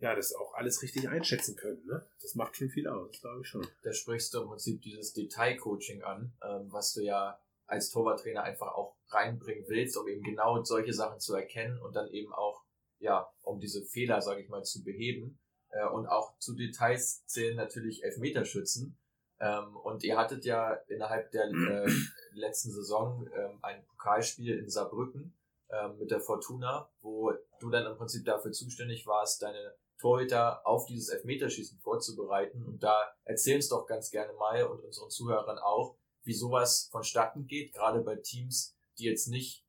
[0.00, 1.84] ja, das auch alles richtig einschätzen können.
[1.86, 2.06] Ne?
[2.20, 3.66] Das macht schon viel aus, glaube ich schon.
[3.82, 8.68] Da sprichst du im Prinzip dieses Detailcoaching an, ähm, was du ja als Torwarttrainer einfach
[8.68, 12.64] auch reinbringen willst, um eben genau solche Sachen zu erkennen und dann eben auch,
[12.98, 15.38] ja, um diese Fehler, sage ich mal, zu beheben.
[15.70, 18.98] Äh, und auch zu Details zählen natürlich Elfmeterschützen.
[19.40, 21.86] Ähm, und ihr hattet ja innerhalb der äh,
[22.32, 25.36] letzten Saison ähm, ein Pokalspiel in Saarbrücken
[25.70, 30.86] ähm, mit der Fortuna, wo du dann im Prinzip dafür zuständig warst, deine Torhüter auf
[30.86, 32.64] dieses Elfmeterschießen vorzubereiten.
[32.64, 37.46] Und da erzähl uns doch ganz gerne mal und unseren Zuhörern auch, wie sowas vonstatten
[37.46, 39.64] geht, gerade bei Teams, die jetzt nicht,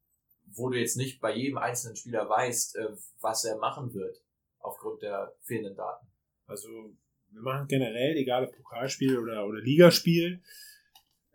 [0.54, 2.90] wo du jetzt nicht bei jedem einzelnen Spieler weißt, äh,
[3.22, 4.22] was er machen wird,
[4.60, 6.08] aufgrund der fehlenden Daten.
[6.48, 6.68] Also
[7.32, 10.42] wir machen generell, egal ob Pokalspiel oder, oder Ligaspiel,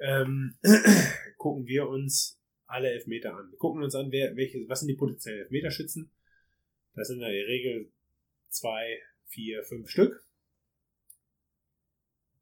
[0.01, 0.57] ähm,
[1.39, 3.51] gucken wir uns alle Elfmeter an.
[3.51, 6.11] Wir gucken uns an, wer, welche, was sind die potenziellen Elfmeterschützen.
[6.95, 7.93] Das sind in der Regel
[8.49, 10.25] zwei, vier, fünf Stück.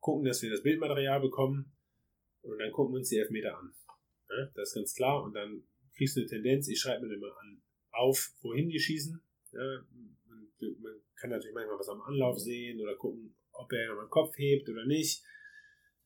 [0.01, 1.73] Gucken, dass wir das Bildmaterial bekommen
[2.43, 3.75] und dann gucken wir uns die Elfmeter an.
[4.29, 5.23] Ja, das ist ganz klar.
[5.23, 5.63] Und dann
[5.97, 9.21] kriegst du eine Tendenz, ich schreibe mir immer an, auf, wohin die schießen.
[9.53, 9.61] Ja,
[10.29, 10.49] man,
[10.81, 14.37] man, kann natürlich manchmal was am Anlauf sehen oder gucken, ob er nochmal den Kopf
[14.39, 15.23] hebt oder nicht.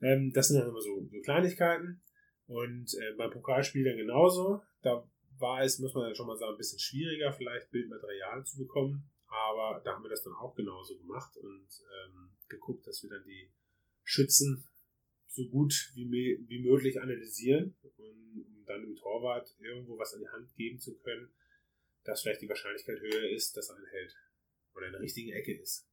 [0.02, 2.02] Ähm, das sind dann immer so, so Kleinigkeiten.
[2.46, 4.62] Und äh, beim Pokalspiel dann genauso.
[4.82, 5.08] Da
[5.38, 9.10] war es, muss man dann schon mal sagen, ein bisschen schwieriger, vielleicht Bildmaterial zu bekommen.
[9.26, 11.68] Aber da haben wir das dann auch genauso gemacht und
[12.04, 13.50] ähm, geguckt, dass wir dann die
[14.04, 14.68] Schützen
[15.28, 16.08] so gut wie,
[16.48, 20.96] wie möglich analysieren, und, um dann dem Torwart irgendwo was an die Hand geben zu
[20.98, 21.32] können,
[22.04, 24.14] dass vielleicht die Wahrscheinlichkeit höher ist, dass er einen hält
[24.74, 25.88] oder in der richtigen Ecke ist.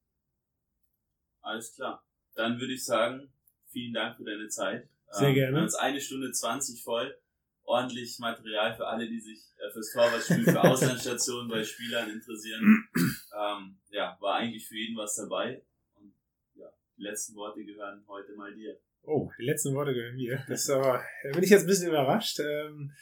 [1.42, 2.06] Alles klar.
[2.36, 3.32] Dann würde ich sagen,
[3.70, 4.90] vielen Dank für deine Zeit.
[5.12, 5.62] Sehr ähm, gerne.
[5.62, 7.18] Uns eine Stunde 20 voll.
[7.66, 12.88] Ordentlich Material für alle, die sich äh, fürs Torwartspiel, für Auslandsstationen bei Spielern interessieren.
[13.36, 15.64] Ähm, ja, war eigentlich für jeden was dabei.
[15.96, 16.14] Und
[16.56, 18.80] ja, die letzten Worte gehören heute mal dir.
[19.06, 20.44] Oh, die letzten Worte gehören mir.
[20.48, 22.40] Das ist aber, da bin ich jetzt ein bisschen überrascht.
[22.40, 22.94] Ähm,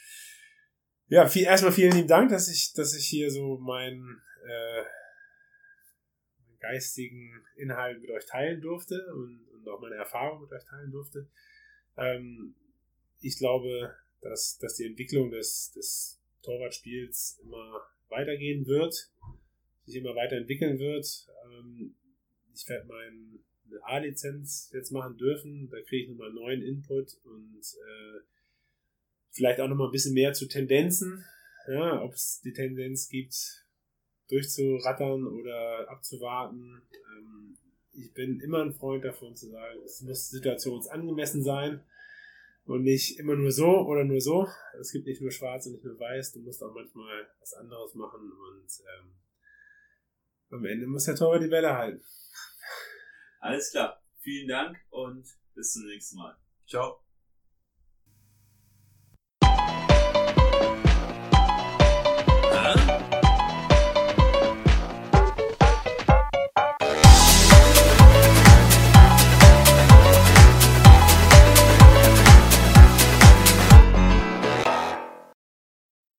[1.08, 4.82] ja, viel, erstmal vielen lieben Dank, dass ich, dass ich hier so meinen äh,
[6.58, 11.28] geistigen Inhalt mit euch teilen durfte und, und auch meine Erfahrung mit euch teilen durfte.
[11.96, 12.54] Ähm,
[13.20, 18.94] ich glaube, dass, dass die Entwicklung des, des Torwartspiels immer weitergehen wird,
[19.84, 21.28] sich immer weiterentwickeln wird.
[21.46, 21.94] Ähm,
[22.54, 22.86] ich werde
[23.72, 25.68] meine A-Lizenz jetzt machen dürfen.
[25.70, 28.20] Da kriege ich nochmal neuen Input und äh,
[29.30, 31.24] vielleicht auch nochmal ein bisschen mehr zu Tendenzen.
[31.68, 33.64] Ja, ob es die Tendenz gibt,
[34.28, 36.82] durchzurattern oder abzuwarten.
[36.92, 37.56] Ähm,
[37.92, 41.84] ich bin immer ein Freund davon zu sagen, es muss situationsangemessen sein
[42.64, 44.48] und nicht immer nur so oder nur so.
[44.80, 47.94] Es gibt nicht nur schwarz und nicht nur weiß, du musst auch manchmal was anderes
[47.94, 49.12] machen und ähm,
[50.50, 52.02] am Ende muss der Torwart die Welle halten.
[53.42, 54.00] Alles klar.
[54.20, 56.36] Vielen Dank und bis zum nächsten Mal.
[56.68, 57.02] Ciao.